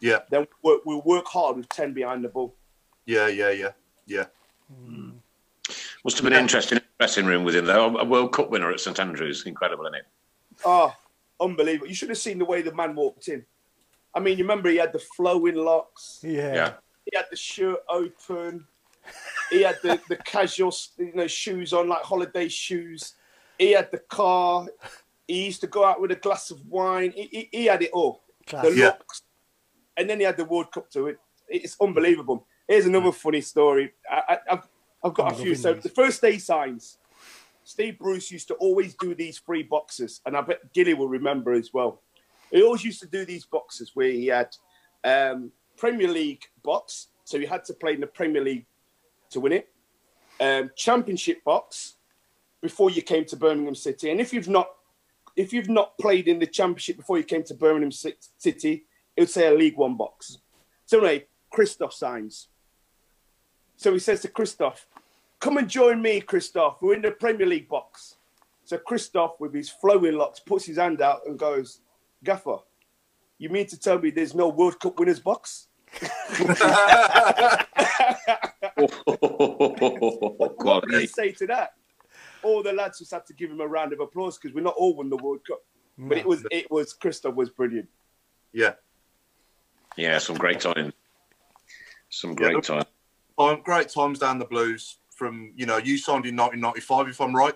yeah, 0.00 0.20
then 0.30 0.46
we'll, 0.62 0.80
we'll 0.86 1.02
work 1.02 1.26
hard 1.26 1.56
with 1.56 1.68
10 1.68 1.92
behind 1.92 2.24
the 2.24 2.28
ball. 2.28 2.54
yeah, 3.06 3.26
yeah, 3.26 3.50
yeah, 3.50 3.72
yeah. 4.06 4.26
Must 6.04 6.16
have 6.16 6.24
been 6.24 6.32
interesting 6.32 6.78
in 6.78 6.84
dressing 6.98 7.26
room 7.26 7.44
with 7.44 7.54
him, 7.54 7.66
though. 7.66 7.96
A 7.98 8.04
World 8.04 8.32
Cup 8.32 8.50
winner 8.50 8.70
at 8.72 8.80
St 8.80 8.98
Andrews. 8.98 9.46
Incredible, 9.46 9.84
isn't 9.84 9.94
it? 9.96 10.06
Oh, 10.64 10.94
unbelievable. 11.42 11.88
You 11.88 11.94
should 11.94 12.08
have 12.08 12.18
seen 12.18 12.38
the 12.38 12.44
way 12.44 12.62
the 12.62 12.74
man 12.74 12.94
walked 12.94 13.28
in. 13.28 13.44
I 14.14 14.20
mean, 14.20 14.38
you 14.38 14.44
remember 14.44 14.68
he 14.70 14.76
had 14.76 14.92
the 14.92 14.98
flowing 15.16 15.56
locks. 15.56 16.20
Yeah. 16.22 16.54
Yeah. 16.54 16.72
he 17.10 17.16
had 17.16 17.26
the 17.30 17.36
shirt 17.36 17.80
open. 17.88 18.66
He 19.50 19.62
had 19.62 19.76
the, 19.82 20.00
the 20.08 20.16
casual 20.16 20.72
you 20.98 21.12
know, 21.14 21.26
shoes 21.26 21.72
on, 21.72 21.88
like 21.88 22.02
holiday 22.02 22.48
shoes. 22.48 23.14
He 23.58 23.72
had 23.72 23.90
the 23.90 23.98
car. 23.98 24.66
He 25.26 25.46
used 25.46 25.60
to 25.62 25.66
go 25.66 25.84
out 25.84 26.00
with 26.00 26.12
a 26.12 26.16
glass 26.16 26.50
of 26.50 26.64
wine. 26.66 27.12
He, 27.14 27.22
he, 27.32 27.48
he 27.50 27.66
had 27.66 27.82
it 27.82 27.90
all. 27.92 28.22
Class. 28.46 28.64
The 28.64 28.74
Yeah. 28.74 28.86
looks. 28.86 29.22
And 29.96 30.08
then 30.08 30.18
he 30.20 30.24
had 30.24 30.36
the 30.36 30.44
World 30.44 30.70
Cup 30.72 30.90
to 30.90 31.08
it. 31.08 31.18
It's 31.48 31.76
unbelievable. 31.80 32.46
Here's 32.68 32.86
another 32.86 33.12
funny 33.12 33.40
story. 33.40 33.92
I, 34.10 34.22
I, 34.28 34.38
I've, 34.52 34.68
I've 35.04 35.14
got 35.14 35.32
I'm 35.32 35.40
a 35.40 35.42
few. 35.42 35.54
So 35.54 35.74
the 35.74 35.88
first 35.88 36.20
day 36.22 36.38
signs, 36.38 36.98
Steve 37.64 37.98
Bruce 37.98 38.30
used 38.30 38.48
to 38.48 38.54
always 38.54 38.94
do 38.96 39.14
these 39.14 39.38
free 39.38 39.62
boxes, 39.62 40.20
and 40.26 40.36
I 40.36 40.40
bet 40.40 40.72
Gilly 40.72 40.94
will 40.94 41.08
remember 41.08 41.52
as 41.52 41.72
well. 41.72 42.02
He 42.50 42.62
always 42.62 42.84
used 42.84 43.00
to 43.00 43.06
do 43.06 43.24
these 43.24 43.44
boxes 43.44 43.92
where 43.94 44.10
he 44.10 44.26
had 44.26 44.54
um, 45.04 45.52
Premier 45.76 46.08
League 46.08 46.42
box, 46.62 47.08
so 47.24 47.36
you 47.36 47.46
had 47.46 47.64
to 47.64 47.74
play 47.74 47.94
in 47.94 48.00
the 48.00 48.06
Premier 48.06 48.42
League 48.42 48.66
to 49.30 49.40
win 49.40 49.52
it. 49.52 49.68
Um, 50.40 50.70
championship 50.76 51.44
box 51.44 51.94
before 52.60 52.90
you 52.90 53.02
came 53.02 53.24
to 53.26 53.36
Birmingham 53.36 53.74
City, 53.74 54.10
and 54.10 54.20
if 54.20 54.32
you've 54.32 54.48
not 54.48 54.68
if 55.34 55.52
you've 55.52 55.68
not 55.68 55.96
played 55.98 56.28
in 56.28 56.38
the 56.38 56.46
Championship 56.46 56.98
before 56.98 57.16
you 57.16 57.24
came 57.24 57.42
to 57.44 57.54
Birmingham 57.54 57.90
City, 57.90 58.84
it 59.16 59.20
would 59.20 59.30
say 59.30 59.46
a 59.46 59.54
League 59.54 59.76
One 59.76 59.96
box. 59.96 60.38
So 60.84 60.98
anyway, 60.98 61.26
Christophe 61.50 61.94
signs. 61.94 62.48
So 63.76 63.92
he 63.92 63.98
says 63.98 64.20
to 64.22 64.28
Christophe, 64.28 64.86
"Come 65.42 65.56
and 65.58 65.68
join 65.68 66.00
me, 66.00 66.20
Christophe. 66.20 66.76
We're 66.80 66.94
in 66.94 67.02
the 67.02 67.10
Premier 67.10 67.46
League 67.46 67.68
box." 67.68 68.16
So 68.64 68.78
Christophe, 68.78 69.38
with 69.40 69.52
his 69.52 69.68
flowing 69.68 70.14
locks, 70.14 70.40
puts 70.40 70.64
his 70.64 70.78
hand 70.78 71.02
out 71.02 71.26
and 71.26 71.38
goes, 71.38 71.80
"Gaffer, 72.24 72.58
you 73.38 73.48
mean 73.50 73.66
to 73.66 73.76
tell 73.78 73.98
me 73.98 74.10
there's 74.10 74.34
no 74.34 74.48
World 74.48 74.78
Cup 74.80 74.98
winners 74.98 75.20
box?" 75.20 75.68
What 78.74 78.88
did 80.84 81.00
he 81.00 81.06
Quality. 81.06 81.06
say 81.06 81.32
to 81.32 81.46
that? 81.48 81.74
All 82.42 82.62
the 82.62 82.72
lads 82.72 82.98
just 82.98 83.10
had 83.12 83.26
to 83.26 83.34
give 83.34 83.50
him 83.50 83.60
a 83.60 83.66
round 83.66 83.92
of 83.92 84.00
applause 84.00 84.38
because 84.38 84.54
we're 84.54 84.62
not 84.62 84.74
all 84.76 84.96
won 84.96 85.10
the 85.10 85.16
World 85.16 85.40
Cup. 85.46 85.60
But 85.98 86.18
it 86.18 86.26
was 86.26 86.44
it 86.50 86.70
was 86.70 86.92
Christophe 86.94 87.34
was 87.34 87.50
brilliant. 87.50 87.88
yeah. 88.52 88.74
Yeah, 89.96 90.16
some 90.18 90.36
great 90.38 90.60
time. 90.60 90.94
Some 92.08 92.34
great 92.34 92.62
time. 92.62 92.84
Time, 93.38 93.60
great 93.62 93.90
times 93.90 94.18
down 94.18 94.38
the 94.38 94.46
Blues. 94.46 94.96
From 95.22 95.52
you 95.54 95.66
know, 95.66 95.76
you 95.76 95.98
signed 95.98 96.26
in 96.26 96.34
1995, 96.34 97.06
if 97.06 97.20
I'm 97.20 97.32
right, 97.32 97.54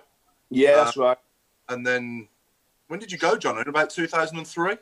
Yeah, 0.49 0.69
Uh, 0.69 0.83
that's 0.85 0.95
right. 0.95 1.17
and 1.67 1.85
then 1.85 2.29
when 2.87 2.97
did 2.97 3.11
you 3.11 3.17
go, 3.17 3.35
John? 3.35 3.59
In 3.59 3.67
about 3.67 3.89
2003. 3.89 4.77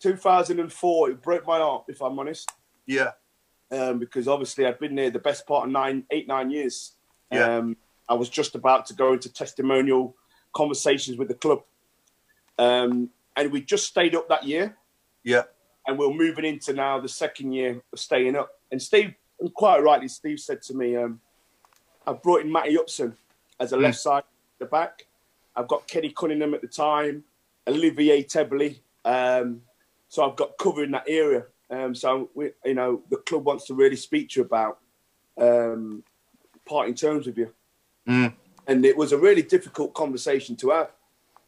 2004, 0.00 1.10
it 1.12 1.22
broke 1.22 1.46
my 1.46 1.56
heart, 1.56 1.86
if 1.88 2.02
I'm 2.02 2.18
honest, 2.18 2.52
Yeah, 2.84 3.12
um, 3.70 3.98
because 3.98 4.28
obviously 4.28 4.66
I'd 4.66 4.78
been 4.78 4.96
there 4.96 5.08
the 5.10 5.18
best 5.18 5.46
part 5.46 5.64
of 5.64 5.72
nine, 5.72 6.04
eight, 6.10 6.28
nine 6.28 6.50
years. 6.50 6.92
Yeah. 7.32 7.56
Um, 7.56 7.78
I 8.06 8.12
was 8.12 8.28
just 8.28 8.54
about 8.54 8.84
to 8.88 8.94
go 8.94 9.14
into 9.14 9.32
testimonial 9.32 10.14
conversations 10.52 11.16
with 11.16 11.28
the 11.28 11.34
club, 11.34 11.62
um, 12.58 13.08
and 13.34 13.50
we 13.50 13.62
just 13.62 13.86
stayed 13.86 14.14
up 14.14 14.28
that 14.28 14.44
year, 14.44 14.76
yeah, 15.24 15.44
and 15.86 15.98
we're 15.98 16.12
moving 16.12 16.44
into 16.44 16.74
now 16.74 17.00
the 17.00 17.08
second 17.08 17.52
year 17.52 17.80
of 17.94 17.98
staying 17.98 18.36
up. 18.36 18.50
And 18.70 18.82
Steve, 18.82 19.14
and 19.40 19.54
quite 19.54 19.82
rightly, 19.82 20.08
Steve 20.08 20.38
said 20.38 20.60
to 20.64 20.74
me, 20.74 20.96
um, 20.96 21.18
"I've 22.10 22.22
brought 22.22 22.40
in 22.40 22.50
Matty 22.50 22.76
Upson 22.76 23.16
as 23.60 23.72
a 23.72 23.76
left 23.76 23.98
side, 23.98 24.24
the 24.58 24.66
back. 24.66 25.06
I've 25.54 25.68
got 25.68 25.86
Kenny 25.86 26.10
Cunningham 26.10 26.54
at 26.54 26.60
the 26.60 26.66
time, 26.66 27.24
Olivier 27.68 28.24
Tébily. 28.24 28.80
Um, 29.04 29.62
so 30.08 30.28
I've 30.28 30.36
got 30.36 30.58
cover 30.58 30.82
in 30.82 30.90
that 30.90 31.04
area. 31.06 31.44
Um, 31.70 31.94
so 31.94 32.30
we, 32.34 32.50
you 32.64 32.74
know, 32.74 33.02
the 33.10 33.18
club 33.18 33.44
wants 33.44 33.66
to 33.66 33.74
really 33.74 33.96
speak 33.96 34.30
to 34.30 34.40
you 34.40 34.46
about 34.46 34.78
um, 35.38 36.02
parting 36.68 36.94
terms 36.94 37.26
with 37.26 37.38
you. 37.38 37.52
Mm. 38.08 38.34
And 38.66 38.84
it 38.84 38.96
was 38.96 39.12
a 39.12 39.18
really 39.18 39.42
difficult 39.42 39.94
conversation 39.94 40.56
to 40.56 40.70
have 40.70 40.90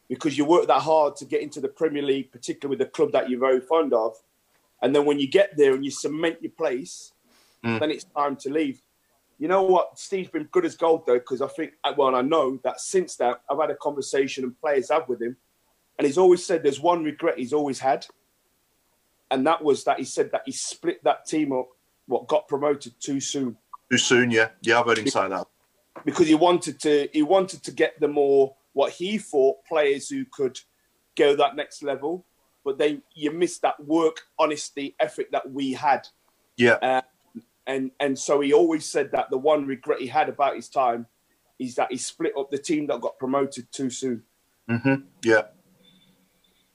because 0.09 0.39
you 0.39 0.45
work 0.45 0.67
that 0.69 0.83
hard 0.83 1.17
to 1.17 1.25
get 1.25 1.41
into 1.43 1.61
the 1.61 1.69
Premier 1.69 2.03
League, 2.03 2.31
particularly 2.31 2.77
with 2.77 2.87
a 2.87 2.91
club 2.91 3.11
that 3.13 3.29
you're 3.29 3.41
very 3.41 3.61
fond 3.61 3.93
of. 3.93 4.17
And 4.81 4.95
then 4.95 5.05
when 5.07 5.19
you 5.19 5.29
get 5.29 5.57
there 5.57 5.75
and 5.75 5.85
you 5.85 5.91
cement 5.91 6.39
your 6.41 6.53
place, 6.53 7.13
Mm. 7.65 7.79
then 7.79 7.91
it's 7.93 8.05
time 8.05 8.35
to 8.37 8.51
leave. 8.51 8.83
You 9.43 9.49
know 9.49 9.65
what? 9.65 9.99
Steve's 9.99 10.31
been 10.31 10.45
good 10.53 10.65
as 10.65 10.77
gold 10.77 11.05
though, 11.05 11.19
because 11.19 11.43
I 11.43 11.49
think, 11.49 11.73
well, 11.97 12.15
I 12.15 12.23
know 12.23 12.61
that 12.63 12.81
since 12.81 13.17
that 13.17 13.43
I've 13.51 13.59
had 13.59 13.73
a 13.73 13.75
conversation 13.75 14.45
and 14.45 14.61
players 14.61 14.89
have 14.93 15.09
with 15.09 15.21
him, 15.21 15.37
and 15.99 16.07
he's 16.07 16.17
always 16.17 16.47
said 16.47 16.63
there's 16.63 16.79
one 16.79 17.03
regret 17.03 17.39
he's 17.41 17.53
always 17.53 17.81
had, 17.81 18.07
and 19.33 19.45
that 19.49 19.65
was 19.65 19.83
that 19.83 19.99
he 19.99 20.05
said 20.05 20.31
that 20.31 20.43
he 20.47 20.53
split 20.53 21.03
that 21.03 21.27
team 21.27 21.51
up, 21.51 21.71
what 22.07 22.29
got 22.29 22.47
promoted 22.47 22.93
too 23.01 23.19
soon 23.19 23.57
too 23.91 23.99
soon. 23.99 24.31
Yeah, 24.31 24.51
yeah, 24.63 24.79
I've 24.79 24.87
heard 24.87 24.99
him 24.99 25.09
say 25.09 25.29
that. 25.29 25.49
because 26.05 26.29
he 26.29 26.37
wanted 26.37 26.79
to 26.83 27.09
he 27.13 27.23
wanted 27.23 27.65
to 27.65 27.73
get 27.73 27.99
the 27.99 28.07
more 28.07 28.55
what 28.75 28.93
he 28.93 29.19
thought 29.19 29.57
players 29.65 30.09
who 30.09 30.25
could 30.31 30.57
go 31.19 31.35
that 31.35 31.57
next 31.57 31.83
level, 31.83 32.25
but 32.65 32.79
then 32.79 33.03
you 33.13 33.33
missed 33.33 33.63
that 33.63 33.85
work, 33.85 34.21
honesty, 34.39 34.95
effort 35.01 35.27
that 35.33 35.51
we 35.51 35.73
had. 35.73 36.07
Yeah, 36.57 36.75
Uh, 36.81 37.03
and 37.67 37.91
and 38.01 38.19
so 38.19 38.41
he 38.41 38.53
always 38.53 38.85
said 38.91 39.11
that 39.13 39.31
the 39.31 39.39
one 39.39 39.67
regret 39.67 40.01
he 40.01 40.07
had 40.07 40.29
about 40.29 40.57
his 40.57 40.69
time 40.69 41.07
is 41.59 41.75
that 41.77 41.91
he 41.93 41.97
split 41.99 42.33
up 42.39 42.51
the 42.51 42.59
team 42.59 42.87
that 42.89 43.01
got 43.01 43.19
promoted 43.19 43.71
too 43.73 43.91
soon. 43.91 44.23
hmm 44.69 44.95
yeah. 45.25 45.43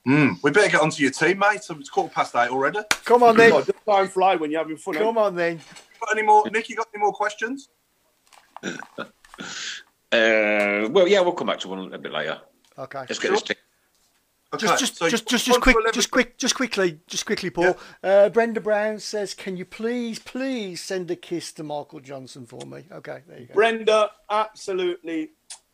Mm. 0.06 0.36
We 0.42 0.50
better 0.50 0.70
get 0.70 0.80
onto 0.80 1.02
your 1.02 1.10
team, 1.12 1.40
mate. 1.40 1.60
It's 1.68 1.88
quarter 1.90 2.12
past 2.14 2.34
eight 2.34 2.48
already. 2.50 2.78
Come 3.04 3.22
on 3.22 3.36
then. 3.36 3.50
God, 3.50 3.66
does 3.66 3.74
time 3.86 4.08
fly 4.08 4.36
when 4.36 4.50
you're 4.50 4.60
having 4.62 4.78
fun. 4.78 4.96
eh? 4.96 5.00
Come 5.00 5.18
on 5.18 5.36
then. 5.36 5.60
Got 6.00 6.16
any 6.16 6.22
more, 6.26 6.48
Nick? 6.50 6.70
You 6.70 6.76
got 6.76 6.86
any 6.94 7.02
more 7.02 7.12
questions? 7.12 7.68
Uh, 10.10 10.88
well, 10.90 11.06
yeah, 11.06 11.20
we'll 11.20 11.32
come 11.32 11.48
back 11.48 11.58
to 11.58 11.68
one 11.68 11.92
a 11.92 11.98
bit 11.98 12.10
later. 12.12 12.40
Okay. 12.78 13.00
Let's 13.00 13.18
get 13.18 13.30
this. 13.30 13.42
T- 14.50 14.56
Okay, 14.56 14.66
Just, 14.66 14.78
just, 14.78 14.96
so 14.96 15.08
just, 15.10 15.28
just, 15.28 15.46
one 15.46 15.56
just 15.56 15.60
quick, 15.60 15.76
11 15.76 15.92
just 15.92 16.10
quick, 16.10 16.38
just 16.38 16.54
quickly, 16.54 17.00
just 17.06 17.26
quickly, 17.26 17.50
Paul. 17.50 17.76
Uh, 18.02 18.30
Brenda 18.30 18.62
Brown 18.62 18.98
says, 18.98 19.34
"Can 19.34 19.58
you 19.58 19.66
please, 19.66 20.18
please 20.18 20.80
send 20.80 21.10
a 21.10 21.16
kiss 21.16 21.52
to 21.52 21.62
Michael 21.62 22.00
Johnson 22.00 22.46
for 22.46 22.64
me?" 22.64 22.86
Okay, 22.90 23.20
there 23.28 23.40
you 23.40 23.46
go. 23.46 23.52
Brenda, 23.52 24.10
absolutely. 24.30 25.32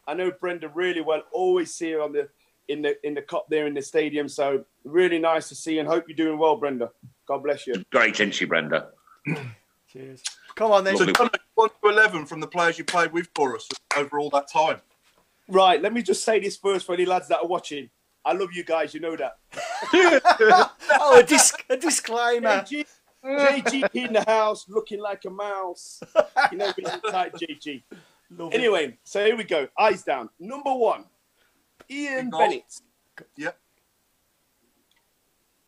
I 0.08 0.14
know 0.14 0.32
Brenda 0.32 0.68
really 0.74 1.02
well. 1.02 1.22
Always 1.30 1.72
see 1.72 1.92
her 1.92 2.02
on 2.02 2.12
the 2.12 2.28
in 2.66 2.82
the 2.82 2.96
in 3.06 3.14
the 3.14 3.22
cup 3.22 3.46
there 3.48 3.68
in 3.68 3.74
the 3.74 3.82
stadium. 3.82 4.28
So 4.28 4.64
really 4.82 5.20
nice 5.20 5.48
to 5.50 5.54
see 5.54 5.74
you 5.74 5.80
and 5.80 5.88
hope 5.88 6.08
you're 6.08 6.16
doing 6.16 6.36
well, 6.36 6.56
Brenda. 6.56 6.90
God 7.28 7.44
bless 7.44 7.68
you. 7.68 7.84
Great, 7.92 8.14
isn't 8.14 8.32
she, 8.32 8.44
Brenda? 8.44 8.88
Cheers. 9.92 10.20
Come 10.56 10.72
on 10.72 10.82
then. 10.82 10.96
So, 10.96 11.06
one 11.54 11.68
to 11.68 11.88
eleven 11.88 12.26
from 12.26 12.40
the 12.40 12.48
players 12.48 12.76
you 12.76 12.84
played 12.84 13.12
with 13.12 13.28
for 13.36 13.54
us 13.54 13.68
over 13.96 14.18
all 14.18 14.30
that 14.30 14.50
time. 14.50 14.80
Right, 15.48 15.80
let 15.80 15.92
me 15.92 16.02
just 16.02 16.24
say 16.24 16.40
this 16.40 16.56
first 16.56 16.86
for 16.86 16.94
any 16.94 17.06
lads 17.06 17.28
that 17.28 17.38
are 17.38 17.46
watching. 17.46 17.90
I 18.24 18.32
love 18.32 18.52
you 18.52 18.64
guys, 18.64 18.94
you 18.94 19.00
know 19.00 19.16
that. 19.16 19.38
oh, 20.90 21.18
a, 21.18 21.22
disc, 21.22 21.62
a 21.68 21.76
disclaimer. 21.76 22.62
JG, 22.62 22.86
JG 23.24 23.90
in 23.94 24.12
the 24.14 24.24
house 24.24 24.66
looking 24.68 25.00
like 25.00 25.24
a 25.26 25.30
mouse. 25.30 26.00
You 26.50 26.58
know, 26.58 26.72
being 26.76 26.88
tight 27.10 27.34
JG. 27.34 27.82
Love 28.30 28.52
it. 28.52 28.56
Anyway, 28.56 28.98
so 29.04 29.24
here 29.24 29.36
we 29.36 29.44
go. 29.44 29.68
Eyes 29.78 30.02
down. 30.02 30.30
Number 30.40 30.74
one, 30.74 31.04
Ian 31.90 32.30
Big. 32.30 32.38
Bennett 32.38 32.80
Yep. 33.36 33.56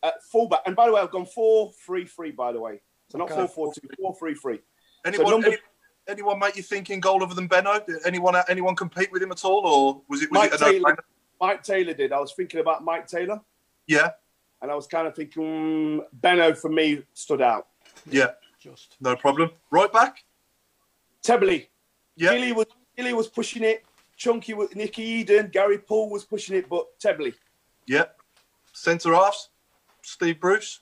at 0.03 0.15
uh, 0.15 0.17
fullback. 0.33 0.61
And 0.67 0.75
by 0.75 0.87
the 0.87 0.93
way, 0.93 1.01
I've 1.01 1.13
gone 1.13 1.27
4 1.27 1.73
3 1.87 2.07
3, 2.07 2.31
by 2.33 2.53
the 2.53 2.61
way. 2.61 2.81
So 3.09 3.19
not 3.19 3.31
Okay. 3.31 3.47
4 3.47 3.49
4 3.49 3.75
2, 3.75 3.81
4 4.01 4.17
3 4.17 4.35
3. 4.35 4.59
Anyone, 5.05 5.31
number- 5.31 5.47
any, 5.49 5.57
anyone 6.09 6.39
make 6.39 6.57
you 6.57 6.63
think 6.63 6.91
in 6.91 7.01
goal 7.01 7.23
other 7.23 7.35
than 7.35 7.47
Benno? 7.47 7.79
Did 7.87 7.99
anyone 8.05 8.35
uh, 8.35 8.43
anyone 8.49 8.75
compete 8.75 9.13
with 9.13 9.23
him 9.23 9.31
at 9.31 9.45
all, 9.45 9.67
or 9.67 10.03
was 10.09 10.23
it 10.23 10.31
was 10.33 10.41
Maik 10.49 10.55
it 10.55 10.61
a 10.61 10.65
no 10.65 10.73
Taylor. 10.73 10.97
Maik 11.41 11.63
Taylor 11.63 11.95
did. 11.95 12.13
I 12.13 12.21
was 12.21 12.33
thinking 12.33 12.61
about 12.61 12.85
Maik 12.85 13.07
Taylor, 13.07 13.41
Yeah, 13.87 14.11
and 14.63 14.71
I 14.71 14.75
was 14.75 14.87
kind 14.87 15.07
of 15.07 15.15
thinking 15.15 15.43
mm, 15.43 16.01
Benno 16.13 16.55
for 16.55 16.69
me 16.71 17.03
stood 17.15 17.43
out. 17.43 17.69
yeah, 18.11 18.33
Just 18.59 18.97
no 19.01 19.17
problem. 19.17 19.51
Right 19.71 19.93
back. 19.93 20.25
Tébily, 21.23 21.67
Yeah, 22.17 22.33
Gilly 22.35 22.53
was 22.53 22.67
Gilly 22.97 23.13
was 23.13 23.29
pushing 23.29 23.63
it. 23.65 23.85
Chunky 24.17 24.55
was 24.55 24.75
Nicky 24.75 25.25
Eaden, 25.25 25.53
Gary 25.53 25.79
Poole 25.79 26.09
was 26.09 26.25
pushing 26.25 26.57
it, 26.57 26.69
but 26.69 26.87
Tébily, 26.99 27.35
yeah. 27.87 28.05
Centre 28.73 29.15
halves. 29.15 29.51
Steve 30.03 30.41
Bruce. 30.41 30.81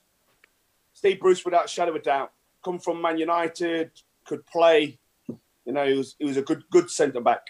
Steve 0.92 1.18
Bruce, 1.20 1.44
without 1.44 1.64
a 1.64 1.68
shadow 1.68 1.90
of 1.90 1.96
a 1.96 2.00
doubt, 2.00 2.32
come 2.64 2.78
from 2.78 3.00
Man 3.00 3.18
United, 3.18 3.90
could 4.24 4.44
play. 4.46 4.98
You 5.28 5.72
know, 5.72 5.86
he 5.86 5.94
was 5.96 6.14
he 6.18 6.24
was 6.26 6.36
a 6.36 6.42
good 6.42 6.62
good 6.70 6.90
centre 6.90 7.20
back. 7.20 7.42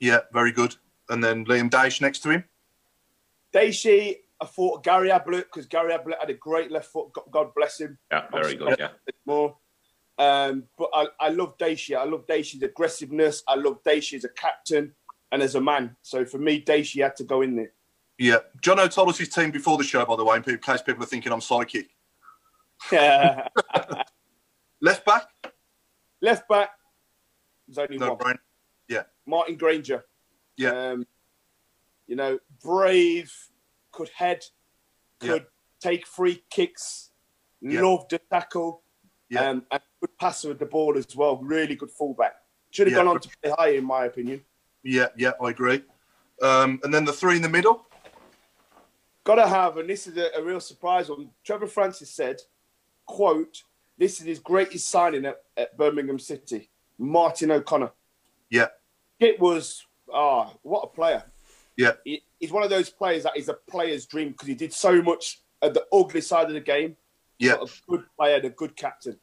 Yeah, 0.00 0.20
very 0.32 0.50
good. 0.52 0.74
And 1.08 1.22
then 1.22 1.44
Liam 1.46 1.68
Daish 1.70 2.00
next 2.00 2.20
to 2.20 2.30
him. 2.30 2.44
Daishi, 3.54 4.16
I 4.40 4.46
thought 4.46 4.82
Gary 4.84 5.10
Ablett 5.10 5.46
because 5.46 5.66
Gary 5.66 5.92
Ablett 5.92 6.18
had 6.20 6.30
a 6.30 6.34
great 6.34 6.70
left 6.70 6.86
foot. 6.90 7.12
God- 7.12 7.30
God 7.30 7.54
bless 7.54 7.80
him. 7.80 7.98
Yeah, 8.10 8.26
very 8.32 8.54
good. 8.54 8.76
Yeah. 8.78 8.88
more. 9.26 9.56
Um, 10.18 10.64
but 10.78 10.90
I, 10.94 11.06
I 11.20 11.28
love 11.30 11.56
Daishi. 11.58 11.96
I 11.96 12.04
love 12.04 12.26
Daishi's 12.26 12.62
aggressiveness. 12.62 13.42
I 13.48 13.54
love 13.56 13.82
Daishi 13.82 14.14
as 14.14 14.24
a 14.24 14.28
captain 14.28 14.94
and 15.30 15.42
as 15.42 15.54
a 15.54 15.60
man. 15.60 15.96
So 16.02 16.24
for 16.24 16.38
me, 16.38 16.62
Daishi 16.62 17.02
had 17.02 17.16
to 17.16 17.24
go 17.24 17.42
in 17.42 17.56
there. 17.56 17.72
Yeah, 18.18 18.38
John 18.60 18.78
O 18.78 18.86
told 18.88 19.08
us 19.08 19.18
his 19.18 19.30
team 19.30 19.50
before 19.50 19.78
the 19.78 19.84
show, 19.84 20.04
by 20.04 20.16
the 20.16 20.24
way, 20.24 20.36
in 20.36 20.58
case 20.58 20.82
people 20.82 21.02
are 21.02 21.06
thinking 21.06 21.32
I'm 21.32 21.40
psychic. 21.40 21.88
Yeah. 22.92 23.48
Left 24.80 25.04
back, 25.06 25.26
Left 26.20 26.48
back, 26.48 26.70
there's 27.66 27.78
only 27.78 27.98
no 27.98 28.08
one. 28.10 28.16
brain. 28.18 28.38
Yeah, 28.88 29.02
Martin 29.26 29.56
Grainger. 29.56 30.04
Yeah, 30.56 30.70
Um, 30.90 31.06
you 32.06 32.16
know, 32.16 32.38
brave, 32.62 33.32
could 33.90 34.08
head, 34.10 34.44
Yeah. 35.20 35.32
could 35.32 35.46
take 35.80 36.06
free 36.06 36.44
kicks, 36.50 37.10
Yeah. 37.60 37.82
loved 37.82 38.10
to 38.10 38.18
tackle, 38.18 38.82
yeah, 39.28 39.48
um, 39.50 39.66
and 39.70 39.82
good 40.00 40.16
passer 40.18 40.48
with 40.48 40.58
the 40.58 40.66
ball 40.66 40.96
as 40.98 41.14
well. 41.16 41.36
Really 41.38 41.76
good 41.76 41.90
fullback. 41.90 42.42
Should 42.70 42.86
have 42.88 42.92
Yeah. 42.96 43.04
gone 43.04 43.08
on 43.16 43.20
to 43.20 43.28
play 43.42 43.52
higher, 43.58 43.74
in 43.74 43.84
my 43.84 44.06
opinion. 44.06 44.44
yeah, 44.82 45.08
yeah. 45.16 45.32
I 45.40 45.50
agree. 45.50 45.84
Um, 46.42 46.80
and 46.82 46.92
then 46.92 47.04
the 47.04 47.12
three 47.12 47.36
in 47.36 47.42
the 47.42 47.48
middle. 47.48 47.86
Got 49.24 49.36
to 49.36 49.46
have, 49.46 49.76
and 49.76 49.88
this 49.88 50.08
is 50.08 50.16
a, 50.16 50.30
a 50.36 50.42
real 50.42 50.58
surprise 50.58 51.08
one. 51.08 51.30
Trevor 51.44 51.68
Francis 51.68 52.10
said, 52.10 52.42
"quote 53.06 53.62
This 53.96 54.18
is 54.20 54.26
his 54.26 54.38
greatest 54.40 54.88
signing 54.88 55.24
at, 55.26 55.44
at 55.56 55.76
Birmingham 55.76 56.18
City, 56.18 56.70
Martin 56.98 57.52
O'Connor." 57.52 57.92
Yeah, 58.50 58.68
It 59.20 59.38
was 59.38 59.86
ah, 60.12 60.52
what 60.62 60.82
a 60.82 60.86
player! 60.88 61.24
yeah, 61.76 61.92
He, 62.04 62.22
he's 62.38 62.52
one 62.52 62.62
of 62.62 62.70
those 62.70 62.90
players 62.90 63.22
that 63.24 63.36
is 63.36 63.48
a 63.48 63.54
player's 63.54 64.06
dream 64.06 64.30
because 64.32 64.48
he 64.48 64.54
did 64.54 64.72
so 64.72 65.00
much 65.02 65.40
at 65.62 65.74
the 65.74 65.84
ugly 65.92 66.20
side 66.20 66.46
of 66.48 66.52
the 66.54 66.60
game. 66.60 66.96
yeah, 67.38 67.54
a 67.60 67.66
good 67.88 68.04
player, 68.18 68.36
and 68.36 68.44
a 68.44 68.50
good 68.50 68.76
captain. 68.76 69.18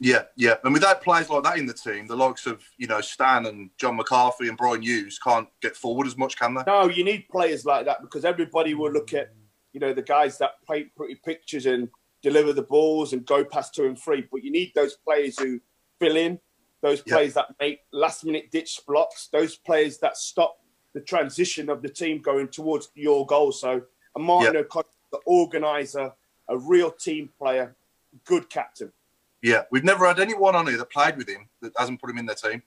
yeah, 0.00 0.22
yeah. 0.36 0.54
And 0.64 0.72
without 0.74 1.00
players 1.02 1.30
like 1.30 1.44
that 1.44 1.58
in 1.58 1.66
the 1.66 1.74
team, 1.74 2.06
the 2.08 2.16
likes 2.16 2.46
of 2.46 2.62
you 2.76 2.86
know 2.88 3.00
Stan 3.00 3.46
and 3.46 3.70
Jon 3.78 3.96
McCarthy 3.96 4.48
and 4.48 4.56
Brian 4.56 4.82
Hughes 4.82 5.18
can't 5.22 5.48
get 5.60 5.76
forward 5.76 6.06
as 6.06 6.16
much, 6.16 6.36
can 6.36 6.54
they? 6.54 6.62
No, 6.66 6.88
you 6.88 7.04
need 7.04 7.28
players 7.30 7.64
like 7.64 7.86
that 7.86 8.02
because 8.02 8.24
everybody 8.24 8.74
will 8.74 8.90
look 8.90 9.14
at, 9.14 9.32
you 9.72 9.80
know, 9.80 9.92
the 9.94 10.02
guys 10.02 10.38
that 10.38 10.52
paint 10.68 10.88
pretty 10.96 11.14
pictures 11.24 11.66
and 11.66 11.88
deliver 12.20 12.52
the 12.52 12.62
balls 12.62 13.12
and 13.12 13.24
go 13.24 13.44
past 13.44 13.74
two 13.74 13.84
and 13.86 13.98
three. 13.98 14.26
But 14.30 14.42
you 14.42 14.50
need 14.50 14.72
those 14.74 14.96
players 14.96 15.38
who 15.38 15.60
fill 16.00 16.16
in, 16.16 16.40
those 16.82 17.02
Yeah. 17.06 17.14
players 17.16 17.34
that 17.34 17.54
make 17.58 17.80
last 17.92 18.24
minute 18.24 18.50
ditch 18.50 18.80
blocks, 18.86 19.28
those 19.28 19.56
players 19.56 19.98
that 19.98 20.16
stop 20.16 20.58
the 20.92 21.00
transition 21.00 21.70
of 21.70 21.80
the 21.80 21.88
team 21.88 22.20
going 22.20 22.48
towards 22.48 22.90
your 22.94 23.24
goal. 23.24 23.50
So, 23.52 23.82
a 24.14 24.18
Martin 24.18 24.54
Yeah. 24.54 24.60
O'Connor, 24.60 24.88
the 25.10 25.20
organizer, 25.24 26.12
a 26.48 26.58
real 26.58 26.90
team 26.90 27.28
player, 27.38 27.74
good 28.24 28.50
captain. 28.50 28.92
Yeah, 29.40 29.64
we've 29.70 29.84
never 29.84 30.06
had 30.06 30.20
anyone 30.20 30.54
on 30.54 30.66
here 30.66 30.76
that 30.76 30.90
played 30.90 31.16
with 31.16 31.28
him 31.28 31.48
that 31.62 31.72
hasn't 31.78 32.00
put 32.00 32.10
him 32.10 32.18
in 32.18 32.26
their 32.26 32.36
team. 32.36 32.62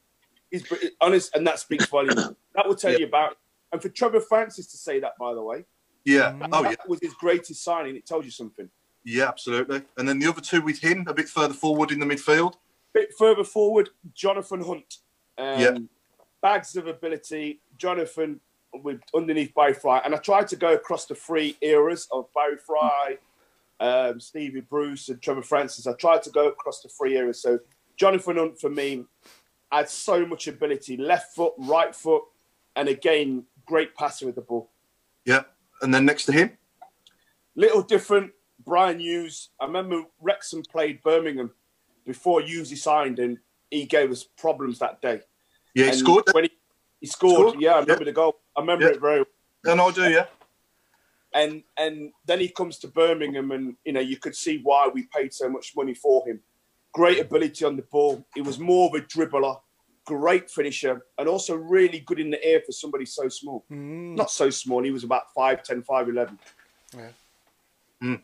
He's 0.49 0.63
honest, 1.01 1.35
and 1.35 1.45
that 1.47 1.59
speaks 1.59 1.85
volumes. 1.85 2.15
that 2.55 2.67
will 2.67 2.75
tell 2.75 2.91
Yeah. 2.93 2.99
you 2.99 3.05
about. 3.05 3.37
And 3.71 3.81
for 3.81 3.89
Trevor 3.89 4.21
Francis 4.21 4.67
to 4.67 4.77
say 4.77 4.99
that, 5.01 5.17
by 5.19 5.33
the 5.33 5.41
way, 5.43 5.65
Yeah. 6.03 6.31
Mm. 6.33 6.49
Oh 6.51 6.63
yeah. 6.63 6.69
that 6.71 6.87
was 6.89 6.99
his 7.01 7.13
greatest 7.15 7.63
signing. 7.63 7.95
It 7.95 8.05
tells 8.05 8.25
you 8.25 8.31
something. 8.31 8.69
Yeah, 9.03 9.27
absolutely. 9.27 9.83
And 9.97 10.07
then 10.09 10.19
the 10.19 10.27
other 10.27 10.41
two 10.41 10.61
with 10.61 10.79
him 10.79 11.05
a 11.07 11.13
bit 11.13 11.29
further 11.29 11.53
forward 11.53 11.91
in 11.91 11.99
the 11.99 12.05
midfield. 12.05 12.55
Bit 12.95 13.13
further 13.19 13.43
forward, 13.43 13.89
Jonathan 14.13 14.61
Hunt. 14.63 14.97
Um, 15.37 15.59
Yeah. 15.59 15.77
Bags 16.41 16.75
of 16.75 16.87
ability. 16.87 17.59
Jonathan 17.77 18.39
with 18.73 19.01
underneath 19.13 19.53
Barry 19.53 19.73
Fry. 19.73 19.99
And 19.99 20.15
I 20.15 20.17
tried 20.17 20.47
to 20.49 20.55
go 20.55 20.73
across 20.73 21.05
the 21.05 21.15
three 21.15 21.57
eras 21.61 22.07
of 22.11 22.27
Barry 22.33 22.57
Fry, 22.57 23.17
um, 23.79 24.19
Stevie 24.19 24.61
Bruce, 24.61 25.09
and 25.09 25.21
Trevor 25.21 25.41
Francis. 25.41 25.87
I 25.87 25.93
tried 25.93 26.23
to 26.23 26.29
go 26.29 26.47
across 26.47 26.81
the 26.81 26.89
three 26.89 27.15
eras. 27.17 27.41
So 27.41 27.59
Jonathan 27.97 28.37
Hunt 28.37 28.59
for 28.59 28.69
me 28.69 29.05
had 29.71 29.89
so 29.89 30.25
much 30.25 30.47
ability 30.47 30.97
left 30.97 31.35
foot, 31.35 31.53
right 31.57 31.93
foot, 31.95 32.23
and 32.75 32.87
again, 32.89 33.45
great 33.65 33.95
passer 33.95 34.25
with 34.25 34.35
the 34.35 34.41
ball. 34.41 34.69
Yeah. 35.25 35.43
And 35.81 35.93
then 35.93 36.05
next 36.05 36.25
to 36.25 36.31
him, 36.31 36.57
Little 37.57 37.81
different, 37.81 38.33
Brian 38.65 38.99
Hughes. 38.99 39.49
I 39.61 39.65
remember 39.65 40.03
Wrexham 40.19 40.61
played 40.69 41.01
Birmingham 41.03 41.51
before 42.05 42.41
Hughes 42.41 42.81
signed, 42.81 43.19
and 43.19 43.37
he 43.71 43.85
gave 43.85 44.11
us 44.11 44.23
problems 44.23 44.79
that 44.79 45.01
day. 45.01 45.21
yeah, 45.73 45.85
he 45.85 45.89
And 45.91 45.99
scored. 45.99 46.23
When 46.31 46.43
he, 46.45 46.51
he 47.01 47.07
scored, 47.07 47.49
Scored? 47.49 47.61
yeah, 47.61 47.73
I 47.73 47.79
remember 47.79 48.05
the 48.05 48.11
goal. 48.11 48.39
I 48.55 48.61
remember 48.61 48.85
Yeah. 48.85 48.91
it 48.91 49.01
very 49.01 49.17
well. 49.19 49.71
And 49.73 49.81
I 49.81 49.91
do, 49.91 50.09
yeah. 50.09 50.25
And 51.33 51.63
and 51.75 52.11
then 52.25 52.39
he 52.39 52.47
comes 52.49 52.77
to 52.79 52.87
Birmingham, 52.87 53.51
and 53.51 53.75
you 53.83 53.91
know 53.91 53.99
you 53.99 54.17
could 54.17 54.35
see 54.35 54.59
why 54.63 54.87
we 54.87 55.03
paid 55.13 55.33
so 55.33 55.49
much 55.49 55.75
money 55.75 55.93
for 55.93 56.25
him. 56.25 56.39
Great 56.93 57.19
ability 57.19 57.65
on 57.65 57.75
the 57.75 57.81
ball. 57.81 58.25
He 58.35 58.41
was 58.41 58.57
more 58.57 58.87
of 58.87 58.93
a 58.93 59.01
dribbler, 59.05 59.59
great 60.05 60.49
finisher, 60.49 61.05
and 61.17 61.27
also 61.27 61.55
really 61.55 61.99
good 61.99 62.19
in 62.21 62.29
the 62.29 62.41
air 62.41 62.61
for 62.65 62.71
somebody 62.71 63.05
so 63.05 63.27
small. 63.27 63.65
Mm. 63.69 64.15
Not 64.15 64.31
so 64.31 64.49
small. 64.49 64.81
He 64.81 64.91
was 64.91 65.03
about 65.03 65.23
5'10", 65.35 65.83
5'11". 65.85 66.37
Mm. 68.01 68.21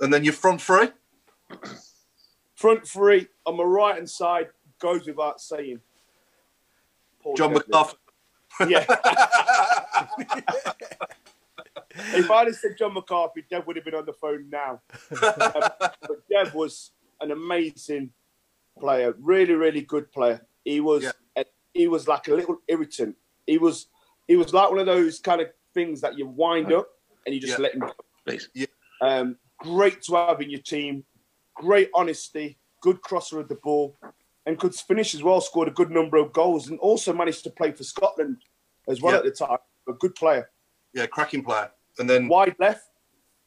And 0.00 0.12
then 0.12 0.22
your 0.24 0.34
front 0.34 0.60
three. 0.60 0.88
Front 2.60 2.86
three 2.86 3.26
on 3.46 3.56
my 3.56 3.64
right 3.64 3.94
hand 3.94 4.10
side 4.10 4.48
goes 4.78 5.06
without 5.06 5.40
saying. 5.40 5.80
Paul 7.22 7.34
John. 7.34 7.54
McCarthy. 7.54 7.96
Yeah. 8.68 8.84
if 12.14 12.30
I'd 12.30 12.48
have 12.48 12.56
said 12.56 12.76
Jon 12.78 12.92
McCarthy, 12.92 13.44
Dev 13.50 13.66
would 13.66 13.76
have 13.76 13.84
been 13.86 13.94
on 13.94 14.04
the 14.04 14.12
phone 14.12 14.50
now. 14.50 14.82
Um, 15.22 15.70
but 15.80 16.28
Dev 16.30 16.54
was 16.54 16.90
an 17.22 17.30
amazing 17.30 18.10
player, 18.78 19.14
really, 19.18 19.54
really 19.54 19.80
good 19.80 20.12
player. 20.12 20.46
He 20.62 20.80
was, 20.80 21.04
Yeah. 21.04 21.44
he 21.72 21.88
was 21.88 22.06
like 22.06 22.28
a 22.28 22.34
little 22.34 22.58
irritant. 22.68 23.16
He 23.46 23.56
was, 23.56 23.86
he 24.28 24.36
was 24.36 24.52
like 24.52 24.68
one 24.68 24.80
of 24.80 24.84
those 24.86 25.18
kind 25.18 25.40
of 25.40 25.48
things 25.72 26.02
that 26.02 26.18
you 26.18 26.26
wind 26.26 26.74
up 26.74 26.90
and 27.24 27.34
you 27.34 27.40
just 27.40 27.54
Yeah. 27.58 27.62
let 27.62 27.72
him 27.72 27.80
go. 27.80 27.92
Please. 28.26 28.50
Um, 29.00 29.38
great 29.60 30.02
to 30.02 30.16
have 30.16 30.42
in 30.42 30.50
your 30.50 30.60
team. 30.60 31.04
Great 31.54 31.90
honesty. 31.94 32.58
Good 32.80 33.02
crosser 33.02 33.40
of 33.40 33.48
the 33.48 33.56
ball, 33.56 33.96
and 34.46 34.58
could 34.58 34.74
finish 34.74 35.14
as 35.14 35.22
well. 35.22 35.40
Scored 35.40 35.68
a 35.68 35.72
good 35.72 35.90
number 35.90 36.16
of 36.16 36.32
goals, 36.32 36.68
and 36.68 36.78
also 36.78 37.12
managed 37.12 37.44
to 37.44 37.50
play 37.50 37.72
for 37.72 37.84
Scotland 37.84 38.38
as 38.88 39.00
well 39.02 39.12
Yeah. 39.12 39.18
at 39.18 39.24
the 39.24 39.30
time. 39.32 39.58
A 39.88 39.92
good 39.92 40.14
player. 40.14 40.50
Yeah, 40.94 41.06
cracking 41.06 41.44
player. 41.44 41.70
And 41.98 42.08
then 42.08 42.28
Wide 42.28 42.56
left, 42.58 42.88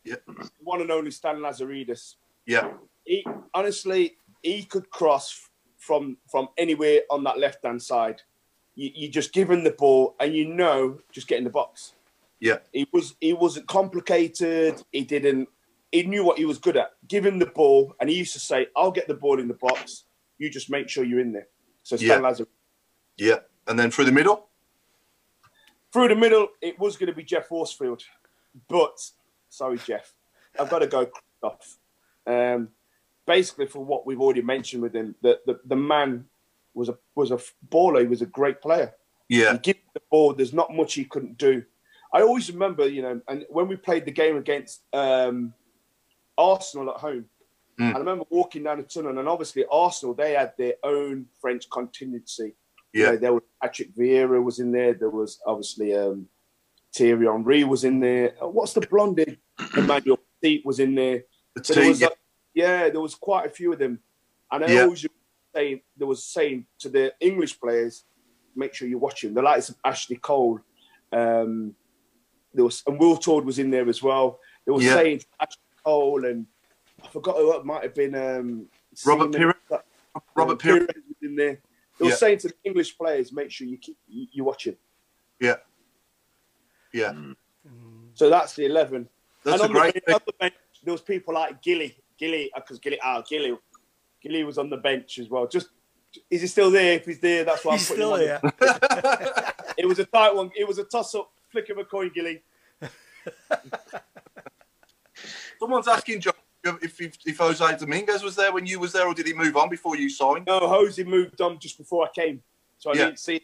yeah, 0.03 0.15
one 0.59 0.81
and 0.81 0.91
only 0.91 1.09
Stan 1.11 1.37
Lazaridis. 1.37 2.15
yeah, 2.45 2.73
He 3.05 3.25
honestly, 3.53 4.17
he 4.43 4.63
could 4.63 4.89
cross 4.91 5.49
from 5.77 6.17
from 6.29 6.49
anywhere 6.57 7.01
on 7.09 7.23
that 7.23 7.39
left 7.39 7.63
hand 7.65 7.81
side. 7.81 8.21
You, 8.75 8.91
you 8.93 9.09
just 9.09 9.33
give 9.33 9.49
him 9.49 9.63
the 9.63 9.71
ball, 9.71 10.15
and 10.19 10.35
you 10.35 10.45
know, 10.45 10.99
just 11.11 11.27
get 11.27 11.37
in 11.39 11.43
the 11.43 11.49
box. 11.49 11.93
yeah, 12.39 12.59
He 12.71 12.87
was 12.93 13.15
he 13.19 13.33
wasn't 13.33 13.67
complicated. 13.67 14.83
He 14.91 15.03
didn't. 15.03 15.49
He 15.93 16.03
knew 16.03 16.23
what 16.25 16.37
he 16.39 16.45
was 16.45 16.57
good 16.57 16.75
at. 16.75 16.91
Give 17.07 17.23
him 17.25 17.37
the 17.39 17.45
ball, 17.45 17.95
and 17.99 18.09
he 18.09 18.15
used 18.17 18.33
to 18.33 18.39
say, 18.39 18.67
"I'll 18.75 18.91
get 18.91 19.07
the 19.07 19.13
ball 19.13 19.39
in 19.39 19.47
the 19.47 19.53
box. 19.53 20.03
You 20.39 20.49
just 20.49 20.69
make 20.69 20.89
sure 20.89 21.03
you're 21.05 21.19
in 21.21 21.31
there." 21.31 21.47
So 21.83 21.95
Stan 21.95 22.09
Yeah. 22.23 22.29
Lazaridis. 22.29 22.47
yeah. 23.17 23.39
And 23.67 23.77
then 23.79 23.91
through 23.91 24.05
the 24.05 24.11
middle, 24.11 24.49
Through 25.93 26.07
the 26.07 26.15
middle, 26.15 26.47
it 26.59 26.79
was 26.79 26.97
going 26.97 27.07
to 27.11 27.15
be 27.15 27.23
Geoff 27.23 27.47
Horsfield, 27.49 28.01
but 28.67 28.99
sorry, 29.49 29.77
Geoff, 29.77 30.15
I've 30.59 30.69
got 30.69 30.79
to 30.79 30.87
go 30.87 31.07
off. 31.43 31.77
Um, 32.25 32.69
basically, 33.27 33.67
for 33.67 33.85
what 33.85 34.05
we've 34.07 34.19
already 34.19 34.41
mentioned 34.41 34.81
with 34.81 34.95
him, 34.95 35.13
the, 35.21 35.39
the, 35.45 35.59
the 35.65 35.75
man 35.75 36.25
was 36.73 36.89
a 36.89 36.97
was 37.13 37.29
a 37.29 37.37
baller. 37.69 38.01
He 38.01 38.07
was 38.07 38.23
a 38.23 38.25
great 38.25 38.59
player. 38.59 38.95
yeah, 39.29 39.51
You 39.53 39.59
give 39.59 39.77
the 39.93 40.01
ball, 40.09 40.33
there's 40.33 40.53
not 40.53 40.73
much 40.73 40.95
he 40.95 41.05
couldn't 41.05 41.37
do. 41.37 41.63
I 42.11 42.21
always 42.23 42.49
remember, 42.51 42.87
you 42.87 43.03
know, 43.03 43.21
and 43.27 43.45
when 43.49 43.67
we 43.67 43.75
played 43.75 44.05
the 44.05 44.11
game 44.11 44.37
against 44.37 44.81
um, 44.93 45.53
Arsenal 46.37 46.89
at 46.91 46.97
home, 46.97 47.25
Mm. 47.79 47.95
I 47.95 47.97
remember 47.97 48.23
walking 48.29 48.63
down 48.63 48.77
the 48.77 48.83
tunnel, 48.83 49.17
and 49.17 49.27
obviously 49.27 49.65
Arsenal 49.71 50.13
they 50.13 50.33
had 50.33 50.53
their 50.59 50.75
own 50.83 51.25
French 51.41 51.67
contingency. 51.71 52.55
You 52.93 53.01
yeah, 53.03 53.09
know, 53.11 53.17
there 53.17 53.33
was 53.33 53.41
Patrick 53.59 53.95
Vieira 53.95 54.43
was 54.43 54.59
in 54.59 54.71
there. 54.71 54.93
There 54.93 55.09
was 55.09 55.39
obviously 55.43 55.95
um, 55.95 56.27
Thierry 56.95 57.25
Henry 57.25 57.63
was 57.63 57.83
in 57.83 57.99
there. 57.99 58.35
Uh, 58.39 58.47
What's 58.47 58.73
the 58.73 58.81
blondie? 58.81 59.39
Emmanuel 59.75 60.19
Petit 60.39 60.61
was 60.63 60.79
in 60.79 60.93
there. 60.93 61.23
the 61.55 61.61
there 61.61 61.75
team, 61.81 61.87
was, 61.89 62.01
yeah, 62.01 62.07
uh, 62.07 62.11
yeah, 62.53 62.89
there 62.89 63.01
was 63.01 63.15
quite 63.15 63.47
a 63.47 63.49
few 63.49 63.73
of 63.73 63.79
them. 63.79 63.99
And 64.51 64.63
I 64.63 64.71
Yeah. 64.71 64.83
always 64.83 65.03
saying 65.55 65.81
there 65.97 66.07
was 66.07 66.23
saying 66.23 66.67
to 66.79 66.89
the 66.89 67.11
English 67.19 67.59
players, 67.59 68.05
make 68.55 68.75
sure 68.75 68.87
you're 68.87 68.99
watching 68.99 69.33
The 69.33 69.41
likes 69.41 69.69
of 69.69 69.77
Ashley 69.83 70.17
Cole, 70.17 70.59
um, 71.11 71.75
there 72.53 72.65
was 72.65 72.83
and 72.85 72.99
Wiltord 72.99 73.45
was 73.45 73.57
in 73.57 73.71
there 73.71 73.89
as 73.89 74.03
well. 74.03 74.39
They 74.63 74.71
were 74.71 74.81
Yeah. 74.81 74.93
saying 74.93 75.19
to 75.19 75.25
Ashley 75.39 75.62
Cole 75.83 76.25
and 76.25 76.45
I 77.03 77.07
forgot 77.07 77.35
who 77.37 77.53
it 77.57 77.65
might 77.65 77.83
have 77.83 77.93
been. 77.95 78.15
Um, 78.15 78.67
Robert 79.05 79.33
Seaman- 79.33 79.53
Pires. 79.69 79.81
uh, 80.15 80.19
Robert 80.35 80.61
Pires. 80.61 80.79
Pires 80.79 81.03
was 81.07 81.17
in 81.29 81.35
there. 81.35 81.59
They 81.99 82.05
were 82.05 82.09
Yeah. 82.11 82.15
saying 82.17 82.37
to 82.39 82.47
the 82.49 82.53
English 82.63 82.97
players, 82.97 83.31
make 83.31 83.51
sure 83.51 83.67
you 83.67 83.77
keep 83.77 83.97
you, 84.07 84.27
you 84.31 84.43
watch 84.43 84.65
him. 84.67 84.77
yeah, 85.39 85.57
yeah. 86.93 87.13
So 88.15 88.29
that's 88.29 88.55
the 88.55 88.65
eleven. 88.65 89.07
That's 89.43 89.61
a 89.61 89.65
and 89.65 89.75
on 89.75 89.81
great 89.81 89.93
the, 89.95 89.99
thing. 90.01 90.15
on 90.15 90.21
the 90.25 90.33
bench, 90.39 90.53
there 90.83 90.91
was 90.93 91.01
people 91.01 91.33
like 91.33 91.61
Gilly, 91.61 91.95
Gilly, 92.17 92.51
because 92.55 92.79
Gilly, 92.79 92.99
ah, 93.03 93.21
Gilly, 93.21 93.57
Gilly 94.21 94.43
was 94.43 94.57
on 94.57 94.69
the 94.69 94.77
bench 94.77 95.19
as 95.19 95.29
well. 95.29 95.47
Just 95.47 95.69
is 96.29 96.41
he 96.41 96.47
still 96.47 96.69
there? 96.71 96.93
If 96.93 97.05
he's 97.05 97.19
there, 97.19 97.43
that's 97.43 97.65
why 97.65 97.73
I'm 97.73 97.79
putting 97.79 97.95
still 97.95 98.15
him 98.15 98.39
on 98.43 98.51
here. 98.61 99.53
It 99.77 99.85
was 99.87 99.97
a 99.99 100.05
tight 100.05 100.35
one. 100.35 100.51
It 100.55 100.67
was 100.67 100.77
a 100.77 100.83
toss 100.83 101.15
up, 101.15 101.31
flick 101.49 101.67
of 101.69 101.77
a 101.79 101.83
coin, 101.83 102.11
Gilly. 102.13 102.41
Someone's 105.63 105.87
asking 105.87 106.19
John 106.19 106.33
if, 106.81 106.99
if 106.99 107.17
if 107.25 107.37
Jose 107.37 107.77
Dominguez 107.77 108.21
was 108.21 108.35
there 108.35 108.51
when 108.51 108.65
you 108.65 108.81
was 108.81 108.91
there, 108.91 109.07
or 109.07 109.13
did 109.13 109.25
he 109.27 109.33
move 109.33 109.55
on 109.55 109.69
before 109.69 109.95
you 109.95 110.09
signed? 110.09 110.45
No, 110.45 110.59
Jose 110.59 111.01
moved 111.05 111.39
on 111.39 111.57
just 111.57 111.77
before 111.77 112.05
I 112.05 112.09
came, 112.13 112.43
so 112.79 112.91
I 112.91 112.95
Yeah. 112.95 113.05
didn't 113.05 113.19
see. 113.19 113.39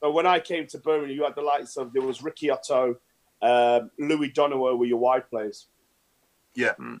But 0.00 0.10
when 0.10 0.26
I 0.26 0.40
came 0.40 0.66
to 0.66 0.78
Birmingham, 0.78 1.14
you 1.16 1.22
had 1.22 1.36
the 1.36 1.42
likes 1.42 1.76
of 1.76 1.92
there 1.92 2.02
was 2.02 2.22
Ricky 2.24 2.50
Otto, 2.50 2.96
um, 3.40 3.92
Louis 4.00 4.32
Donowa 4.32 4.76
were 4.76 4.84
your 4.84 4.98
wide 4.98 5.30
players. 5.30 5.68
Yeah, 6.56 6.74
Mm. 6.80 6.98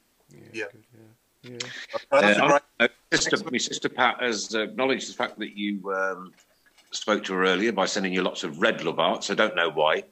yeah. 0.52 0.66
Yeah. 1.42 1.56
Okay, 1.56 1.66
that's 2.12 2.38
a 2.38 2.44
Uh, 2.44 2.48
great. 2.48 2.62
uh, 2.78 2.88
sister, 3.12 3.50
my 3.50 3.58
sister 3.58 3.88
Pat 3.88 4.22
has 4.22 4.54
acknowledged 4.54 5.08
the 5.10 5.14
fact 5.14 5.36
that 5.40 5.56
you 5.56 5.92
um, 5.92 6.32
spoke 6.92 7.24
to 7.24 7.32
her 7.34 7.44
earlier 7.44 7.72
by 7.72 7.86
sending 7.86 8.12
you 8.12 8.22
lots 8.22 8.44
of 8.44 8.60
red 8.60 8.84
love 8.84 9.00
arts. 9.00 9.30
I 9.30 9.34
don't 9.34 9.56
know 9.56 9.68
why, 9.70 10.04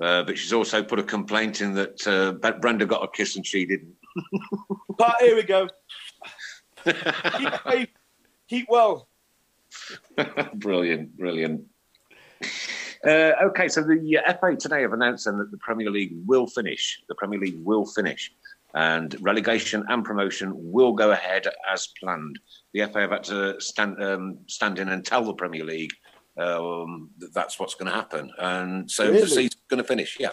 uh, 0.00 0.22
but 0.24 0.36
she's 0.36 0.52
also 0.52 0.82
put 0.82 0.98
a 0.98 1.02
complaint 1.02 1.60
in 1.60 1.74
that 1.74 2.06
uh, 2.06 2.32
Brenda 2.60 2.86
got 2.86 3.02
a 3.02 3.08
kiss 3.08 3.36
and 3.36 3.46
she 3.46 3.66
didn't. 3.66 3.94
But 4.98 5.16
here 5.20 5.36
we 5.36 5.42
go. 5.42 5.68
keep, 7.68 7.90
keep 8.48 8.66
well. 8.66 9.08
brilliant, 10.54 11.16
brilliant. 11.18 11.66
Uh, 13.04 13.32
okay, 13.42 13.68
so 13.68 13.82
the 13.82 14.18
FA 14.40 14.56
today 14.56 14.82
have 14.82 14.94
announced 14.94 15.26
then 15.26 15.36
that 15.38 15.50
the 15.50 15.58
Premier 15.58 15.90
League 15.90 16.14
will 16.26 16.46
finish. 16.46 17.02
The 17.08 17.14
Premier 17.14 17.38
League 17.38 17.58
will 17.62 17.84
finish, 17.84 18.32
and 18.74 19.14
relegation 19.20 19.84
and 19.88 20.02
promotion 20.02 20.52
will 20.54 20.92
go 20.92 21.10
ahead 21.10 21.46
as 21.70 21.88
planned. 22.00 22.38
The 22.72 22.86
FA 22.86 23.00
have 23.00 23.10
had 23.10 23.24
to 23.24 23.60
stand 23.60 24.02
um, 24.02 24.38
stand 24.46 24.78
in 24.78 24.88
and 24.88 25.04
tell 25.04 25.24
the 25.24 25.34
Premier 25.34 25.64
League 25.64 25.92
um, 26.36 27.10
that's 27.32 27.58
what's 27.58 27.74
going 27.74 27.90
to 27.90 27.96
happen, 27.96 28.30
and 28.38 28.90
so 28.90 29.10
the 29.12 29.26
season's 29.26 29.56
going 29.68 29.82
to 29.82 29.88
finish. 29.88 30.16
Yeah. 30.18 30.30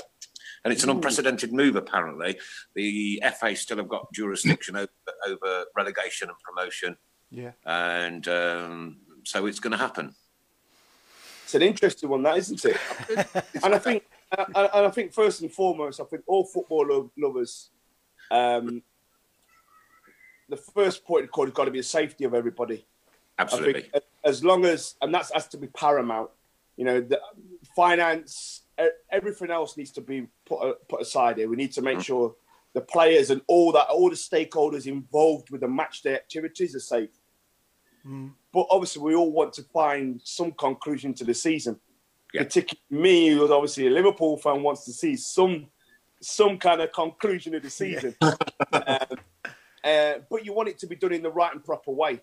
And 0.65 0.71
it's 0.71 0.85
an 0.85 0.89
unprecedented 0.89 1.51
move, 1.51 1.75
apparently. 1.75 2.39
The 2.73 3.21
FA 3.37 3.53
still 3.53 3.77
have 3.77 3.89
got 3.89 4.11
jurisdiction 4.13 4.77
over, 4.77 4.89
over 5.27 5.65
relegation 5.75 6.29
and 6.29 6.37
promotion, 6.39 6.95
Yeah. 7.29 7.51
and 7.65 8.25
um, 8.29 8.97
so 9.23 9.45
it's 9.45 9.59
going 9.59 9.71
to 9.71 9.77
happen. 9.77 10.15
It's 11.43 11.55
an 11.55 11.63
interesting 11.63 12.09
one, 12.09 12.23
that 12.23 12.37
isn't 12.37 12.63
it? 12.63 12.77
and 13.63 13.75
I 13.75 13.77
think, 13.77 14.05
and 14.37 14.47
I, 14.55 14.65
and 14.73 14.85
I 14.85 14.89
think 14.89 15.11
first 15.13 15.41
and 15.41 15.51
foremost, 15.51 15.99
I 15.99 16.05
think 16.05 16.23
all 16.27 16.45
football 16.45 16.87
lo- 16.87 17.11
lovers, 17.17 17.69
um, 18.31 18.81
the 20.49 20.57
first 20.57 21.03
point 21.05 21.25
of 21.25 21.31
call 21.31 21.45
has 21.45 21.53
got 21.53 21.65
to 21.65 21.71
be 21.71 21.79
the 21.79 21.83
safety 21.83 22.23
of 22.23 22.33
everybody. 22.33 22.85
Absolutely. 23.37 23.81
I 23.93 23.99
think 23.99 24.03
as 24.25 24.43
long 24.43 24.65
as, 24.65 24.95
and 25.01 25.13
that's 25.13 25.31
has 25.31 25.47
to 25.49 25.57
be 25.57 25.67
paramount. 25.67 26.29
You 26.77 26.85
know, 26.85 27.01
the 27.01 27.19
finance, 27.75 28.61
everything 29.11 29.51
else 29.51 29.77
needs 29.77 29.91
to 29.91 30.01
be 30.01 30.27
put 30.45 30.57
uh, 30.57 30.73
put 30.89 31.01
aside 31.01 31.37
here. 31.37 31.49
We 31.49 31.55
need 31.55 31.73
to 31.73 31.81
make 31.81 32.01
sure 32.01 32.35
the 32.73 32.81
players 32.81 33.29
and 33.29 33.41
all 33.47 33.71
that, 33.73 33.87
all 33.89 34.09
the 34.09 34.15
stakeholders 34.15 34.87
involved 34.87 35.51
with 35.51 35.61
the 35.61 35.67
match 35.67 36.01
day 36.01 36.15
activities 36.15 36.75
are 36.75 36.79
safe. 36.79 37.11
But 38.51 38.67
obviously, 38.69 39.03
we 39.03 39.15
all 39.15 39.31
want 39.31 39.53
to 39.53 39.63
find 39.63 40.19
some 40.23 40.51
conclusion 40.51 41.13
to 41.15 41.23
the 41.23 41.33
season. 41.33 41.79
Yeah. 42.33 42.43
Particularly 42.43 43.03
me, 43.03 43.29
who's 43.29 43.51
obviously 43.51 43.87
a 43.87 43.91
Liverpool 43.91 44.37
fan, 44.37 44.63
wants 44.63 44.85
to 44.85 44.91
see 44.91 45.15
some 45.15 45.67
some 46.19 46.57
kind 46.57 46.81
of 46.81 46.91
conclusion 46.91 47.53
of 47.53 47.61
the 47.61 47.69
season. 47.69 48.15
um, 48.21 48.33
uh, 49.83 50.13
but 50.29 50.45
you 50.45 50.53
want 50.53 50.69
it 50.69 50.79
to 50.79 50.87
be 50.87 50.95
done 50.95 51.11
in 51.11 51.21
the 51.21 51.29
right 51.29 51.53
and 51.53 51.63
proper 51.63 51.91
way. 51.91 52.21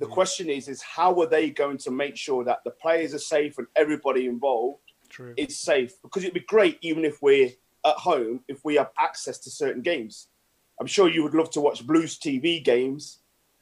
The 0.00 0.06
question 0.06 0.48
is, 0.48 0.66
is 0.66 0.80
how 0.82 1.20
are 1.20 1.26
they 1.26 1.50
going 1.50 1.76
to 1.78 1.90
make 1.90 2.16
sure 2.16 2.42
that 2.44 2.64
the 2.64 2.70
players 2.70 3.12
are 3.12 3.18
safe 3.18 3.58
and 3.58 3.66
everybody 3.76 4.26
involved 4.26 4.80
True. 5.10 5.34
is 5.36 5.58
safe? 5.58 5.92
Because 6.02 6.24
it'd 6.24 6.34
be 6.34 6.40
great, 6.40 6.78
even 6.80 7.04
if 7.04 7.20
we're 7.20 7.50
at 7.84 7.96
home, 7.96 8.40
if 8.48 8.64
we 8.64 8.76
have 8.76 8.90
access 8.98 9.38
to 9.40 9.50
certain 9.50 9.82
games. 9.82 10.28
I'm 10.80 10.86
sure 10.86 11.10
you 11.10 11.22
would 11.22 11.34
love 11.34 11.50
to 11.50 11.60
watch 11.60 11.86
Blues 11.86 12.18
TV 12.18 12.64
games, 12.64 13.18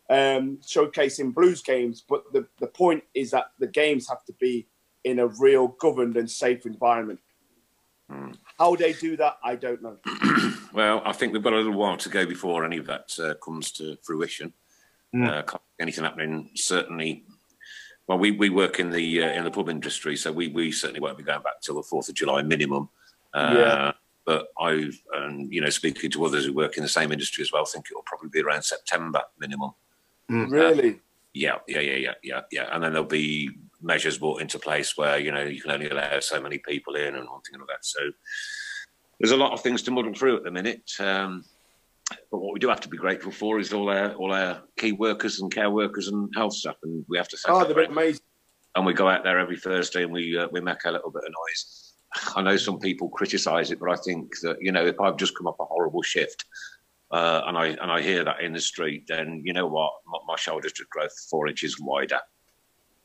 um, 0.08 0.58
showcasing 0.58 1.34
Blues 1.34 1.60
games, 1.60 2.04
but 2.08 2.22
the, 2.32 2.46
the 2.60 2.68
point 2.68 3.02
is 3.14 3.32
that 3.32 3.46
the 3.58 3.66
games 3.66 4.08
have 4.08 4.24
to 4.26 4.32
be 4.34 4.68
in 5.02 5.18
a 5.18 5.26
real 5.26 5.68
governed 5.68 6.16
and 6.16 6.30
safe 6.30 6.66
environment. 6.66 7.18
How 8.58 8.74
they 8.76 8.92
do 8.92 9.16
that, 9.16 9.38
I 9.42 9.56
don't 9.56 9.82
know. 9.82 9.98
Well, 10.70 11.02
I 11.04 11.12
think 11.12 11.32
we've 11.32 11.42
got 11.42 11.54
a 11.54 11.56
little 11.56 11.72
while 11.72 11.96
to 11.96 12.08
go 12.08 12.26
before 12.26 12.64
any 12.64 12.76
of 12.76 12.86
that 12.86 13.18
uh, 13.18 13.34
comes 13.42 13.72
to 13.72 13.96
fruition. 14.02 14.52
Uh, 15.14 15.42
anything 15.80 16.04
happening 16.04 16.50
certainly. 16.54 17.24
Well, 18.06 18.18
we, 18.18 18.30
we 18.30 18.48
work 18.48 18.80
in 18.80 18.90
the 18.90 19.22
uh, 19.22 19.32
in 19.32 19.44
the 19.44 19.50
pub 19.50 19.68
industry, 19.68 20.16
so 20.16 20.32
we, 20.32 20.48
we 20.48 20.72
certainly 20.72 21.00
won't 21.00 21.18
be 21.18 21.24
going 21.24 21.42
back 21.42 21.60
till 21.60 21.74
the 21.74 21.82
Fourth 21.82 22.08
of 22.08 22.14
July 22.14 22.42
minimum. 22.42 22.88
Uh, 23.34 23.54
Yeah. 23.56 23.92
But 24.24 24.48
I, 24.58 24.90
and 25.14 25.50
you 25.52 25.62
know, 25.62 25.70
speaking 25.70 26.10
to 26.10 26.24
others 26.26 26.44
who 26.44 26.52
work 26.52 26.76
in 26.76 26.82
the 26.82 26.88
same 26.88 27.12
industry 27.12 27.40
as 27.42 27.50
well, 27.50 27.64
think 27.64 27.86
it 27.90 27.94
will 27.94 28.02
probably 28.04 28.28
be 28.28 28.42
around 28.42 28.62
September 28.62 29.22
minimum. 29.38 29.72
Really? 30.28 31.00
Yeah, 31.32 31.56
yeah, 31.66 31.80
yeah, 31.80 31.96
yeah, 31.96 32.14
yeah, 32.22 32.40
yeah. 32.52 32.68
And 32.70 32.82
then 32.82 32.92
there'll 32.92 33.08
be 33.08 33.50
measures 33.80 34.18
brought 34.18 34.42
into 34.42 34.58
place 34.58 34.96
where 34.98 35.18
you 35.18 35.32
know 35.32 35.44
you 35.44 35.62
can 35.62 35.70
only 35.70 35.88
allow 35.88 36.20
so 36.20 36.40
many 36.42 36.58
people 36.58 36.96
in 36.96 37.14
and 37.14 37.28
one 37.28 37.40
thing 37.40 37.54
and 37.54 37.62
all 37.62 37.68
that. 37.68 37.84
So 37.84 38.00
there's 39.18 39.32
a 39.32 39.36
lot 39.36 39.52
of 39.52 39.62
things 39.62 39.82
to 39.82 39.90
muddle 39.90 40.12
through 40.12 40.36
at 40.36 40.44
the 40.44 40.50
minute. 40.50 40.90
Um, 41.00 41.44
but 42.30 42.38
what 42.38 42.52
we 42.52 42.58
do 42.58 42.68
have 42.68 42.80
to 42.80 42.88
be 42.88 42.96
grateful 42.96 43.32
for 43.32 43.58
is 43.58 43.72
all 43.72 43.88
our 43.90 44.14
all 44.14 44.32
our 44.32 44.62
key 44.76 44.92
workers 44.92 45.40
and 45.40 45.52
care 45.52 45.70
workers 45.70 46.08
and 46.08 46.28
health 46.34 46.54
staff, 46.54 46.76
and 46.82 47.04
we 47.08 47.16
have 47.18 47.28
to 47.28 47.38
Oh, 47.48 47.64
they're 47.64 47.84
amazing. 47.84 48.22
and 48.74 48.86
we 48.86 48.92
go 48.94 49.08
out 49.08 49.24
there 49.24 49.38
every 49.38 49.56
Thursday 49.58 50.02
and 50.04 50.12
we 50.12 50.36
uh, 50.38 50.48
we 50.52 50.60
make 50.60 50.84
a 50.84 50.90
little 50.90 51.10
bit 51.10 51.24
of 51.24 51.30
noise. 51.48 51.92
I 52.34 52.42
know 52.42 52.56
some 52.56 52.78
people 52.78 53.08
criticise 53.10 53.70
it, 53.70 53.78
but 53.80 53.90
I 53.90 53.96
think 53.96 54.32
that 54.42 54.56
you 54.60 54.72
know 54.72 54.84
if 54.86 55.00
I've 55.00 55.16
just 55.16 55.36
come 55.36 55.46
up 55.46 55.56
a 55.60 55.64
horrible 55.64 56.02
shift 56.02 56.44
uh, 57.10 57.42
and 57.46 57.56
I 57.58 57.66
and 57.68 57.90
I 57.90 58.00
hear 58.00 58.24
that 58.24 58.40
in 58.40 58.52
the 58.52 58.60
street, 58.60 59.04
then 59.08 59.42
you 59.44 59.52
know 59.52 59.66
what, 59.66 59.92
my, 60.06 60.18
my 60.26 60.36
shoulders 60.36 60.72
just 60.72 60.90
grow 60.90 61.06
four 61.30 61.48
inches 61.48 61.78
wider. 61.80 62.20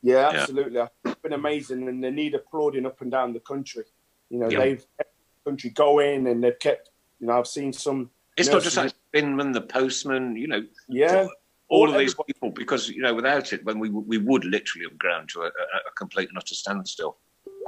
Yeah, 0.02 0.32
Yeah. 0.32 0.40
absolutely. 0.42 0.82
It's 1.06 1.22
been 1.22 1.34
amazing, 1.34 1.88
and 1.88 2.04
they 2.04 2.12
need 2.12 2.36
applauding 2.36 2.86
up 2.86 3.02
and 3.02 3.12
down 3.12 3.34
the 3.34 3.40
country. 3.40 3.84
You 4.30 4.40
know, 4.40 4.50
Yeah. 4.50 4.60
they've 4.60 4.86
kept 4.98 5.14
the 5.44 5.50
country 5.52 5.70
going 5.70 6.28
and 6.28 6.44
they've 6.44 6.60
kept. 6.60 6.90
You 7.20 7.28
know, 7.28 7.38
I've 7.40 7.48
seen 7.48 7.72
some. 7.74 8.10
It's 8.38 8.50
not 8.50 8.64
just 8.64 8.78
like 8.78 8.94
Binman, 9.14 9.54
the 9.54 9.62
postman, 9.62 10.36
you 10.36 10.48
know, 10.48 10.64
Yeah, 10.88 11.28
all 11.70 11.90
of 11.90 11.98
these 11.98 12.16
people, 12.28 12.50
because, 12.52 12.90
you 12.90 13.02
know, 13.02 13.14
without 13.14 13.54
it, 13.54 13.64
when 13.64 13.80
we 13.80 13.90
we 13.90 14.18
would 14.18 14.46
literally 14.46 14.86
have 14.90 14.98
ground 14.98 15.30
to 15.30 15.42
a, 15.42 15.46
a, 15.46 15.48
a 15.48 15.92
complete 15.98 16.30
and 16.30 16.38
utter 16.38 16.56
standstill. 16.56 17.18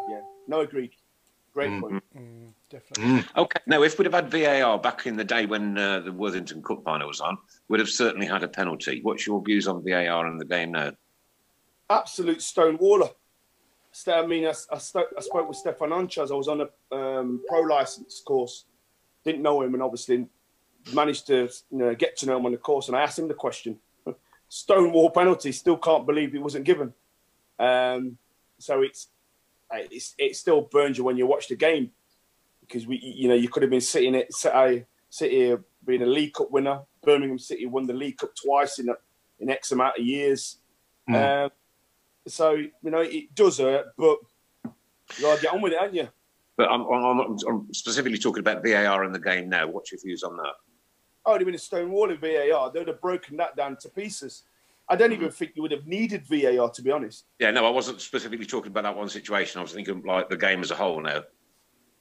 yeah. 0.10 0.22
No, 0.48 0.62
agreed. 0.62 0.92
Great 1.54 1.72
Mm. 1.72 1.82
point. 1.82 2.04
Definitely. 2.70 3.24
Okay, 3.38 3.60
now 3.68 3.82
if 3.84 3.98
we'd 3.98 4.06
have 4.12 4.14
had 4.14 4.30
VAR 4.32 4.78
back 4.80 5.06
in 5.08 5.16
the 5.16 5.24
day 5.24 5.46
when 5.46 5.78
uh, 5.78 6.00
the 6.02 6.12
Worthington 6.12 6.62
Cup 6.62 6.84
final 6.84 7.08
was 7.08 7.22
on, 7.22 7.38
we'd 7.70 7.80
have 7.80 7.90
certainly 7.90 8.26
had 8.28 8.44
a 8.44 8.48
penalty. 8.48 9.00
What's 9.04 9.26
your 9.26 9.42
views 9.42 9.68
on 9.68 9.84
VAR 9.84 10.28
in 10.28 10.38
the 10.38 10.46
game 10.46 10.72
now? 10.72 10.92
Absolute 11.90 12.40
stonewaller. 12.40 13.10
Ste- 13.92 14.10
I 14.10 14.26
mean, 14.26 14.46
I, 14.46 14.54
I, 14.72 14.78
sto- 14.80 15.08
I 15.18 15.22
spoke 15.22 15.48
with 15.48 15.58
Stéphane 15.64 15.92
Henchoz. 15.92 16.32
I 16.32 16.36
was 16.36 16.48
on 16.50 16.62
a 16.62 16.96
um, 16.96 17.42
pro 17.48 17.62
license 17.62 18.22
course. 18.26 18.66
Didn't 19.24 19.42
know 19.42 19.62
him, 19.62 19.74
and 19.76 19.82
obviously 19.84 20.28
managed 20.94 21.28
to 21.28 21.50
you 21.72 21.78
know, 21.78 21.96
get 21.96 22.18
to 22.18 22.26
know 22.26 22.38
him 22.38 22.46
on 22.46 22.52
the 22.52 22.58
course. 22.58 22.88
And 22.88 22.98
I 22.98 23.02
asked 23.02 23.20
him 23.20 23.28
the 23.28 23.34
question: 23.34 23.78
Stonewall 24.50 25.10
penalty. 25.10 25.52
Still 25.52 25.78
can't 25.78 26.06
believe 26.06 26.36
it 26.36 26.42
wasn't 26.42 26.66
given. 26.66 26.94
Um, 27.60 28.18
so 28.60 28.82
it's, 28.82 29.08
it's 29.72 30.16
it 30.18 30.36
still 30.36 30.62
burns 30.62 30.98
you 30.98 31.04
when 31.04 31.18
you 31.18 31.28
watch 31.28 31.48
the 31.48 31.56
game 31.56 31.92
because 32.62 32.88
we 32.88 32.98
you 32.98 33.28
know 33.28 33.36
you 33.36 33.50
could 33.50 33.64
have 33.64 33.70
been 33.70 33.82
sitting 33.82 34.16
at 34.16 34.34
City, 34.34 34.86
City 35.10 35.56
being 35.86 36.02
a 36.02 36.06
League 36.06 36.34
Cup 36.34 36.52
winner. 36.52 36.82
Birmingham 37.04 37.40
City 37.40 37.66
won 37.66 37.86
the 37.86 37.94
League 37.94 38.18
Cup 38.18 38.32
twice 38.36 38.80
in 38.80 38.90
a, 38.90 38.96
in 39.40 39.50
X 39.50 39.72
amount 39.72 40.00
of 40.00 40.06
years. 40.06 40.58
Um, 41.08 41.52
so 42.28 42.54
you 42.54 42.72
know 42.84 43.02
it 43.02 43.34
does 43.36 43.60
hurt, 43.60 43.88
but 43.98 44.18
you 44.64 45.22
gotta 45.22 45.42
get 45.42 45.54
on 45.54 45.62
with 45.62 45.74
it, 45.74 45.80
haven't 45.80 45.96
you? 45.96 46.08
But 46.58 46.72
I'm, 46.72 46.82
I'm, 46.82 47.20
I'm, 47.20 47.38
I'm 47.48 47.74
specifically 47.74 48.18
talking 48.18 48.40
about 48.40 48.64
VAR 48.64 49.04
in 49.04 49.12
the 49.12 49.20
game 49.20 49.50
now. 49.50 49.68
What's 49.68 49.92
your 49.92 50.00
views 50.02 50.24
on 50.24 50.38
that? 50.38 50.54
Oh, 51.26 51.32
it'd 51.32 51.42
have 51.42 51.46
been 51.48 51.56
a 51.56 51.60
stonewall 51.60 52.12
in 52.12 52.18
VAR. 52.18 52.72
They 52.72 52.80
would 52.80 52.88
have 52.88 53.02
broken 53.02 53.38
that 53.38 53.56
down 53.56 53.78
to 53.78 53.90
pieces. 53.90 54.44
I 54.88 54.96
don't 54.96 55.12
even 55.12 55.32
think 55.32 55.54
you 55.56 55.64
would 55.64 55.72
have 55.72 55.88
needed 55.88 56.28
VAR 56.28 56.70
to 56.70 56.82
be 56.82 56.92
honest. 56.92 57.26
Yeah, 57.40 57.50
no, 57.52 57.66
I 57.66 57.70
wasn't 57.70 58.00
specifically 58.02 58.46
talking 58.46 58.72
about 58.72 58.84
that 58.84 58.96
one 58.96 59.10
situation. 59.10 59.60
I 59.60 59.64
was 59.64 59.74
thinking 59.74 60.04
like 60.04 60.30
the 60.30 60.38
game 60.38 60.62
as 60.62 60.70
a 60.70 60.76
whole 60.76 61.02
now. 61.02 61.24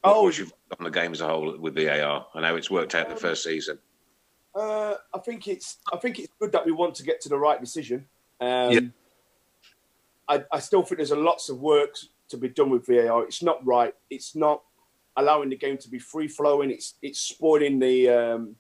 Oh, 0.03 0.25
What's 0.25 0.37
your 0.37 0.49
views 0.49 0.59
on 0.79 0.85
the 0.85 0.91
game 0.91 1.13
as 1.13 1.23
a 1.23 1.29
whole 1.29 1.57
with 1.59 1.75
VAR 1.75 2.27
I 2.35 2.41
know 2.43 2.57
it's 2.57 2.71
worked 2.71 2.95
out 2.95 3.09
the 3.09 3.17
first 3.17 3.43
season? 3.43 3.79
Uh, 4.55 4.97
I 5.15 5.19
think 5.21 5.49
it's 5.49 5.79
I 5.91 5.97
think 5.97 6.19
it's 6.19 6.33
good 6.39 6.53
that 6.53 6.67
we 6.67 6.73
want 6.73 6.95
to 6.97 7.03
get 7.03 7.23
to 7.23 7.31
the 7.31 7.39
right 7.39 7.61
decision. 7.61 8.07
Um, 8.41 8.71
Yeah. 8.71 8.81
I, 10.29 10.45
I 10.53 10.59
still 10.59 10.83
think 10.83 10.99
there's 10.99 11.11
a 11.11 11.17
lots 11.17 11.49
of 11.49 11.61
work 11.61 11.97
to 12.29 12.37
be 12.37 12.49
done 12.49 12.71
with 12.71 12.87
VAR. 12.87 13.25
It's 13.25 13.43
not 13.43 13.65
right. 13.65 13.95
It's 14.11 14.35
not 14.35 14.63
allowing 15.17 15.49
the 15.49 15.57
game 15.57 15.79
to 15.79 15.89
be 15.89 15.99
free 15.99 16.29
flowing. 16.29 16.71
It's 16.71 16.95
it's 17.03 17.21
spoiling 17.21 17.79
the 17.79 18.09
um, 18.11 18.57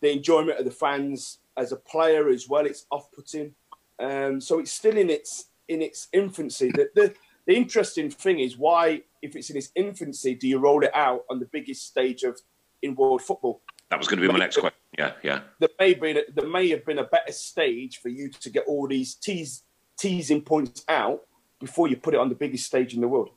the 0.00 0.12
enjoyment 0.12 0.58
of 0.58 0.64
the 0.64 0.70
fans 0.70 1.38
as 1.56 1.72
a 1.72 1.76
player 1.76 2.28
as 2.28 2.48
well. 2.48 2.66
It's 2.66 2.86
off 2.90 3.10
putting. 3.12 3.54
Um, 3.98 4.40
so 4.40 4.58
it's 4.58 4.72
still 4.72 4.96
in 4.96 5.10
its 5.10 5.46
in 5.68 5.82
its 5.82 6.08
infancy. 6.12 6.70
The, 6.70 6.88
the 6.94 7.14
the 7.46 7.56
interesting 7.56 8.10
thing 8.10 8.40
is 8.40 8.56
why, 8.58 9.02
if 9.22 9.34
it's 9.34 9.50
in 9.50 9.56
its 9.56 9.70
infancy, 9.74 10.34
do 10.34 10.46
you 10.46 10.58
roll 10.58 10.84
it 10.84 10.94
out 10.94 11.24
on 11.30 11.40
the 11.40 11.46
biggest 11.46 11.86
stage 11.86 12.22
of 12.22 12.38
in 12.82 12.94
world 12.94 13.22
football? 13.22 13.62
That 13.90 13.98
was 13.98 14.06
going 14.06 14.20
to 14.20 14.26
be 14.26 14.32
my 14.32 14.38
next 14.38 14.58
question. 14.58 14.78
Yeah, 14.98 15.12
yeah. 15.22 15.40
there 15.60 15.68
may 15.78 15.94
be 15.94 16.12
there 16.34 16.46
may 16.48 16.68
have 16.70 16.84
been 16.84 16.98
a 16.98 17.04
better 17.04 17.32
stage 17.32 17.98
for 17.98 18.08
you 18.08 18.28
to 18.28 18.50
get 18.50 18.64
all 18.66 18.86
these 18.86 19.14
tease, 19.14 19.62
teasing 19.98 20.42
points 20.42 20.84
out 20.88 21.22
before 21.58 21.88
you 21.88 21.96
put 21.96 22.14
it 22.14 22.20
on 22.20 22.28
the 22.28 22.34
biggest 22.34 22.66
stage 22.66 22.94
in 22.94 23.00
the 23.00 23.08
world. 23.08 23.30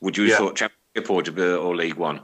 Would 0.00 0.16
you 0.16 0.24
have 0.24 0.30
Yeah. 0.30 0.38
thought 0.38 0.56
Championship 0.56 1.38
or, 1.38 1.56
or 1.56 1.76
League 1.76 1.96
One? 1.96 2.20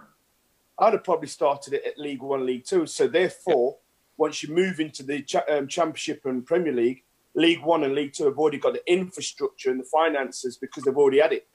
I'd 0.78 0.92
have 0.92 1.04
probably 1.04 1.28
started 1.28 1.74
it 1.74 1.84
at 1.86 1.98
League 1.98 2.22
One, 2.22 2.44
League 2.44 2.64
Two. 2.64 2.86
So 2.86 3.08
therefore, 3.08 3.76
once 4.16 4.42
you 4.42 4.54
move 4.54 4.80
into 4.80 5.02
the 5.02 5.22
cha- 5.22 5.44
um, 5.50 5.68
Championship 5.68 6.22
and 6.24 6.44
Premier 6.44 6.72
League, 6.72 7.02
League 7.34 7.62
One 7.62 7.84
and 7.84 7.94
League 7.94 8.12
Two 8.12 8.24
have 8.24 8.38
already 8.38 8.58
got 8.58 8.74
the 8.74 8.92
infrastructure 8.92 9.70
and 9.70 9.80
the 9.80 9.84
finances 9.84 10.56
because 10.56 10.84
they've 10.84 10.96
already 10.96 11.20
had 11.20 11.32
it. 11.32 11.46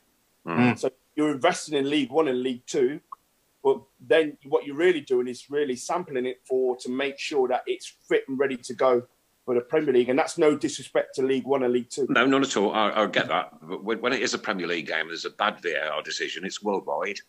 Mm. 0.45 0.77
So 0.77 0.89
you're 1.15 1.31
investing 1.31 1.77
in 1.77 1.89
League 1.89 2.11
One 2.11 2.27
and 2.27 2.41
League 2.41 2.65
Two, 2.65 2.99
but 3.63 3.81
then 3.99 4.37
what 4.45 4.65
you're 4.65 4.75
really 4.75 5.01
doing 5.01 5.27
is 5.27 5.49
really 5.49 5.75
sampling 5.75 6.25
it 6.25 6.41
for 6.43 6.75
to 6.77 6.89
make 6.89 7.19
sure 7.19 7.47
that 7.47 7.63
it's 7.67 7.93
fit 8.07 8.23
and 8.27 8.39
ready 8.39 8.57
to 8.57 8.73
go 8.73 9.03
for 9.45 9.55
the 9.55 9.61
Premier 9.61 9.93
League. 9.93 10.09
And 10.09 10.17
that's 10.17 10.37
no 10.37 10.55
disrespect 10.55 11.15
to 11.15 11.23
League 11.23 11.45
One 11.45 11.63
and 11.63 11.73
League 11.73 11.89
Two. 11.89 12.07
No, 12.09 12.25
not 12.25 12.43
at 12.43 12.57
all. 12.57 12.71
I, 12.73 12.91
I 12.91 13.05
get 13.07 13.27
that. 13.27 13.53
But 13.61 13.83
when, 13.83 14.01
when 14.01 14.13
it 14.13 14.21
is 14.21 14.33
a 14.33 14.39
Premier 14.39 14.67
League 14.67 14.87
game, 14.87 15.07
there's 15.07 15.25
a 15.25 15.31
bad 15.31 15.61
VAR 15.61 16.01
decision. 16.01 16.45
It's 16.45 16.63
worldwide. 16.63 17.19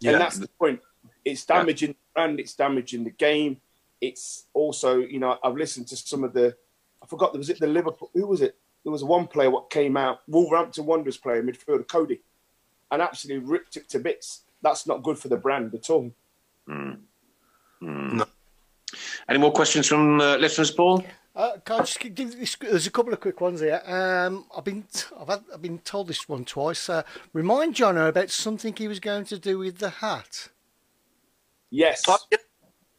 Yeah. 0.00 0.12
And 0.12 0.20
that's 0.20 0.38
the 0.38 0.48
point. 0.48 0.80
It's 1.24 1.44
damaging 1.44 1.90
the 1.90 1.96
brand, 2.14 2.40
it's 2.40 2.54
damaging 2.54 3.04
the 3.04 3.10
game. 3.10 3.60
It's 4.00 4.46
also, 4.54 4.98
you 4.98 5.18
know, 5.18 5.38
I've 5.44 5.56
listened 5.56 5.88
to 5.88 5.96
some 5.96 6.24
of 6.24 6.32
the 6.32 6.56
I 7.02 7.06
forgot 7.06 7.36
was 7.36 7.50
it 7.50 7.60
the 7.60 7.66
Liverpool 7.66 8.10
who 8.14 8.26
was 8.26 8.40
it? 8.40 8.56
There 8.82 8.92
was 8.92 9.04
one 9.04 9.26
player 9.26 9.50
what 9.50 9.68
came 9.70 9.96
out, 9.96 10.20
Wolverhampton 10.26 10.86
Wanderers 10.86 11.18
player, 11.18 11.42
midfielder 11.42 11.86
Coady, 11.86 12.20
and 12.90 13.02
absolutely 13.02 13.46
ripped 13.46 13.76
it 13.76 13.88
to 13.90 13.98
bits. 13.98 14.42
That's 14.62 14.86
not 14.86 15.02
good 15.02 15.18
for 15.18 15.28
the 15.28 15.36
brand 15.36 15.74
at 15.74 15.90
all. 15.90 16.10
Any 19.28 19.38
more 19.38 19.52
questions 19.52 19.86
from 19.86 20.20
uh, 20.20 20.36
listeners, 20.36 20.70
Paul? 20.70 21.04
Uh, 21.40 21.56
can 21.64 21.76
I 21.76 21.84
just 21.84 21.98
give 22.00 22.38
this? 22.38 22.54
There's 22.56 22.86
a 22.86 22.90
couple 22.90 23.14
of 23.14 23.20
quick 23.20 23.40
ones 23.40 23.60
here. 23.60 23.80
Um, 23.86 24.44
I've 24.54 24.64
been 24.64 24.84
I've, 25.18 25.28
had, 25.28 25.42
I've 25.54 25.62
been 25.62 25.78
told 25.78 26.08
this 26.08 26.28
one 26.28 26.44
twice. 26.44 26.90
Uh, 26.90 27.02
remind 27.32 27.74
Jono 27.74 28.10
about 28.10 28.28
something 28.28 28.76
he 28.76 28.88
was 28.88 29.00
going 29.00 29.24
to 29.24 29.38
do 29.38 29.56
with 29.56 29.78
the 29.78 29.88
hat. 29.88 30.50
Yes. 31.70 32.02
Yeah. 32.30 32.36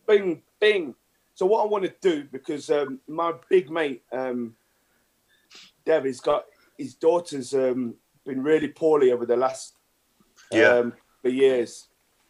Bing, 0.08 0.42
bing. 0.60 0.96
So 1.36 1.46
what 1.46 1.64
I 1.64 1.68
want 1.68 1.84
to 1.84 1.94
do 2.02 2.28
because 2.32 2.72
um, 2.72 3.00
my 3.08 3.32
big 3.48 3.70
mate 3.70 4.02
um, 4.12 4.56
Dev 5.86 6.06
has 6.06 6.20
got 6.20 6.46
his 6.80 6.96
daughter's 6.96 7.54
um, 7.54 7.94
been 8.26 8.42
really 8.42 8.70
poorly 8.70 9.12
over 9.12 9.28
the 9.28 9.38
last 9.38 9.76
Yeah. 10.52 10.78
um, 10.80 10.94
couple 11.18 11.32
years. 11.38 11.90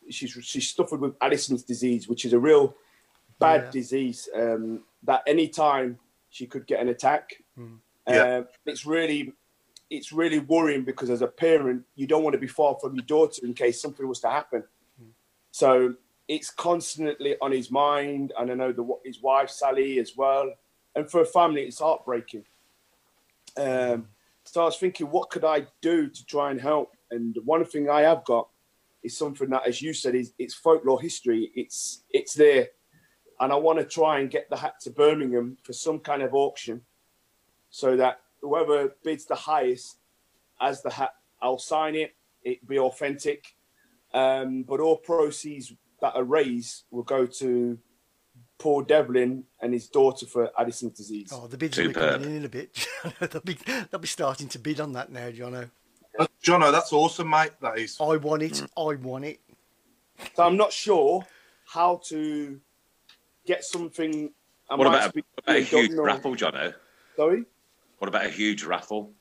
She's 0.09 0.31
she's 0.41 0.69
suffered 0.71 0.99
with 0.99 1.15
Addison's 1.21 1.63
disease, 1.63 2.09
which 2.09 2.25
is 2.25 2.33
a 2.33 2.39
real 2.39 2.75
bad 3.39 3.61
Yeah. 3.65 3.71
disease. 3.71 4.27
Um, 4.35 4.83
that 5.03 5.23
any 5.27 5.47
time 5.47 5.99
she 6.29 6.47
could 6.47 6.65
get 6.67 6.79
an 6.79 6.89
attack. 6.89 7.43
Yeah. 8.07 8.37
Um, 8.37 8.47
it's 8.65 8.85
really 8.85 9.33
it's 9.89 10.13
really 10.13 10.39
worrying 10.39 10.83
because 10.83 11.09
as 11.09 11.21
a 11.21 11.27
parent, 11.27 11.83
you 11.95 12.07
don't 12.07 12.23
want 12.23 12.33
to 12.33 12.39
be 12.39 12.47
far 12.47 12.77
from 12.79 12.95
your 12.95 13.05
daughter 13.05 13.45
in 13.45 13.53
case 13.53 13.81
something 13.81 14.07
was 14.07 14.21
to 14.21 14.29
happen. 14.29 14.63
So 15.51 15.95
it's 16.27 16.49
constantly 16.49 17.35
on 17.41 17.51
his 17.51 17.69
mind, 17.69 18.31
and 18.39 18.49
I 18.49 18.53
know 18.53 18.71
the, 18.71 18.87
his 19.03 19.21
wife 19.21 19.49
Sally 19.49 19.99
as 19.99 20.15
well. 20.15 20.49
And 20.95 21.09
for 21.09 21.21
a 21.21 21.25
family, 21.25 21.63
it's 21.63 21.79
heartbreaking. 21.79 22.45
Um, 23.57 24.07
so 24.45 24.61
I 24.61 24.65
was 24.65 24.77
thinking, 24.77 25.11
what 25.11 25.29
could 25.29 25.43
I 25.43 25.67
do 25.81 26.07
to 26.09 26.25
try 26.25 26.51
and 26.51 26.59
help? 26.59 26.95
And 27.11 27.37
one 27.43 27.63
thing 27.65 27.89
I 27.89 28.01
have 28.01 28.23
got 28.23 28.47
is 29.03 29.17
something 29.17 29.49
that, 29.49 29.67
as 29.67 29.81
you 29.81 29.93
said, 29.93 30.15
is 30.15 30.33
it's 30.39 30.53
folklore 30.53 31.01
history. 31.01 31.51
It's 31.53 32.03
it's 32.09 32.33
there, 32.33 32.69
and 33.41 33.51
I 33.51 33.55
want 33.55 33.79
to 33.79 33.85
try 33.85 34.19
and 34.19 34.29
get 34.29 34.49
the 34.49 34.55
hat 34.55 34.79
to 34.81 34.91
Birmingham 34.91 35.57
for 35.63 35.73
some 35.73 35.99
kind 35.99 36.21
of 36.21 36.33
auction, 36.33 36.81
so 37.71 37.97
that 37.97 38.19
whoever 38.39 38.95
bids 39.03 39.25
the 39.25 39.35
highest 39.35 39.97
as 40.61 40.81
the 40.83 40.91
hat, 40.91 41.15
I'll 41.41 41.57
sign 41.57 41.95
it. 41.95 42.15
It 42.43 42.65
be 42.67 42.79
authentic, 42.79 43.45
um, 44.13 44.63
but 44.63 44.79
all 44.79 44.97
proceeds 44.97 45.73
that 46.01 46.15
are 46.15 46.23
raised 46.23 46.83
will 46.91 47.03
go 47.03 47.25
to 47.25 47.77
Paul 48.57 48.83
Devlin 48.83 49.43
and 49.59 49.73
his 49.73 49.89
daughter 49.89 50.27
for 50.27 50.51
Addison's 50.57 50.97
disease. 50.97 51.31
Oh, 51.33 51.47
the 51.47 51.57
bids 51.57 51.77
will 51.77 51.87
be 51.87 51.93
Superb. 51.93 52.21
coming 52.21 52.29
in 52.29 52.37
in 52.37 52.45
a 52.45 52.49
bit. 52.49 52.87
they'll 53.19 53.41
be 53.41 53.57
they'll 53.89 53.99
be 53.99 54.07
starting 54.07 54.47
to 54.49 54.59
bid 54.59 54.79
on 54.79 54.93
that 54.93 55.11
now, 55.11 55.29
Jono. 55.29 55.69
Uh, 56.17 56.27
Jono, 56.43 56.71
that's 56.71 56.93
awesome, 56.93 57.29
mate. 57.29 57.51
That 57.59 57.79
is. 57.79 57.97
I 57.99 58.17
want 58.17 58.43
it. 58.43 58.61
I 58.77 58.95
want 58.95 59.25
it. 59.25 59.39
So 60.35 60.43
I'm 60.43 60.57
not 60.57 60.71
sure 60.71 61.25
how 61.65 62.01
to 62.09 62.59
get 63.51 63.63
something. 63.65 64.31
I 64.69 64.75
What 64.75 64.85
might 64.87 64.97
about, 65.05 65.15
a, 65.15 65.19
what 65.19 65.43
about 65.43 65.55
a 65.57 65.59
huge 65.61 65.89
Governor- 65.89 66.03
raffle, 66.03 66.35
Jono? 66.35 66.73
Sorry, 67.17 67.43
What 67.97 68.07
about 68.07 68.25
a 68.25 68.29
huge 68.29 68.63
raffle? 68.63 69.11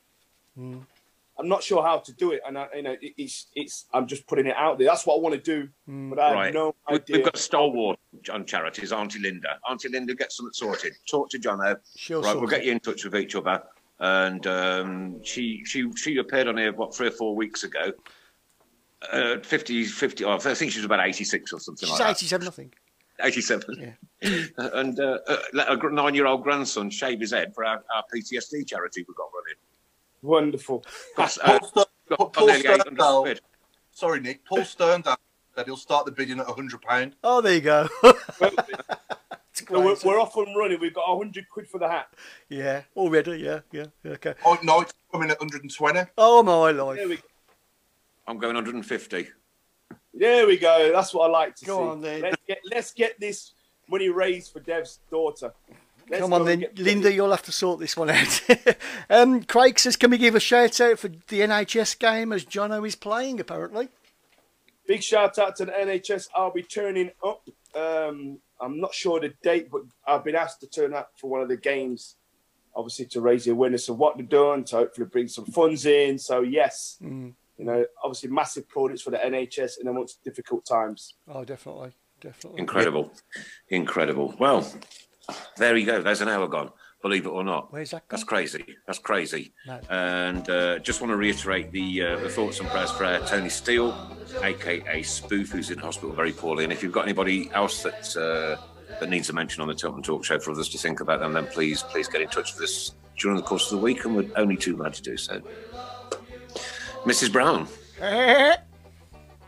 I'm 0.57 1.47
not 1.47 1.63
sure 1.63 1.81
how 1.81 1.97
to 1.99 2.13
do 2.13 2.31
it, 2.31 2.41
and 2.45 2.57
I, 2.57 2.67
you 2.75 2.83
know, 2.83 2.91
it, 3.01 3.13
it's 3.17 3.47
it's. 3.55 3.85
I'm 3.93 4.05
just 4.05 4.27
putting 4.27 4.45
it 4.47 4.55
out 4.55 4.77
there. 4.77 4.87
That's 4.87 5.05
what 5.07 5.15
I 5.15 5.19
want 5.19 5.33
to 5.35 5.41
do, 5.41 5.69
but 5.87 6.19
I 6.19 6.27
have 6.27 6.35
Right. 6.35 6.53
no 6.53 6.75
We- 6.89 6.95
idea. 6.95 7.15
We've 7.17 7.25
got 7.25 7.37
stalwart 7.37 7.99
on 8.31 8.45
charities, 8.45 8.91
Auntie 8.91 9.19
Linda. 9.19 9.59
Auntie 9.69 9.89
Linda, 9.89 10.13
get 10.13 10.31
something 10.31 10.53
sorted. 10.53 10.93
Talk 11.09 11.29
to 11.31 11.39
Jono. 11.39 11.77
She'll 11.95 12.21
right, 12.21 12.35
we'll 12.35 12.47
get 12.47 12.63
you 12.65 12.71
in 12.73 12.79
touch 12.79 13.03
with 13.03 13.15
each 13.15 13.35
other. 13.35 13.61
And 13.99 14.45
um, 14.47 15.23
she 15.23 15.63
she 15.65 15.91
she 15.95 16.17
appeared 16.17 16.47
on 16.47 16.57
here 16.57 16.73
what 16.73 16.93
three 16.95 17.07
or 17.07 17.11
four 17.11 17.35
weeks 17.35 17.63
ago. 17.63 17.91
Uh, 19.11 19.39
50, 19.39 19.85
50 19.85 20.25
oh, 20.25 20.33
I 20.35 20.37
think 20.37 20.71
she 20.71 20.77
was 20.77 20.85
about 20.85 20.99
86 21.03 21.51
or 21.53 21.59
something 21.59 21.87
She's 21.89 21.99
like 21.99 22.07
that. 22.09 22.17
87, 22.17 22.47
I 22.47 22.51
think. 22.51 22.75
87. 23.23 23.95
and 24.57 24.99
uh, 24.99 25.19
uh, 25.27 25.37
let 25.53 25.69
a 25.71 25.89
nine-year-old 25.93 26.43
grandson 26.43 26.89
shave 26.89 27.19
his 27.19 27.31
head 27.31 27.53
for 27.53 27.65
our, 27.65 27.83
our 27.95 28.03
PTSD 28.13 28.67
charity 28.67 29.05
we've 29.07 29.17
got 29.17 29.29
running. 29.33 29.57
Wonderful. 30.21 30.83
Cost, 31.15 31.39
uh, 31.43 31.59
Paul 31.59 31.67
Ster- 31.67 31.85
got 32.17 32.33
Paul 32.33 32.47
nearly 32.47 32.59
800 32.67 32.85
Sterndale- 32.97 33.21
quid. 33.23 33.41
sorry, 33.91 34.19
Nick. 34.19 34.45
Paul 34.45 34.63
Stern 34.65 35.03
said 35.03 35.65
he'll 35.65 35.77
start 35.77 36.05
the 36.05 36.11
bidding 36.11 36.39
at 36.39 36.45
hundred 36.47 36.81
pound. 36.81 37.15
Oh, 37.23 37.41
there 37.41 37.53
you 37.55 37.61
go. 37.61 37.87
It's 39.53 39.69
we're, 39.69 39.95
we're 40.05 40.19
off 40.19 40.35
and 40.37 40.55
running. 40.55 40.79
We've 40.79 40.93
got 40.93 41.09
100 41.17 41.49
quid 41.49 41.67
for 41.67 41.77
the 41.77 41.89
hat. 41.89 42.07
Yeah, 42.47 42.83
already. 42.95 43.31
Yeah, 43.37 43.59
yeah. 43.71 43.87
yeah, 44.03 44.11
Okay. 44.13 44.33
Oh 44.45 44.57
no, 44.63 44.79
it's 44.81 44.93
coming 45.11 45.29
at 45.29 45.37
hundred 45.39 45.63
and 45.63 45.73
twenty. 45.73 45.99
Oh 46.17 46.41
my 46.41 46.71
There 46.71 46.85
life. 46.85 47.09
we, 47.09 47.19
I'm 48.27 48.37
going 48.37 48.55
150. 48.55 49.27
There 50.13 50.45
we 50.47 50.57
go. 50.57 50.91
That's 50.93 51.13
what 51.13 51.29
I 51.29 51.31
like 51.31 51.55
to 51.57 51.65
Go 51.65 51.77
see. 51.77 51.89
on 51.91 52.01
then. 52.01 52.21
Let's 52.21 52.41
get, 52.47 52.59
let's 52.69 52.91
get 52.93 53.19
this 53.19 53.53
money 53.87 54.09
raised 54.09 54.51
for 54.53 54.59
Dev's 54.59 54.99
daughter. 55.09 55.53
Let's 56.09 56.21
Come 56.23 56.33
on 56.33 56.45
then, 56.45 56.65
Linda. 56.75 57.13
You'll 57.13 57.31
have 57.31 57.43
to 57.43 57.51
sort 57.53 57.79
this 57.79 57.95
one 57.95 58.09
out. 58.09 58.41
um, 59.09 59.43
Craig 59.43 59.79
says, 59.79 59.95
"Can 59.95 60.11
we 60.11 60.17
give 60.17 60.35
a 60.35 60.39
shout 60.41 60.81
out 60.81 60.99
for 60.99 61.07
the 61.07 61.39
NHS 61.39 61.97
game 61.99 62.33
as 62.33 62.43
Jono 62.43 62.85
is 62.85 62.95
playing? 62.95 63.39
Apparently. 63.39 63.87
Big 64.87 65.01
shout 65.03 65.39
out 65.39 65.55
to 65.57 65.65
the 65.65 65.71
NHS. 65.71 66.27
I'll 66.35 66.51
be 66.51 66.63
turning 66.63 67.11
up. 67.25 67.47
Um, 67.75 68.39
I'm 68.59 68.81
not 68.81 68.93
sure 68.93 69.21
the 69.21 69.33
date, 69.41 69.69
but 69.71 69.83
I've 70.05 70.23
been 70.25 70.35
asked 70.35 70.59
to 70.61 70.67
turn 70.67 70.93
up 70.93 71.11
for 71.15 71.29
one 71.29 71.41
of 71.41 71.47
the 71.47 71.55
games, 71.55 72.15
obviously 72.75 73.05
to 73.05 73.21
raise 73.21 73.45
the 73.45 73.51
awareness 73.51 73.87
of 73.87 73.97
what 73.97 74.17
they're 74.17 74.25
doing, 74.25 74.65
to 74.65 74.77
hopefully 74.77 75.07
bring 75.07 75.29
some 75.29 75.45
funds 75.45 75.85
in. 75.85 76.17
So 76.17 76.41
yes, 76.41 76.97
Mm. 77.01 77.33
You 77.57 77.65
know, 77.65 77.85
obviously 78.03 78.29
massive 78.29 78.67
products 78.67 79.01
for 79.01 79.11
the 79.11 79.17
NHS 79.17 79.79
in 79.81 79.87
amongst 79.87 80.23
difficult 80.23 80.65
times. 80.65 81.15
Oh, 81.27 81.43
definitely, 81.43 81.91
definitely. 82.19 82.59
Incredible. 82.59 83.11
Incredible. 83.69 84.35
Well, 84.39 84.71
there 85.57 85.77
you 85.77 85.85
go. 85.85 86.01
There's 86.01 86.21
an 86.21 86.27
hour 86.29 86.47
gone, 86.47 86.71
believe 87.01 87.25
it 87.25 87.29
or 87.29 87.43
not. 87.43 87.71
Where's 87.71 87.91
that 87.91 88.03
That's 88.09 88.23
gone? 88.23 88.29
crazy. 88.29 88.65
That's 88.87 88.99
crazy. 88.99 89.53
No. 89.67 89.79
And 89.89 90.49
uh, 90.49 90.79
just 90.79 91.01
want 91.01 91.11
to 91.11 91.17
reiterate 91.17 91.71
the 91.71 92.01
uh, 92.03 92.17
the 92.17 92.29
thoughts 92.29 92.59
and 92.59 92.69
prayers 92.69 92.91
for 92.91 93.05
uh, 93.05 93.19
Tony 93.27 93.49
Steele, 93.49 93.95
aka 94.41 95.01
Spoof, 95.03 95.51
who's 95.51 95.69
in 95.69 95.77
hospital 95.77 96.13
very 96.15 96.31
poorly. 96.31 96.63
And 96.63 96.73
if 96.73 96.81
you've 96.83 96.91
got 96.91 97.03
anybody 97.03 97.51
else 97.53 97.83
that 97.83 98.17
uh, 98.17 98.61
that 98.99 99.09
needs 99.09 99.29
a 99.29 99.33
mention 99.33 99.61
on 99.61 99.67
the 99.67 99.75
Tilton 99.75 100.01
Talk 100.03 100.25
Show 100.25 100.39
for 100.39 100.51
others 100.51 100.69
to 100.69 100.77
think 100.77 100.99
about 100.99 101.19
them, 101.19 101.33
then 101.33 101.47
please 101.47 101.83
please 101.83 102.07
get 102.07 102.21
in 102.21 102.27
touch 102.27 102.53
with 102.53 102.63
us 102.63 102.95
during 103.17 103.37
the 103.37 103.43
course 103.43 103.71
of 103.71 103.77
the 103.77 103.83
week, 103.83 104.03
and 104.05 104.15
we're 104.15 104.27
only 104.35 104.57
too 104.57 104.75
glad 104.75 104.93
to 104.95 105.01
do 105.01 105.15
so. 105.15 105.41
Mrs. 107.05 107.31
Brown, 107.31 107.67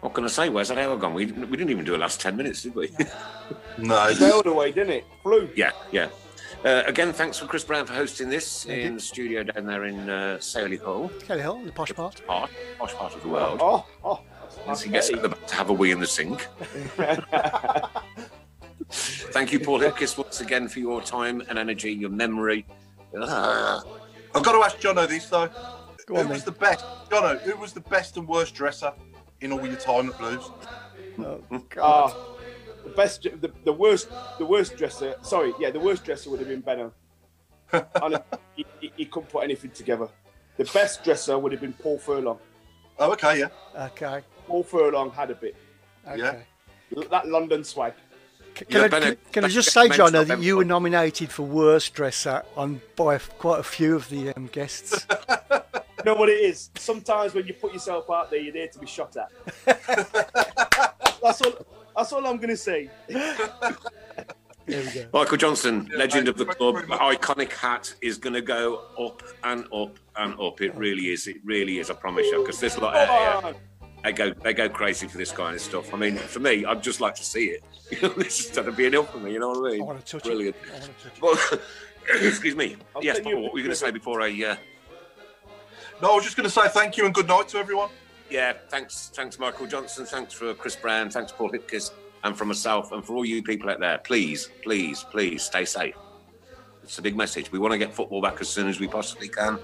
what 0.02 0.14
can 0.14 0.24
I 0.24 0.28
say? 0.28 0.50
Where's 0.50 0.70
that 0.70 0.78
hour 0.78 0.98
gone? 0.98 1.14
We, 1.14 1.28
we 1.28 1.58
didn't 1.58 1.70
even 1.70 1.86
do 1.86 1.96
a 1.96 1.98
last 1.98 2.20
ten 2.20 2.36
minutes, 2.36 2.64
did 2.64 2.76
we? 2.76 2.90
No, 3.78 4.14
Sailed 4.14 4.46
away, 4.46 4.72
didn't 4.72 4.94
it? 4.94 5.06
Flew. 5.24 5.50
Yeah, 5.56 5.72
yeah. 5.92 6.10
Uh, 6.64 6.84
again, 6.86 7.12
thanks 7.12 7.40
for 7.40 7.48
Chris 7.48 7.64
Brown 7.64 7.88
for 7.88 7.94
hosting 7.94 8.30
this 8.30 8.66
in 8.68 8.96
the 8.96 9.02
studio 9.02 9.42
down 9.44 9.66
there 9.66 9.86
in 9.86 10.08
uh, 10.10 10.40
Saley 10.40 10.78
Hall, 10.78 11.10
Kelly 11.26 11.42
Hall, 11.42 11.60
the 11.64 11.72
posh 11.72 11.92
part. 11.94 12.26
part, 12.28 12.52
posh 12.78 12.94
part 12.94 13.16
of 13.16 13.24
the 13.24 13.28
world. 13.30 13.60
Oh, 13.62 13.86
oh. 14.04 14.22
As 14.68 14.82
he 14.84 14.92
gets 14.92 15.10
the 15.10 15.28
back 15.28 15.46
to 15.48 15.56
have 15.56 15.72
a 15.72 15.74
wee 15.74 15.92
in 15.92 16.00
the 16.00 16.08
sink. 16.08 16.48
Thank 18.90 19.52
you, 19.52 19.60
Paul 19.60 19.80
Hipkiss, 19.80 20.18
once 20.18 20.40
again 20.42 20.68
for 20.68 20.80
your 20.80 21.02
time 21.02 21.42
and 21.50 21.58
energy, 21.58 21.92
your 21.92 22.12
memory. 22.12 22.66
I've 23.16 23.84
got 24.44 24.52
to 24.54 24.64
ask 24.64 24.78
Jono 24.78 25.08
this 25.08 25.28
though. 25.30 25.50
Go 26.06 26.16
who 26.16 26.22
on, 26.22 26.30
was 26.30 26.44
then. 26.44 26.54
the 26.54 26.60
best? 26.60 26.86
Jono, 27.10 27.40
who 27.42 27.56
was 27.58 27.74
the 27.74 27.80
best 27.82 28.18
and 28.18 28.28
worst 28.28 28.56
dresser 28.56 28.94
in 29.42 29.52
all 29.52 29.66
your 29.66 29.76
time 29.78 30.10
at 30.10 30.18
Blues? 30.18 30.50
Oh, 31.20 31.42
God. 31.70 31.82
Ah, 31.82 32.16
the 32.84 32.90
best, 32.92 33.24
the, 33.24 33.52
the 33.64 33.74
worst, 33.74 34.10
the 34.40 34.46
worst 34.46 34.76
dresser. 34.78 35.16
Sorry, 35.22 35.54
yeah, 35.60 35.70
the 35.72 35.80
worst 35.80 36.04
dresser 36.04 36.30
would 36.30 36.40
have 36.40 36.50
been 36.50 36.62
Benno. 36.62 36.92
Honest, 38.02 38.24
he, 38.56 38.66
he, 38.80 38.92
he 38.98 39.06
couldn't 39.06 39.30
put 39.30 39.44
anything 39.44 39.72
together. 39.72 40.08
The 40.58 40.66
best 40.66 41.04
dresser 41.04 41.38
would 41.40 41.52
have 41.52 41.62
been 41.62 41.74
Paul 41.74 41.98
Furlong. 41.98 42.40
Oh, 43.00 43.12
okay, 43.14 43.40
yeah. 43.40 43.48
okay. 43.88 44.22
Paul 44.48 44.64
Furlong 44.64 45.10
had 45.12 45.32
a 45.32 45.36
bit. 45.36 45.56
Okay. 46.08 46.44
Yeah. 46.92 47.04
That 47.10 47.28
London 47.28 47.64
swag. 47.64 47.94
C- 48.56 48.66
Yeah, 48.70 48.76
Can, 48.76 48.82
I, 48.84 48.88
Benno- 48.90 49.06
can, 49.08 49.18
can 49.32 49.46
I 49.46 49.48
just 49.48 49.72
say, 49.72 49.90
John, 49.90 50.12
that 50.12 50.28
Benno- 50.28 50.42
you 50.42 50.58
were 50.58 50.66
nominated 50.66 51.32
for 51.32 51.42
worst 51.44 51.94
dresser 51.96 52.44
on 52.56 52.82
by 52.96 53.18
quite 53.18 53.60
a 53.60 53.64
few 53.64 53.96
of 53.96 54.10
the 54.10 54.32
um, 54.36 54.48
guests. 54.48 55.08
You 56.04 56.12
know 56.14 56.16
what 56.20 56.30
it 56.30 56.40
is? 56.40 56.70
Sometimes 56.76 57.34
when 57.34 57.46
you 57.48 57.54
put 57.54 57.74
yourself 57.74 58.10
out 58.10 58.30
there, 58.30 58.40
you're 58.40 58.54
there 58.54 58.68
to 58.68 58.80
be 58.80 58.88
shot 58.88 59.16
at. 59.18 59.32
that's 61.22 61.42
all. 61.42 61.54
That's 61.96 62.12
all 62.12 62.26
I'm 62.26 62.38
going 62.38 62.50
to 62.50 62.58
say. 62.58 62.90
There 63.08 64.82
we 64.82 64.92
go. 64.94 65.06
Michael 65.14 65.38
Johnson, 65.38 65.90
legend 65.96 66.28
of 66.28 66.38
the 66.38 66.46
club, 66.46 66.76
you 66.76 66.82
very 66.86 66.88
much. 66.88 67.20
iconic 67.22 67.52
hat 67.52 67.94
is 68.02 68.18
going 68.18 68.34
to 68.34 68.42
go 68.42 68.86
up 69.00 69.22
and 69.44 69.66
up 69.74 69.98
and 70.16 70.40
up. 70.40 70.62
It 70.62 70.74
really 70.76 71.12
is. 71.12 71.28
It 71.28 71.38
really 71.44 71.80
is. 71.80 71.92
I 71.92 71.94
promise 71.96 72.26
you. 72.28 72.40
Because 72.42 72.60
there's 72.60 72.76
a 72.78 72.80
lot. 72.80 72.94
Come 72.94 73.46
Uh, 73.46 73.48
on. 73.50 73.56
they 74.04 74.12
go 74.14 74.34
they 74.34 74.54
go 74.54 74.70
crazy 74.70 75.08
for 75.08 75.18
this 75.18 75.32
kind 75.32 75.54
of 75.54 75.62
stuff. 75.62 75.94
I 75.94 75.98
mean, 75.98 76.16
for 76.18 76.40
me, 76.40 76.66
I'd 76.66 76.82
just 76.82 77.00
like 77.02 77.16
to 77.16 77.24
see 77.24 77.46
it. 77.48 77.64
This 78.18 78.46
is 78.46 78.56
going 78.56 78.66
to 78.66 78.72
be 78.72 78.86
enough 78.86 79.12
for 79.12 79.20
me. 79.20 79.34
You 79.34 79.40
know 79.40 79.50
what 79.50 79.68
I 79.68 79.72
mean? 79.74 79.82
I 79.82 79.86
want 79.86 80.04
to 80.06 80.12
touch 80.14 80.24
Brilliant. 80.24 80.56
it. 80.56 80.70
I 81.22 81.26
want 81.26 81.40
to. 81.40 81.60
Well, 81.60 81.60
excuse 82.28 82.56
me. 82.56 82.78
I'll 82.96 83.04
yes, 83.04 83.18
send 83.18 83.28
you 83.28 83.34
a 83.34 83.36
Paul, 83.36 83.44
what 83.44 83.54
were 83.54 83.60
you 83.60 83.66
going 83.66 83.72
to 83.74 83.80
say 83.80 83.92
before 83.92 84.22
I? 84.22 84.30
Uh, 84.44 84.56
No, 86.04 86.12
I 86.12 86.16
was 86.16 86.26
just 86.26 86.36
going 86.36 86.44
to 86.44 86.50
say 86.50 86.68
thank 86.68 86.98
you 86.98 87.06
and 87.06 87.14
good 87.14 87.30
night 87.30 87.48
to 87.48 87.58
everyone. 87.60 87.90
yeah, 88.30 88.52
thanks, 88.68 89.10
thanks, 89.16 89.40
Michael 89.40 89.68
Johnson. 89.68 90.06
Thanks 90.06 90.34
for 90.34 90.54
Chris 90.54 90.76
Brown. 90.76 91.10
Thanks, 91.10 91.32
Paul 91.32 91.50
Hipkiss, 91.50 91.92
and 92.26 92.38
for 92.38 92.44
myself, 92.44 92.92
and 92.92 93.06
for 93.06 93.16
all 93.16 93.24
you 93.24 93.42
people 93.42 93.70
out 93.70 93.80
there. 93.80 94.00
Please, 94.00 94.50
please, 94.64 95.06
please, 95.12 95.44
stay 95.44 95.64
safe. 95.64 95.96
It's 96.84 96.98
a 96.98 97.02
big 97.02 97.16
message. 97.16 97.54
We 97.54 97.60
want 97.60 97.72
to 97.72 97.78
get 97.78 97.96
football 97.96 98.22
back 98.22 98.42
as 98.42 98.50
soon 98.50 98.68
as 98.68 98.82
we 98.82 98.88
possibly 98.90 99.30
can. 99.30 99.58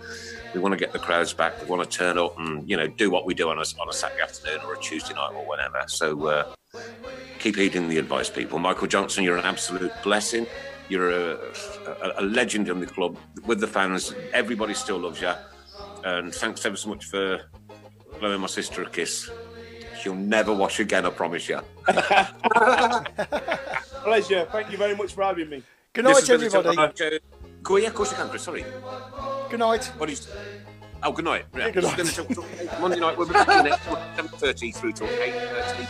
We 0.54 0.62
want 0.62 0.72
to 0.72 0.78
get 0.78 0.94
the 0.94 1.00
crowds 1.00 1.34
back. 1.34 1.62
We 1.62 1.68
want 1.68 1.84
to 1.84 1.98
turn 1.98 2.18
up 2.18 2.40
and 2.40 2.70
you 2.70 2.78
know 2.78 2.88
do 2.88 3.12
what 3.12 3.26
we 3.26 3.34
do 3.34 3.50
on 3.50 3.58
a 3.58 3.66
on 3.78 3.90
a 3.90 3.94
Saturday 3.94 4.22
afternoon 4.22 4.62
or 4.66 4.76
a 4.76 4.80
Tuesday 4.80 5.14
night 5.16 5.34
or 5.34 5.46
whatever. 5.46 5.84
So 5.88 6.26
uh, 6.26 6.54
keep 7.40 7.58
heeding 7.58 7.90
the 7.90 7.98
advice, 7.98 8.30
people. 8.30 8.60
Michael 8.60 8.88
Johnson, 8.88 9.26
you're 9.26 9.36
an 9.36 9.44
absolute 9.44 9.92
blessing. 10.04 10.48
You're 10.88 11.10
a, 11.10 11.38
a, 11.86 12.14
a 12.20 12.24
legend 12.24 12.70
in 12.70 12.80
the 12.80 12.88
club 12.88 13.18
with 13.46 13.60
the 13.60 13.68
fans. 13.68 14.16
Everybody 14.32 14.74
still 14.74 15.00
loves 15.00 15.20
you. 15.20 15.34
And 16.04 16.34
thanks 16.34 16.66
ever 16.66 16.76
so 16.76 16.90
much 16.90 17.06
for 17.06 17.42
blowing 18.20 18.42
my 18.42 18.48
sister 18.48 18.84
a 18.84 18.90
kiss. 18.90 19.30
She'll 20.02 20.16
never 20.16 20.54
wash 20.54 20.80
again, 20.80 21.06
I 21.06 21.10
promise 21.10 21.50
you. 21.50 21.60
Pleasure. 24.04 24.48
Thank 24.52 24.72
you 24.72 24.78
very 24.78 24.96
much 24.96 25.14
for 25.14 25.24
having 25.24 25.50
me. 25.50 25.64
Good 25.94 26.06
night, 26.06 26.16
has 26.16 26.30
everybody. 26.30 26.76
Tilton 26.76 27.20
Go, 27.62 27.76
yeah, 27.78 27.88
of 27.88 27.96
course 27.96 28.12
you 28.12 28.18
can, 28.18 28.30
Chris. 28.30 28.44
Sorry. 28.44 28.64
Good 29.50 29.60
night. 29.60 29.86
What 29.98 30.10
is? 30.10 30.30
Oh, 31.04 31.12
good 31.12 31.26
night. 31.26 31.46
Yeah, 31.56 31.70
good 31.72 31.84
night. 31.84 32.00
is 32.00 32.16
Tilton 32.16 32.36
Talk. 32.36 32.46
Monday 32.80 33.00
night. 33.00 33.18
We'll 33.18 33.28
be 33.28 33.34
back 33.34 33.50
in 33.50 33.66
next 33.66 33.84
seven 33.84 34.28
thirty 34.32 34.72
through 34.72 34.94
till 34.94 35.08
eight 35.08 35.34
thirty. 35.34 35.88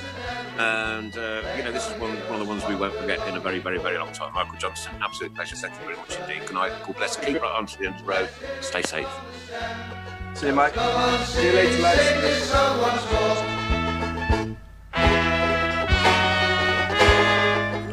And 0.58 1.16
uh, 1.18 1.44
you 1.56 1.64
know, 1.64 1.72
this 1.72 1.88
is 1.88 1.94
one, 2.00 2.12
one 2.12 2.34
of 2.34 2.40
the 2.40 2.46
ones 2.46 2.66
we 2.68 2.76
won't 2.76 2.94
forget 2.96 3.26
in 3.28 3.36
a 3.38 3.40
very, 3.40 3.60
very, 3.60 3.78
very 3.78 3.98
long 3.98 4.12
time. 4.12 4.34
Michael 4.34 4.58
Johnson, 4.58 4.92
absolute 5.02 5.36
pleasure. 5.36 5.56
Thank 5.56 5.76
you 5.76 5.86
very 5.86 5.98
much 5.98 6.18
indeed. 6.20 6.48
Good 6.48 6.56
night. 6.56 6.72
God 6.86 6.96
bless. 6.98 7.16
Keep 7.16 7.42
right 7.42 7.52
on 7.52 7.66
to 7.68 7.78
the 7.78 7.86
end 7.86 7.96
of 7.96 8.02
the 8.02 8.08
road. 8.08 8.30
Stay 8.62 8.82
safe. 8.82 9.08
See 10.36 10.48
you, 10.48 10.54
mate. 10.54 10.74
See 11.26 11.46
you 11.46 11.52
later, 11.54 11.82
lads. 11.82 12.02
Sing 12.02 12.22
this 12.22 12.50
song 12.50 12.80
once 12.80 13.06
more. 13.12 13.38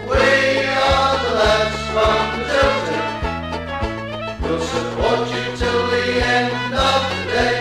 We 0.09 0.25
are 0.65 1.17
the 1.25 1.31
lads. 1.35 1.77
We'll 4.43 4.61
support 4.61 5.29
you 5.29 5.45
till 5.57 5.87
the 5.89 6.07
end 6.25 6.75
of 6.75 7.01
the 7.11 7.25
day. 7.33 7.61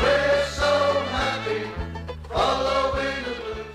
We're 0.00 0.44
so 0.46 0.72
happy 1.10 1.62
following 2.30 3.20
the 3.24 3.32
blues. 3.34 3.66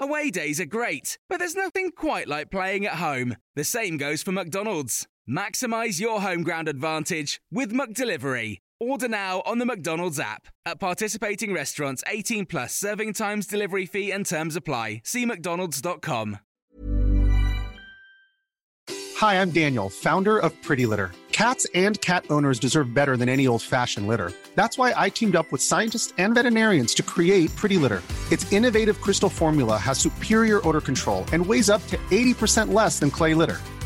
Away 0.00 0.30
days 0.30 0.60
are 0.60 0.66
great, 0.66 1.18
but 1.30 1.38
there's 1.38 1.54
nothing 1.54 1.92
quite 1.92 2.28
like 2.28 2.50
playing 2.50 2.84
at 2.84 2.96
home. 2.96 3.36
The 3.56 3.64
same 3.64 3.96
goes 3.96 4.22
for 4.22 4.32
McDonald's. 4.32 5.08
Maximize 5.28 6.00
your 6.00 6.22
home 6.22 6.42
ground 6.42 6.68
advantage 6.68 7.42
with 7.50 7.70
McDelivery. 7.70 8.60
Order 8.80 9.08
now 9.08 9.42
on 9.44 9.58
the 9.58 9.66
McDonald's 9.66 10.18
app. 10.18 10.48
At 10.64 10.80
participating 10.80 11.52
restaurants, 11.52 12.02
18 12.06 12.46
plus 12.46 12.74
serving 12.74 13.12
times, 13.12 13.46
delivery 13.46 13.84
fee, 13.84 14.10
and 14.10 14.24
terms 14.24 14.56
apply. 14.56 15.02
See 15.04 15.26
McDonald's.com. 15.26 16.38
Hi, 19.16 19.42
I'm 19.42 19.50
Daniel, 19.50 19.90
founder 19.90 20.38
of 20.38 20.54
Pretty 20.62 20.86
Litter. 20.86 21.10
Cats 21.30 21.66
and 21.74 22.00
cat 22.00 22.24
owners 22.30 22.58
deserve 22.58 22.94
better 22.94 23.18
than 23.18 23.28
any 23.28 23.46
old 23.46 23.60
fashioned 23.60 24.06
litter. 24.08 24.32
That's 24.54 24.78
why 24.78 24.94
I 24.96 25.10
teamed 25.10 25.36
up 25.36 25.52
with 25.52 25.60
scientists 25.60 26.14
and 26.16 26.34
veterinarians 26.34 26.94
to 26.94 27.02
create 27.02 27.54
Pretty 27.54 27.76
Litter. 27.76 28.02
Its 28.32 28.50
innovative 28.50 29.02
crystal 29.02 29.28
formula 29.28 29.76
has 29.76 29.98
superior 29.98 30.66
odor 30.66 30.80
control 30.80 31.26
and 31.34 31.44
weighs 31.44 31.68
up 31.68 31.86
to 31.88 31.98
80% 32.10 32.72
less 32.72 32.98
than 32.98 33.10
clay 33.10 33.34
litter. 33.34 33.58